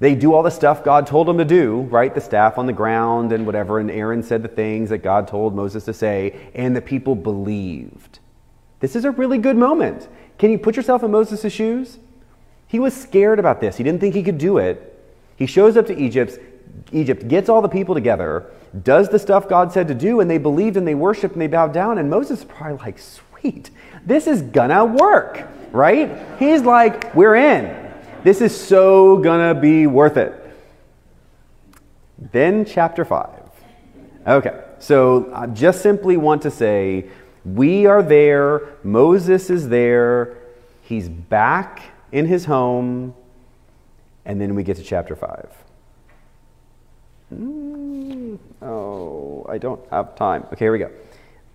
they 0.00 0.14
do 0.14 0.32
all 0.32 0.42
the 0.42 0.50
stuff 0.50 0.82
God 0.82 1.06
told 1.06 1.28
them 1.28 1.36
to 1.36 1.44
do, 1.44 1.82
right? 1.90 2.14
The 2.14 2.22
staff 2.22 2.56
on 2.56 2.64
the 2.64 2.72
ground 2.72 3.30
and 3.30 3.44
whatever. 3.44 3.78
And 3.78 3.90
Aaron 3.90 4.22
said 4.22 4.42
the 4.42 4.48
things 4.48 4.88
that 4.88 5.02
God 5.02 5.28
told 5.28 5.54
Moses 5.54 5.84
to 5.84 5.92
say, 5.92 6.48
and 6.54 6.74
the 6.74 6.80
people 6.80 7.14
believed. 7.14 8.20
This 8.80 8.96
is 8.96 9.04
a 9.04 9.10
really 9.10 9.36
good 9.36 9.58
moment. 9.58 10.08
Can 10.38 10.50
you 10.50 10.56
put 10.56 10.76
yourself 10.76 11.02
in 11.02 11.10
Moses' 11.10 11.52
shoes? 11.52 11.98
He 12.66 12.78
was 12.78 12.94
scared 12.94 13.38
about 13.38 13.60
this. 13.60 13.76
He 13.76 13.84
didn't 13.84 14.00
think 14.00 14.14
he 14.14 14.22
could 14.22 14.38
do 14.38 14.58
it. 14.58 14.90
He 15.36 15.46
shows 15.46 15.76
up 15.76 15.86
to 15.86 15.96
Egypt, 15.96 16.38
Egypt 16.92 17.28
gets 17.28 17.48
all 17.48 17.62
the 17.62 17.68
people 17.68 17.94
together, 17.94 18.50
does 18.82 19.08
the 19.08 19.18
stuff 19.18 19.48
God 19.48 19.72
said 19.72 19.88
to 19.88 19.94
do, 19.94 20.20
and 20.20 20.30
they 20.30 20.38
believed 20.38 20.76
and 20.76 20.86
they 20.86 20.94
worshiped 20.94 21.34
and 21.34 21.42
they 21.42 21.46
bowed 21.46 21.72
down. 21.72 21.98
And 21.98 22.10
Moses 22.10 22.40
is 22.40 22.44
probably 22.44 22.78
like, 22.78 22.98
sweet, 22.98 23.70
this 24.04 24.26
is 24.26 24.42
gonna 24.42 24.84
work, 24.84 25.46
right? 25.72 26.38
He's 26.38 26.62
like, 26.62 27.14
we're 27.14 27.36
in. 27.36 27.92
This 28.22 28.40
is 28.40 28.58
so 28.58 29.18
gonna 29.18 29.54
be 29.54 29.86
worth 29.86 30.16
it. 30.16 30.40
Then, 32.32 32.64
chapter 32.64 33.04
5. 33.04 33.28
Okay, 34.26 34.64
so 34.78 35.30
I 35.34 35.46
just 35.46 35.82
simply 35.82 36.16
want 36.16 36.42
to 36.42 36.50
say 36.50 37.06
we 37.44 37.84
are 37.86 38.02
there, 38.02 38.62
Moses 38.82 39.50
is 39.50 39.68
there, 39.68 40.38
he's 40.82 41.08
back 41.08 41.82
in 42.14 42.26
his 42.26 42.44
home, 42.44 43.12
and 44.24 44.40
then 44.40 44.54
we 44.54 44.62
get 44.62 44.76
to 44.76 44.84
chapter 44.84 45.16
5. 45.16 45.48
Mm, 47.34 48.38
oh, 48.62 49.44
I 49.48 49.58
don't 49.58 49.84
have 49.90 50.14
time. 50.14 50.44
Okay, 50.52 50.64
here 50.64 50.72
we 50.72 50.78
go. 50.78 50.92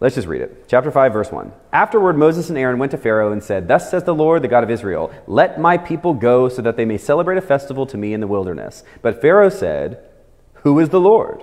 Let's 0.01 0.15
just 0.15 0.27
read 0.27 0.41
it. 0.41 0.65
Chapter 0.67 0.91
5, 0.91 1.13
verse 1.13 1.31
1. 1.31 1.53
Afterward, 1.71 2.17
Moses 2.17 2.49
and 2.49 2.57
Aaron 2.57 2.77
went 2.77 2.91
to 2.91 2.97
Pharaoh 2.97 3.31
and 3.31 3.41
said, 3.41 3.69
Thus 3.69 3.89
says 3.89 4.03
the 4.03 4.13
Lord, 4.13 4.41
the 4.41 4.49
God 4.49 4.65
of 4.65 4.69
Israel, 4.69 5.11
Let 5.27 5.61
my 5.61 5.77
people 5.77 6.13
go 6.13 6.49
so 6.49 6.61
that 6.61 6.75
they 6.75 6.85
may 6.85 6.97
celebrate 6.97 7.37
a 7.37 7.41
festival 7.41 7.85
to 7.87 7.97
me 7.97 8.13
in 8.13 8.19
the 8.19 8.27
wilderness. 8.27 8.83
But 9.01 9.21
Pharaoh 9.21 9.49
said, 9.49 10.03
Who 10.63 10.77
is 10.79 10.89
the 10.89 10.99
Lord? 10.99 11.41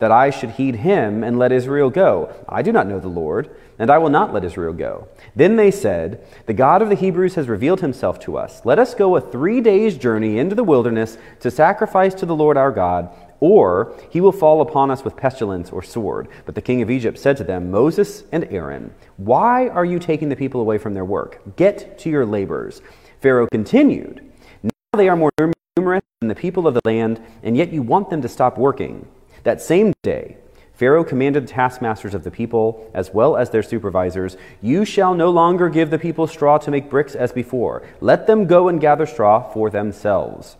That 0.00 0.12
I 0.12 0.28
should 0.28 0.50
heed 0.50 0.76
him 0.76 1.24
and 1.24 1.38
let 1.38 1.50
Israel 1.50 1.88
go. 1.88 2.34
I 2.46 2.60
do 2.60 2.72
not 2.72 2.86
know 2.86 3.00
the 3.00 3.08
Lord, 3.08 3.54
and 3.80 3.90
I 3.90 3.98
will 3.98 4.10
not 4.10 4.32
let 4.32 4.44
Israel 4.44 4.72
go. 4.72 5.08
Then 5.34 5.56
they 5.56 5.72
said, 5.72 6.24
The 6.46 6.52
God 6.52 6.82
of 6.82 6.90
the 6.90 6.94
Hebrews 6.94 7.34
has 7.34 7.48
revealed 7.48 7.80
himself 7.80 8.20
to 8.20 8.36
us. 8.36 8.60
Let 8.64 8.78
us 8.78 8.94
go 8.94 9.16
a 9.16 9.20
three 9.20 9.60
days' 9.60 9.96
journey 9.96 10.38
into 10.38 10.54
the 10.54 10.62
wilderness 10.62 11.18
to 11.40 11.50
sacrifice 11.50 12.14
to 12.14 12.26
the 12.26 12.36
Lord 12.36 12.56
our 12.56 12.70
God 12.70 13.10
or 13.40 13.94
he 14.10 14.20
will 14.20 14.32
fall 14.32 14.60
upon 14.60 14.90
us 14.90 15.02
with 15.02 15.16
pestilence 15.16 15.70
or 15.70 15.82
sword. 15.82 16.28
But 16.44 16.54
the 16.54 16.62
king 16.62 16.82
of 16.82 16.90
Egypt 16.90 17.18
said 17.18 17.38
to 17.38 17.44
them, 17.44 17.70
Moses 17.70 18.24
and 18.30 18.44
Aaron, 18.50 18.92
why 19.16 19.68
are 19.68 19.84
you 19.84 19.98
taking 19.98 20.28
the 20.28 20.36
people 20.36 20.60
away 20.60 20.78
from 20.78 20.94
their 20.94 21.04
work? 21.04 21.40
Get 21.56 21.98
to 22.00 22.10
your 22.10 22.26
labors. 22.26 22.82
Pharaoh 23.20 23.48
continued, 23.50 24.30
Now 24.62 24.70
they 24.92 25.08
are 25.08 25.16
more 25.16 25.30
numerous 25.76 26.02
than 26.20 26.28
the 26.28 26.34
people 26.34 26.66
of 26.66 26.74
the 26.74 26.82
land, 26.84 27.20
and 27.42 27.56
yet 27.56 27.72
you 27.72 27.82
want 27.82 28.10
them 28.10 28.22
to 28.22 28.28
stop 28.28 28.58
working. 28.58 29.08
That 29.42 29.62
same 29.62 29.94
day, 30.02 30.36
Pharaoh 30.80 31.04
commanded 31.04 31.42
the 31.42 31.52
taskmasters 31.52 32.14
of 32.14 32.24
the 32.24 32.30
people, 32.30 32.90
as 32.94 33.12
well 33.12 33.36
as 33.36 33.50
their 33.50 33.62
supervisors, 33.62 34.38
You 34.62 34.86
shall 34.86 35.12
no 35.12 35.28
longer 35.28 35.68
give 35.68 35.90
the 35.90 35.98
people 35.98 36.26
straw 36.26 36.56
to 36.56 36.70
make 36.70 36.88
bricks 36.88 37.14
as 37.14 37.32
before. 37.32 37.86
Let 38.00 38.26
them 38.26 38.46
go 38.46 38.66
and 38.66 38.80
gather 38.80 39.04
straw 39.04 39.52
for 39.52 39.68
themselves. 39.68 40.56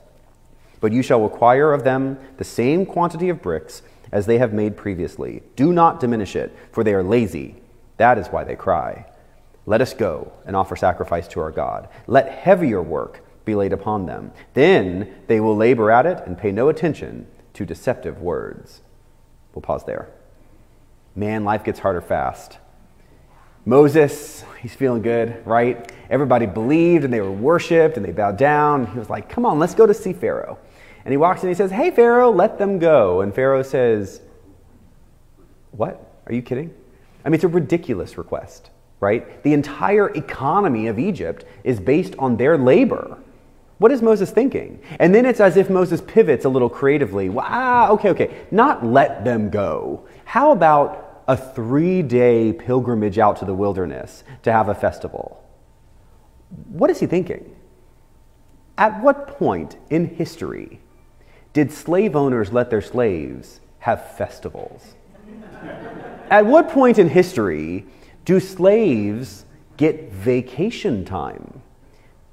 But 0.78 0.92
you 0.92 1.00
shall 1.00 1.22
require 1.22 1.72
of 1.72 1.84
them 1.84 2.18
the 2.36 2.44
same 2.44 2.84
quantity 2.84 3.30
of 3.30 3.40
bricks 3.40 3.80
as 4.12 4.26
they 4.26 4.36
have 4.36 4.52
made 4.52 4.76
previously. 4.76 5.42
Do 5.56 5.72
not 5.72 6.00
diminish 6.00 6.36
it, 6.36 6.54
for 6.70 6.84
they 6.84 6.92
are 6.92 7.02
lazy. 7.02 7.56
That 7.96 8.18
is 8.18 8.26
why 8.26 8.44
they 8.44 8.56
cry. 8.56 9.06
Let 9.64 9.80
us 9.80 9.94
go 9.94 10.34
and 10.44 10.54
offer 10.54 10.76
sacrifice 10.76 11.28
to 11.28 11.40
our 11.40 11.50
God. 11.50 11.88
Let 12.06 12.30
heavier 12.30 12.82
work 12.82 13.24
be 13.46 13.54
laid 13.54 13.72
upon 13.72 14.04
them. 14.04 14.32
Then 14.52 15.14
they 15.28 15.40
will 15.40 15.56
labor 15.56 15.90
at 15.90 16.04
it 16.04 16.22
and 16.26 16.36
pay 16.36 16.52
no 16.52 16.68
attention 16.68 17.26
to 17.54 17.64
deceptive 17.64 18.20
words. 18.20 18.82
We'll 19.54 19.62
pause 19.62 19.84
there. 19.84 20.08
Man, 21.14 21.44
life 21.44 21.64
gets 21.64 21.78
harder 21.78 22.00
fast. 22.00 22.58
Moses, 23.64 24.44
he's 24.62 24.74
feeling 24.74 25.02
good, 25.02 25.46
right? 25.46 25.92
Everybody 26.08 26.46
believed 26.46 27.04
and 27.04 27.12
they 27.12 27.20
were 27.20 27.30
worshiped 27.30 27.96
and 27.96 28.06
they 28.06 28.12
bowed 28.12 28.38
down. 28.38 28.86
He 28.86 28.98
was 28.98 29.10
like, 29.10 29.28
come 29.28 29.44
on, 29.44 29.58
let's 29.58 29.74
go 29.74 29.86
to 29.86 29.94
see 29.94 30.12
Pharaoh. 30.12 30.58
And 31.04 31.12
he 31.12 31.16
walks 31.16 31.42
in 31.42 31.48
and 31.48 31.56
he 31.56 31.58
says, 31.58 31.70
Hey, 31.70 31.90
Pharaoh, 31.90 32.30
let 32.30 32.58
them 32.58 32.78
go. 32.78 33.20
And 33.20 33.34
Pharaoh 33.34 33.62
says, 33.62 34.20
What? 35.72 36.06
Are 36.26 36.32
you 36.32 36.42
kidding? 36.42 36.74
I 37.24 37.28
mean, 37.28 37.34
it's 37.34 37.44
a 37.44 37.48
ridiculous 37.48 38.18
request, 38.18 38.70
right? 39.00 39.42
The 39.42 39.52
entire 39.52 40.10
economy 40.10 40.86
of 40.86 40.98
Egypt 40.98 41.44
is 41.64 41.80
based 41.80 42.14
on 42.18 42.36
their 42.36 42.56
labor. 42.56 43.18
What 43.80 43.92
is 43.92 44.02
Moses 44.02 44.30
thinking? 44.30 44.78
And 44.98 45.14
then 45.14 45.24
it's 45.24 45.40
as 45.40 45.56
if 45.56 45.70
Moses 45.70 46.02
pivots 46.02 46.44
a 46.44 46.50
little 46.50 46.68
creatively. 46.68 47.30
Wow, 47.30 47.92
okay, 47.92 48.10
okay. 48.10 48.36
Not 48.50 48.84
let 48.84 49.24
them 49.24 49.48
go. 49.48 50.06
How 50.26 50.52
about 50.52 51.22
a 51.26 51.34
three 51.34 52.02
day 52.02 52.52
pilgrimage 52.52 53.18
out 53.18 53.38
to 53.38 53.46
the 53.46 53.54
wilderness 53.54 54.22
to 54.42 54.52
have 54.52 54.68
a 54.68 54.74
festival? 54.74 55.42
What 56.68 56.90
is 56.90 57.00
he 57.00 57.06
thinking? 57.06 57.56
At 58.76 59.00
what 59.00 59.28
point 59.28 59.78
in 59.88 60.14
history 60.14 60.80
did 61.54 61.72
slave 61.72 62.14
owners 62.14 62.52
let 62.52 62.68
their 62.68 62.82
slaves 62.82 63.60
have 63.78 64.14
festivals? 64.14 64.94
At 66.28 66.44
what 66.44 66.68
point 66.68 66.98
in 66.98 67.08
history 67.08 67.86
do 68.26 68.40
slaves 68.40 69.46
get 69.78 70.12
vacation 70.12 71.06
time? 71.06 71.62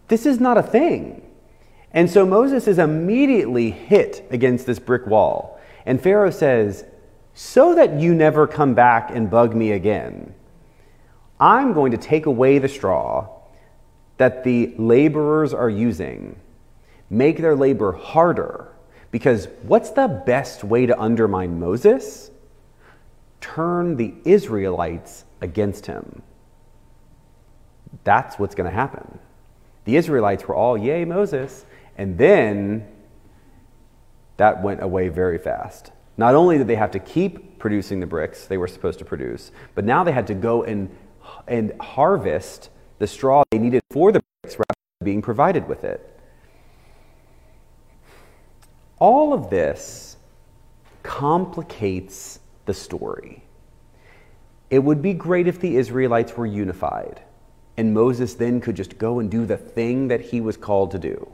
This 0.10 0.26
is 0.26 0.42
not 0.42 0.58
a 0.58 0.64
thing. 0.64 1.24
And 1.92 2.10
so 2.10 2.26
Moses 2.26 2.68
is 2.68 2.80
immediately 2.80 3.72
hit 3.72 4.28
against 4.30 4.66
this 4.66 4.80
brick 4.80 5.08
wall. 5.08 5.60
And 5.86 6.02
Pharaoh 6.02 6.32
says, 6.32 6.86
So 7.34 7.76
that 7.76 8.00
you 8.00 8.14
never 8.14 8.46
come 8.48 8.74
back 8.74 9.10
and 9.12 9.30
bug 9.30 9.56
me 9.56 9.72
again, 9.72 10.34
I'm 11.40 11.74
going 11.74 11.92
to 11.92 11.98
take 11.98 12.26
away 12.26 12.60
the 12.60 12.68
straw 12.68 13.30
that 14.18 14.44
the 14.44 14.74
laborers 14.78 15.54
are 15.54 15.70
using, 15.70 16.40
make 17.10 17.38
their 17.38 17.56
labor 17.56 17.92
harder 17.92 18.68
because 19.12 19.48
what's 19.64 19.92
the 19.92 20.08
best 20.26 20.64
way 20.64 20.86
to 20.86 21.00
undermine 21.00 21.60
Moses? 21.60 22.30
Turn 23.40 23.96
the 23.96 24.14
Israelites 24.26 25.24
against 25.42 25.86
him. 25.86 26.22
That's 28.04 28.38
what's 28.38 28.56
going 28.56 28.70
to 28.70 28.76
happen. 28.76 29.20
The 29.86 29.96
Israelites 29.96 30.48
were 30.48 30.56
all, 30.56 30.78
Yay, 30.78 31.06
Moses. 31.06 31.66
And 31.98 32.18
then 32.18 32.88
that 34.38 34.62
went 34.62 34.84
away 34.84 35.10
very 35.10 35.38
fast. 35.38 35.92
Not 36.16 36.36
only 36.36 36.58
did 36.58 36.68
they 36.68 36.76
have 36.76 36.92
to 36.92 37.00
keep 37.00 37.60
producing 37.60 38.00
the 38.00 38.06
bricks 38.06 38.46
they 38.46 38.58
were 38.58 38.68
supposed 38.68 39.00
to 39.00 39.06
produce, 39.06 39.52
but 39.76 39.84
now 39.84 40.04
they 40.04 40.12
had 40.12 40.28
to 40.28 40.34
go 40.34 40.64
and, 40.64 40.96
and 41.48 41.74
harvest 41.80 42.70
the 43.00 43.08
straw 43.08 43.44
they 43.52 43.58
needed 43.58 43.82
for 43.92 44.12
the 44.12 44.22
bricks 44.42 44.58
rather 44.58 44.74
than 45.00 45.06
being 45.06 45.22
provided 45.22 45.68
with 45.68 45.84
it. 45.84 46.14
All 49.00 49.34
of 49.34 49.50
this 49.50 50.18
complicates 51.04 52.40
the 52.66 52.74
story. 52.74 53.44
It 54.70 54.80
would 54.80 55.02
be 55.02 55.14
great 55.14 55.48
if 55.48 55.60
the 55.60 55.78
Israelites 55.78 56.36
were 56.36 56.46
unified 56.46 57.22
and 57.78 57.94
Moses 57.94 58.34
then 58.34 58.60
could 58.60 58.76
just 58.76 58.98
go 58.98 59.20
and 59.20 59.30
do 59.30 59.46
the 59.46 59.56
thing 59.56 60.08
that 60.08 60.20
he 60.20 60.42
was 60.42 60.58
called 60.58 60.92
to 60.92 61.00
do. 61.00 61.30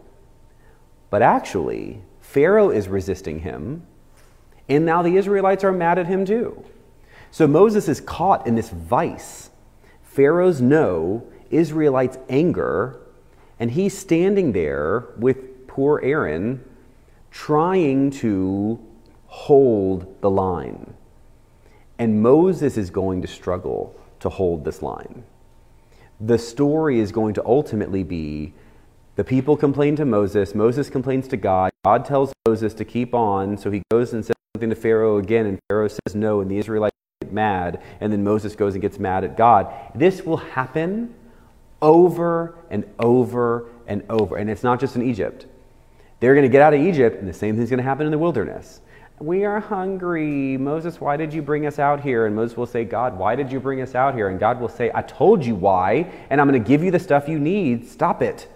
But 1.13 1.21
actually, 1.21 2.01
Pharaoh 2.21 2.71
is 2.71 2.87
resisting 2.87 3.41
him, 3.41 3.85
and 4.67 4.83
now 4.83 5.03
the 5.03 5.15
Israelites 5.15 5.63
are 5.63 5.71
mad 5.71 5.99
at 5.99 6.07
him 6.07 6.25
too. 6.25 6.65
So 7.29 7.45
Moses 7.45 7.87
is 7.87 8.01
caught 8.01 8.47
in 8.47 8.55
this 8.55 8.71
vice. 8.71 9.51
Pharaoh's 10.01 10.59
no, 10.59 11.23
Israelites' 11.51 12.17
anger, 12.29 12.99
and 13.59 13.69
he's 13.69 13.95
standing 13.95 14.53
there 14.53 15.09
with 15.15 15.67
poor 15.67 16.01
Aaron 16.01 16.67
trying 17.29 18.09
to 18.09 18.79
hold 19.27 20.19
the 20.21 20.31
line. 20.31 20.95
And 21.99 22.23
Moses 22.23 22.75
is 22.75 22.89
going 22.89 23.21
to 23.21 23.27
struggle 23.27 23.95
to 24.19 24.29
hold 24.29 24.65
this 24.65 24.81
line. 24.81 25.25
The 26.19 26.39
story 26.39 26.99
is 26.99 27.11
going 27.11 27.35
to 27.35 27.45
ultimately 27.45 28.01
be 28.01 28.55
The 29.15 29.23
people 29.23 29.55
complain 29.55 29.95
to 29.97 30.05
Moses. 30.05 30.55
Moses 30.55 30.89
complains 30.89 31.27
to 31.27 31.37
God. 31.37 31.69
God 31.85 32.03
tells 32.03 32.33
Moses 32.47 32.73
to 32.73 32.85
keep 32.85 33.13
on. 33.13 33.57
So 33.59 33.69
he 33.69 33.83
goes 33.91 34.13
and 34.13 34.25
says 34.25 34.35
something 34.55 34.71
to 34.71 34.75
Pharaoh 34.75 35.17
again, 35.17 35.45
and 35.45 35.59
Pharaoh 35.69 35.87
says 35.87 36.15
no, 36.15 36.41
and 36.41 36.49
the 36.49 36.57
Israelites 36.57 36.95
get 37.21 37.31
mad. 37.31 37.79
And 38.01 38.11
then 38.11 38.23
Moses 38.23 38.55
goes 38.55 38.73
and 38.73 38.81
gets 38.81 38.97
mad 38.97 39.23
at 39.23 39.37
God. 39.37 39.71
This 39.93 40.23
will 40.23 40.37
happen 40.37 41.13
over 41.79 42.55
and 42.71 42.85
over 42.97 43.69
and 43.85 44.03
over. 44.09 44.37
And 44.37 44.49
it's 44.49 44.63
not 44.63 44.79
just 44.79 44.95
in 44.95 45.03
Egypt. 45.03 45.45
They're 46.19 46.33
going 46.33 46.45
to 46.45 46.49
get 46.49 46.61
out 46.61 46.73
of 46.73 46.81
Egypt, 46.81 47.19
and 47.19 47.27
the 47.27 47.33
same 47.33 47.55
thing's 47.55 47.69
going 47.69 47.77
to 47.77 47.83
happen 47.83 48.07
in 48.07 48.11
the 48.11 48.17
wilderness. 48.17 48.81
We 49.19 49.45
are 49.45 49.59
hungry. 49.59 50.57
Moses, 50.57 50.99
why 50.99 51.17
did 51.17 51.31
you 51.31 51.43
bring 51.43 51.67
us 51.67 51.77
out 51.77 52.01
here? 52.01 52.25
And 52.25 52.35
Moses 52.35 52.57
will 52.57 52.65
say, 52.65 52.83
God, 52.83 53.15
why 53.15 53.35
did 53.35 53.51
you 53.51 53.59
bring 53.59 53.81
us 53.81 53.93
out 53.93 54.15
here? 54.15 54.29
And 54.29 54.39
God 54.39 54.59
will 54.59 54.69
say, 54.69 54.89
I 54.95 55.03
told 55.03 55.45
you 55.45 55.53
why, 55.53 56.11
and 56.31 56.41
I'm 56.41 56.49
going 56.49 56.61
to 56.61 56.67
give 56.67 56.83
you 56.83 56.89
the 56.89 56.99
stuff 56.99 57.27
you 57.27 57.37
need. 57.37 57.87
Stop 57.87 58.23
it. 58.23 58.47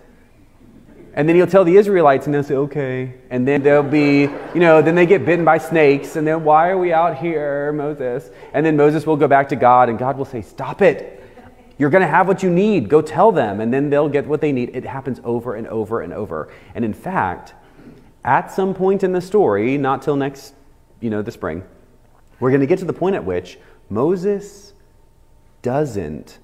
And 1.18 1.28
then 1.28 1.36
he'll 1.36 1.48
tell 1.48 1.64
the 1.64 1.76
Israelites, 1.76 2.28
and 2.28 2.36
they'll 2.36 2.44
say, 2.44 2.54
okay. 2.54 3.16
And 3.32 3.48
then 3.48 3.64
they'll 3.64 3.82
be, 3.82 4.22
you 4.22 4.60
know, 4.60 4.84
then 4.84 4.94
they 4.94 5.08
get 5.08 5.26
bitten 5.26 5.44
by 5.44 5.58
snakes, 5.58 6.16
and 6.16 6.28
then 6.28 6.44
why 6.44 6.70
are 6.70 6.78
we 6.78 6.94
out 6.94 7.18
here, 7.18 7.74
Moses? 7.74 8.30
And 8.54 8.64
then 8.64 8.78
Moses 8.78 9.08
will 9.08 9.18
go 9.18 9.28
back 9.28 9.50
to 9.50 9.56
God, 9.56 9.90
and 9.90 9.98
God 9.98 10.16
will 10.16 10.26
say, 10.26 10.44
stop 10.44 10.84
it. 10.84 11.24
You're 11.80 11.90
going 11.90 12.04
to 12.04 12.08
have 12.08 12.28
what 12.28 12.44
you 12.44 12.52
need. 12.52 12.88
Go 12.88 13.02
tell 13.02 13.32
them, 13.32 13.62
and 13.62 13.74
then 13.74 13.90
they'll 13.90 14.10
get 14.10 14.28
what 14.28 14.42
they 14.42 14.52
need. 14.52 14.76
It 14.76 14.86
happens 14.86 15.20
over 15.24 15.56
and 15.56 15.66
over 15.68 16.02
and 16.02 16.14
over. 16.14 16.50
And 16.76 16.86
in 16.86 16.94
fact, 16.94 17.56
at 18.24 18.52
some 18.52 18.76
point 18.76 19.04
in 19.04 19.12
the 19.12 19.22
story, 19.22 19.76
not 19.76 20.04
till 20.04 20.18
next, 20.18 20.54
you 21.00 21.10
know, 21.10 21.24
the 21.24 21.32
spring, 21.32 21.64
we're 22.40 22.52
going 22.52 22.62
to 22.62 22.68
get 22.68 22.78
to 22.78 22.86
the 22.86 22.94
point 22.94 23.16
at 23.16 23.26
which 23.26 23.58
Moses 23.90 24.74
doesn't 25.64 26.38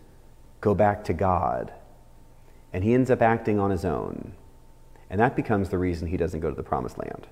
go 0.62 0.74
back 0.74 1.04
to 1.04 1.14
God, 1.14 1.72
and 2.74 2.84
he 2.84 2.96
ends 2.96 3.12
up 3.12 3.22
acting 3.22 3.60
on 3.60 3.70
his 3.70 3.86
own. 3.86 4.34
And 5.10 5.20
that 5.20 5.36
becomes 5.36 5.70
the 5.70 5.78
reason 5.78 6.08
he 6.08 6.18
doesn't 6.18 6.40
go 6.40 6.50
to 6.50 6.56
the 6.56 6.64
promised 6.64 6.98
land. 6.98 7.28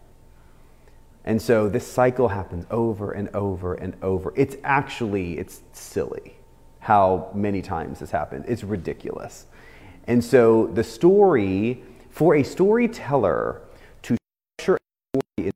And 1.24 1.42
so 1.42 1.70
this 1.70 1.86
cycle 1.86 2.30
happens 2.30 2.66
over 2.72 3.12
and 3.12 3.30
over 3.36 3.74
and 3.76 3.96
over. 4.02 4.34
It's 4.36 4.56
actually 4.64 5.38
it's 5.38 5.62
silly 5.72 6.36
how 6.80 7.30
many 7.34 7.62
times 7.62 8.00
this 8.00 8.12
happened. 8.12 8.46
It's 8.48 8.64
ridiculous. 8.64 9.46
And 10.08 10.24
so 10.24 10.68
the 10.68 10.84
story 10.84 11.84
for 12.10 12.36
a 12.36 12.44
storyteller 12.44 13.62
to 14.02 14.18
structure 14.60 14.80
story 15.38 15.52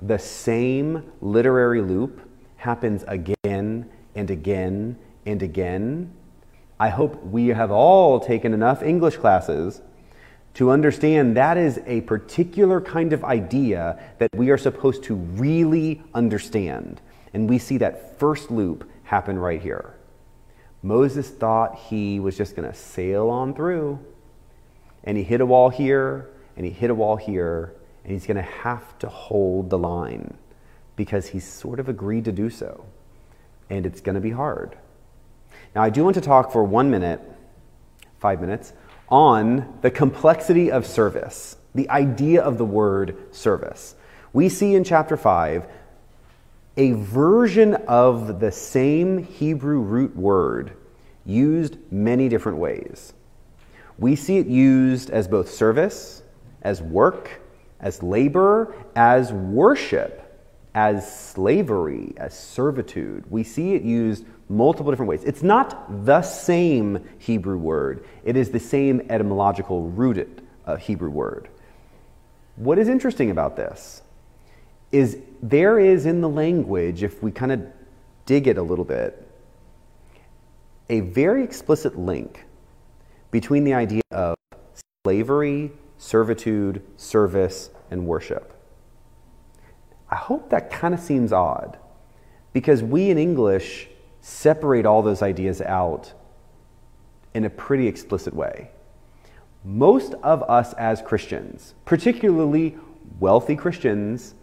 the 0.00 0.18
same 0.18 1.12
literary 1.20 1.82
loop 1.82 2.20
happens 2.56 3.04
again 3.08 3.90
and 4.14 4.30
again 4.30 4.96
and 5.26 5.42
again. 5.42 6.12
I 6.78 6.90
hope 6.90 7.22
we 7.24 7.48
have 7.48 7.72
all 7.72 8.20
taken 8.20 8.54
enough 8.54 8.82
English 8.82 9.16
classes 9.16 9.82
to 10.58 10.72
understand 10.72 11.36
that 11.36 11.56
is 11.56 11.80
a 11.86 12.00
particular 12.00 12.80
kind 12.80 13.12
of 13.12 13.22
idea 13.22 13.96
that 14.18 14.28
we 14.34 14.50
are 14.50 14.58
supposed 14.58 15.04
to 15.04 15.14
really 15.14 16.02
understand. 16.14 17.00
And 17.32 17.48
we 17.48 17.60
see 17.60 17.78
that 17.78 18.18
first 18.18 18.50
loop 18.50 18.90
happen 19.04 19.38
right 19.38 19.62
here. 19.62 19.94
Moses 20.82 21.30
thought 21.30 21.76
he 21.76 22.18
was 22.18 22.36
just 22.36 22.56
going 22.56 22.68
to 22.68 22.76
sail 22.76 23.30
on 23.30 23.54
through, 23.54 24.00
and 25.04 25.16
he 25.16 25.22
hit 25.22 25.40
a 25.40 25.46
wall 25.46 25.68
here, 25.68 26.28
and 26.56 26.66
he 26.66 26.72
hit 26.72 26.90
a 26.90 26.94
wall 26.94 27.14
here, 27.14 27.72
and 28.02 28.12
he's 28.12 28.26
going 28.26 28.36
to 28.36 28.42
have 28.42 28.98
to 28.98 29.08
hold 29.08 29.70
the 29.70 29.78
line 29.78 30.36
because 30.96 31.28
he's 31.28 31.46
sort 31.46 31.78
of 31.78 31.88
agreed 31.88 32.24
to 32.24 32.32
do 32.32 32.50
so. 32.50 32.84
And 33.70 33.86
it's 33.86 34.00
going 34.00 34.16
to 34.16 34.20
be 34.20 34.32
hard. 34.32 34.76
Now, 35.76 35.84
I 35.84 35.90
do 35.90 36.02
want 36.02 36.14
to 36.14 36.20
talk 36.20 36.50
for 36.50 36.64
one 36.64 36.90
minute, 36.90 37.20
five 38.18 38.40
minutes, 38.40 38.72
on 39.10 39.78
the 39.82 39.90
complexity 39.90 40.70
of 40.70 40.86
service, 40.86 41.56
the 41.74 41.88
idea 41.90 42.42
of 42.42 42.58
the 42.58 42.64
word 42.64 43.16
service. 43.30 43.94
We 44.32 44.48
see 44.48 44.74
in 44.74 44.84
chapter 44.84 45.16
5 45.16 45.66
a 46.76 46.92
version 46.92 47.74
of 47.74 48.38
the 48.38 48.52
same 48.52 49.18
Hebrew 49.18 49.80
root 49.80 50.14
word 50.14 50.74
used 51.24 51.76
many 51.90 52.28
different 52.28 52.58
ways. 52.58 53.12
We 53.98 54.14
see 54.14 54.38
it 54.38 54.46
used 54.46 55.10
as 55.10 55.26
both 55.26 55.50
service, 55.50 56.22
as 56.62 56.80
work, 56.80 57.40
as 57.80 58.02
labor, 58.02 58.74
as 58.94 59.32
worship, 59.32 60.24
as 60.74 61.30
slavery, 61.30 62.14
as 62.16 62.38
servitude. 62.38 63.28
We 63.28 63.42
see 63.42 63.74
it 63.74 63.82
used 63.82 64.24
multiple 64.48 64.90
different 64.90 65.08
ways. 65.08 65.24
It's 65.24 65.42
not 65.42 66.04
the 66.04 66.22
same 66.22 67.06
Hebrew 67.18 67.58
word, 67.58 68.04
it 68.24 68.36
is 68.36 68.50
the 68.50 68.60
same 68.60 69.02
etymological 69.08 69.88
rooted 69.90 70.42
uh, 70.66 70.76
Hebrew 70.76 71.10
word. 71.10 71.48
What 72.56 72.78
is 72.78 72.88
interesting 72.88 73.30
about 73.30 73.56
this 73.56 74.02
is 74.90 75.18
there 75.42 75.78
is 75.78 76.06
in 76.06 76.20
the 76.20 76.28
language, 76.28 77.02
if 77.02 77.22
we 77.22 77.30
kind 77.30 77.52
of 77.52 77.62
dig 78.26 78.46
it 78.46 78.58
a 78.58 78.62
little 78.62 78.84
bit, 78.84 79.24
a 80.88 81.00
very 81.00 81.44
explicit 81.44 81.98
link 81.98 82.44
between 83.30 83.64
the 83.64 83.74
idea 83.74 84.02
of 84.10 84.34
slavery 85.04 85.70
servitude, 85.98 86.82
service, 86.96 87.70
and 87.90 88.06
worship. 88.06 88.54
I 90.08 90.16
hope 90.16 90.50
that 90.50 90.70
kind 90.70 90.94
of 90.94 91.00
seems 91.00 91.32
odd 91.32 91.76
because 92.52 92.82
we 92.82 93.10
in 93.10 93.18
English 93.18 93.88
separate 94.20 94.86
all 94.86 95.02
those 95.02 95.22
ideas 95.22 95.60
out 95.60 96.12
in 97.34 97.44
a 97.44 97.50
pretty 97.50 97.86
explicit 97.86 98.34
way. 98.34 98.70
Most 99.64 100.14
of 100.22 100.42
us 100.44 100.72
as 100.74 101.02
Christians, 101.02 101.74
particularly 101.84 102.76
wealthy 103.20 103.56
Christians, 103.56 104.34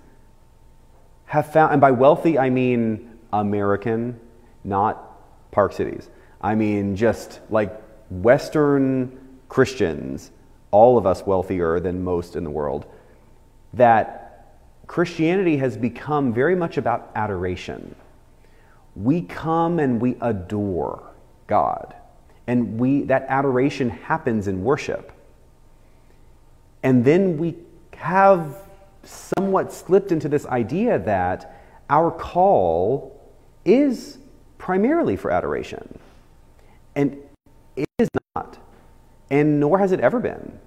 have 1.25 1.51
found, 1.51 1.73
and 1.73 1.81
by 1.81 1.91
wealthy 1.91 2.37
I 2.37 2.49
mean 2.49 3.17
American, 3.33 4.19
not 4.63 5.51
Park 5.51 5.73
Cities. 5.73 6.09
I 6.41 6.55
mean 6.55 6.95
just 6.95 7.39
like 7.49 7.81
Western 8.09 9.39
Christians 9.49 10.31
all 10.75 10.97
of 10.97 11.05
us 11.05 11.25
wealthier 11.25 11.79
than 11.79 12.03
most 12.03 12.35
in 12.35 12.43
the 12.43 12.49
world, 12.49 12.85
that 13.73 14.57
Christianity 14.87 15.55
has 15.57 15.77
become 15.77 16.33
very 16.33 16.53
much 16.53 16.77
about 16.77 17.11
adoration. 17.15 17.95
We 18.95 19.21
come 19.21 19.79
and 19.79 20.01
we 20.01 20.15
adore 20.21 21.11
God. 21.47 21.93
And 22.47 22.79
we, 22.79 23.03
that 23.03 23.25
adoration 23.27 23.89
happens 23.89 24.47
in 24.47 24.63
worship. 24.63 25.11
And 26.83 27.03
then 27.03 27.37
we 27.37 27.55
have 27.97 28.55
somewhat 29.03 29.73
slipped 29.73 30.11
into 30.11 30.29
this 30.29 30.45
idea 30.45 30.99
that 30.99 31.61
our 31.89 32.11
call 32.11 33.19
is 33.63 34.17
primarily 34.57 35.15
for 35.15 35.31
adoration. 35.31 35.99
And 36.95 37.17
it 37.75 37.87
is 37.97 38.07
not, 38.35 38.57
and 39.29 39.59
nor 39.59 39.79
has 39.79 39.91
it 39.91 39.99
ever 39.99 40.19
been. 40.19 40.59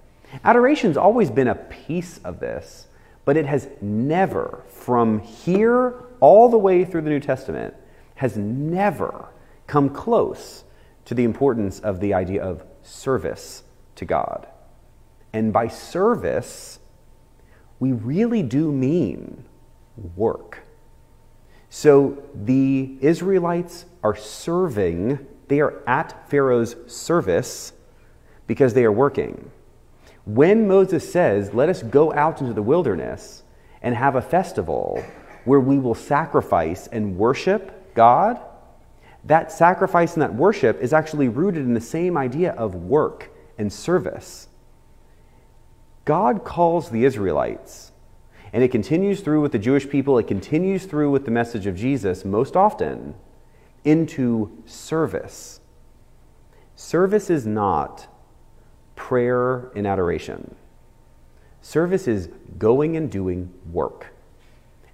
Adoration's 0.45 0.97
always 0.97 1.31
been 1.31 1.49
a 1.49 1.55
piece 1.55 2.19
of 2.19 2.41
this, 2.41 2.87
but 3.25 3.37
it 3.37 3.47
has 3.47 3.69
never, 3.81 4.63
from 4.69 5.21
here 5.21 5.95
all 6.21 6.49
the 6.49 6.59
way 6.59 6.85
through 6.85 7.03
the 7.03 7.11
New 7.11 7.21
Testament, 7.21 7.75
has 8.19 8.37
never 8.37 9.29
come 9.69 9.89
close 9.89 10.65
to 11.05 11.15
the 11.15 11.23
importance 11.23 11.79
of 11.81 12.01
the 12.01 12.13
idea 12.13 12.43
of 12.43 12.65
service 12.83 13.63
to 13.95 14.05
God. 14.05 14.49
And 15.33 15.53
by 15.53 15.69
service, 15.69 16.81
we 17.79 17.93
really 17.93 18.43
do 18.43 18.73
mean 18.73 19.45
work. 20.17 20.65
So 21.71 22.21
the 22.35 22.97
Israelites 23.01 23.85
are 24.03 24.17
serving, 24.17 25.25
they 25.47 25.61
are 25.61 25.81
at 25.87 26.29
Pharaoh's 26.29 26.75
service 26.89 27.73
because 28.49 28.75
they 28.75 28.85
are 28.85 28.93
working. 28.93 29.51
When 30.25 30.67
Moses 30.67 31.11
says, 31.11 31.55
Let 31.55 31.69
us 31.69 31.85
go 31.85 32.13
out 32.13 32.41
into 32.41 32.53
the 32.53 32.63
wilderness 32.63 33.45
and 33.81 33.95
have 33.95 34.17
a 34.17 34.23
festival 34.23 35.05
where 35.45 35.61
we 35.61 35.79
will 35.79 35.95
sacrifice 35.95 36.89
and 36.89 37.17
worship 37.17 37.78
God, 37.99 38.39
that 39.25 39.51
sacrifice 39.51 40.13
and 40.13 40.23
that 40.23 40.33
worship 40.33 40.81
is 40.81 40.93
actually 40.93 41.27
rooted 41.27 41.65
in 41.65 41.75
the 41.75 41.81
same 41.81 42.17
idea 42.17 42.53
of 42.53 42.77
work 42.77 43.29
and 43.59 43.73
service. 43.73 44.47
God 46.05 46.45
calls 46.45 46.91
the 46.91 47.05
Israelites, 47.05 47.91
and 48.53 48.63
it 48.63 48.69
continues 48.69 49.21
through 49.21 49.41
with 49.41 49.51
the 49.51 49.59
Jewish 49.59 49.89
people, 49.89 50.17
it 50.17 50.29
continues 50.29 50.85
through 50.85 51.11
with 51.11 51.25
the 51.25 51.33
message 51.33 51.67
of 51.67 51.75
Jesus 51.75 52.25
most 52.25 52.55
often, 52.55 53.17
into 53.83 54.63
service. 54.65 55.59
Service 56.77 57.31
is 57.31 57.47
not 57.47 58.07
prayer 58.95 59.73
and 59.75 59.89
adoration. 59.89 60.55
Service 61.63 62.07
is 62.07 62.29
going 62.59 62.97
and 62.97 63.11
doing 63.11 63.53
work. 63.73 64.15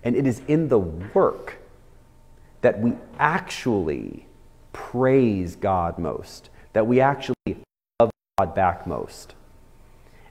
And 0.03 0.17
it 0.17 0.27
is 0.27 0.41
in 0.49 0.69
the 0.69 0.79
work 0.79 1.59
that 2.65 2.81
we 2.81 2.95
actually 3.19 4.27
praise 4.73 5.55
God 5.55 5.99
most, 5.99 6.49
that 6.73 6.87
we 6.87 6.99
actually 6.99 7.59
love 8.01 8.11
God 8.39 8.55
back 8.55 8.87
most. 8.87 9.35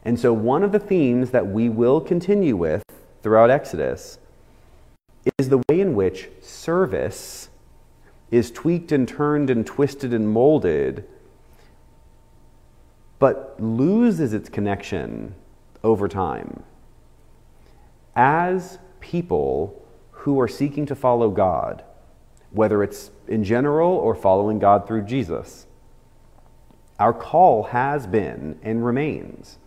And 0.03 0.19
so, 0.19 0.33
one 0.33 0.63
of 0.63 0.71
the 0.71 0.79
themes 0.79 1.29
that 1.29 1.45
we 1.45 1.69
will 1.69 2.01
continue 2.01 2.57
with 2.57 2.81
throughout 3.21 3.51
Exodus 3.51 4.17
is 5.37 5.49
the 5.49 5.59
way 5.69 5.79
in 5.79 5.93
which 5.93 6.27
service 6.41 7.49
is 8.31 8.49
tweaked 8.49 8.91
and 8.91 9.07
turned 9.07 9.51
and 9.51 9.63
twisted 9.63 10.11
and 10.11 10.27
molded, 10.27 11.07
but 13.19 13.55
loses 13.59 14.33
its 14.33 14.49
connection 14.49 15.35
over 15.83 16.07
time. 16.07 16.63
As 18.15 18.79
people 19.01 19.85
who 20.09 20.39
are 20.39 20.47
seeking 20.47 20.87
to 20.87 20.95
follow 20.95 21.29
God, 21.29 21.83
whether 22.53 22.81
it's 22.83 23.11
in 23.27 23.43
general 23.43 23.91
or 23.91 24.15
following 24.15 24.59
God 24.59 24.87
through 24.87 25.03
Jesus, 25.03 25.65
our 26.99 27.13
call 27.13 27.63
has 27.63 28.07
been 28.07 28.59
and 28.63 28.85
remains 28.85 29.57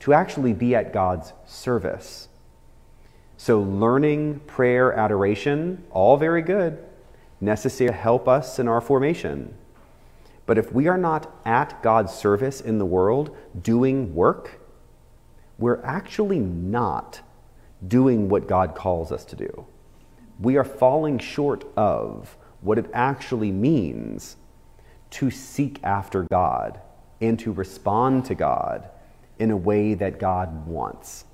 to 0.00 0.12
actually 0.12 0.52
be 0.52 0.74
at 0.74 0.92
God's 0.92 1.32
service. 1.46 2.28
So, 3.36 3.60
learning, 3.60 4.40
prayer, 4.46 4.92
adoration, 4.92 5.84
all 5.90 6.16
very 6.16 6.42
good, 6.42 6.78
necessary 7.40 7.90
to 7.90 7.94
help 7.94 8.26
us 8.26 8.58
in 8.58 8.66
our 8.66 8.80
formation. 8.80 9.54
But 10.46 10.58
if 10.58 10.72
we 10.72 10.88
are 10.88 10.98
not 10.98 11.32
at 11.44 11.82
God's 11.82 12.12
service 12.12 12.60
in 12.60 12.78
the 12.78 12.86
world, 12.86 13.36
doing 13.60 14.14
work, 14.14 14.60
we're 15.58 15.82
actually 15.84 16.40
not 16.40 17.20
doing 17.86 18.28
what 18.28 18.48
God 18.48 18.74
calls 18.74 19.12
us 19.12 19.24
to 19.26 19.36
do. 19.36 19.66
We 20.40 20.56
are 20.56 20.64
falling 20.64 21.18
short 21.18 21.64
of 21.76 22.36
what 22.60 22.78
it 22.78 22.90
actually 22.92 23.52
means 23.52 24.36
to 25.10 25.30
seek 25.30 25.78
after 25.82 26.26
God 26.30 26.80
and 27.20 27.38
to 27.40 27.52
respond 27.52 28.24
to 28.26 28.34
God 28.34 28.88
in 29.38 29.50
a 29.50 29.56
way 29.56 29.94
that 29.94 30.18
God 30.18 30.66
wants. 30.66 31.24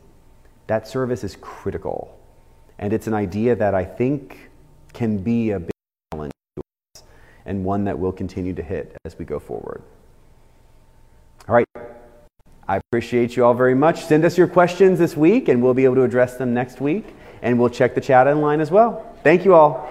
That 0.67 0.89
service 0.89 1.25
is 1.25 1.37
critical. 1.41 2.19
And 2.79 2.93
it's 2.93 3.07
an 3.07 3.15
idea 3.15 3.57
that 3.57 3.75
I 3.75 3.85
think 3.85 4.51
can 4.93 5.19
be 5.19 5.51
a 5.51 5.61
big 5.61 5.71
challenge 6.13 6.33
to 6.57 6.63
us 6.95 7.05
and 7.47 7.65
one 7.65 7.85
that 7.85 7.99
we'll 7.99 8.13
continue 8.13 8.53
to 8.55 8.63
hit 8.63 8.97
as 9.05 9.19
we 9.19 9.25
go 9.25 9.39
forward. 9.39 9.83
All 11.49 11.55
right. 11.55 11.67
I 12.69 12.77
appreciate 12.77 13.35
you 13.35 13.45
all 13.45 13.55
very 13.55 13.75
much. 13.75 14.05
Send 14.05 14.25
us 14.27 14.37
your 14.37 14.47
questions 14.47 14.99
this 14.99 15.17
week, 15.17 15.49
and 15.49 15.63
we'll 15.63 15.73
be 15.73 15.85
able 15.85 15.95
to 15.95 16.03
address 16.03 16.37
them 16.37 16.53
next 16.53 16.83
week. 16.83 17.15
And 17.43 17.59
we'll 17.59 17.71
check 17.71 17.95
the 17.95 18.01
chat 18.01 18.27
online 18.27 18.61
as 18.61 18.71
well. 18.71 19.07
Thank 19.23 19.45
you 19.45 19.55
all. 19.55 19.89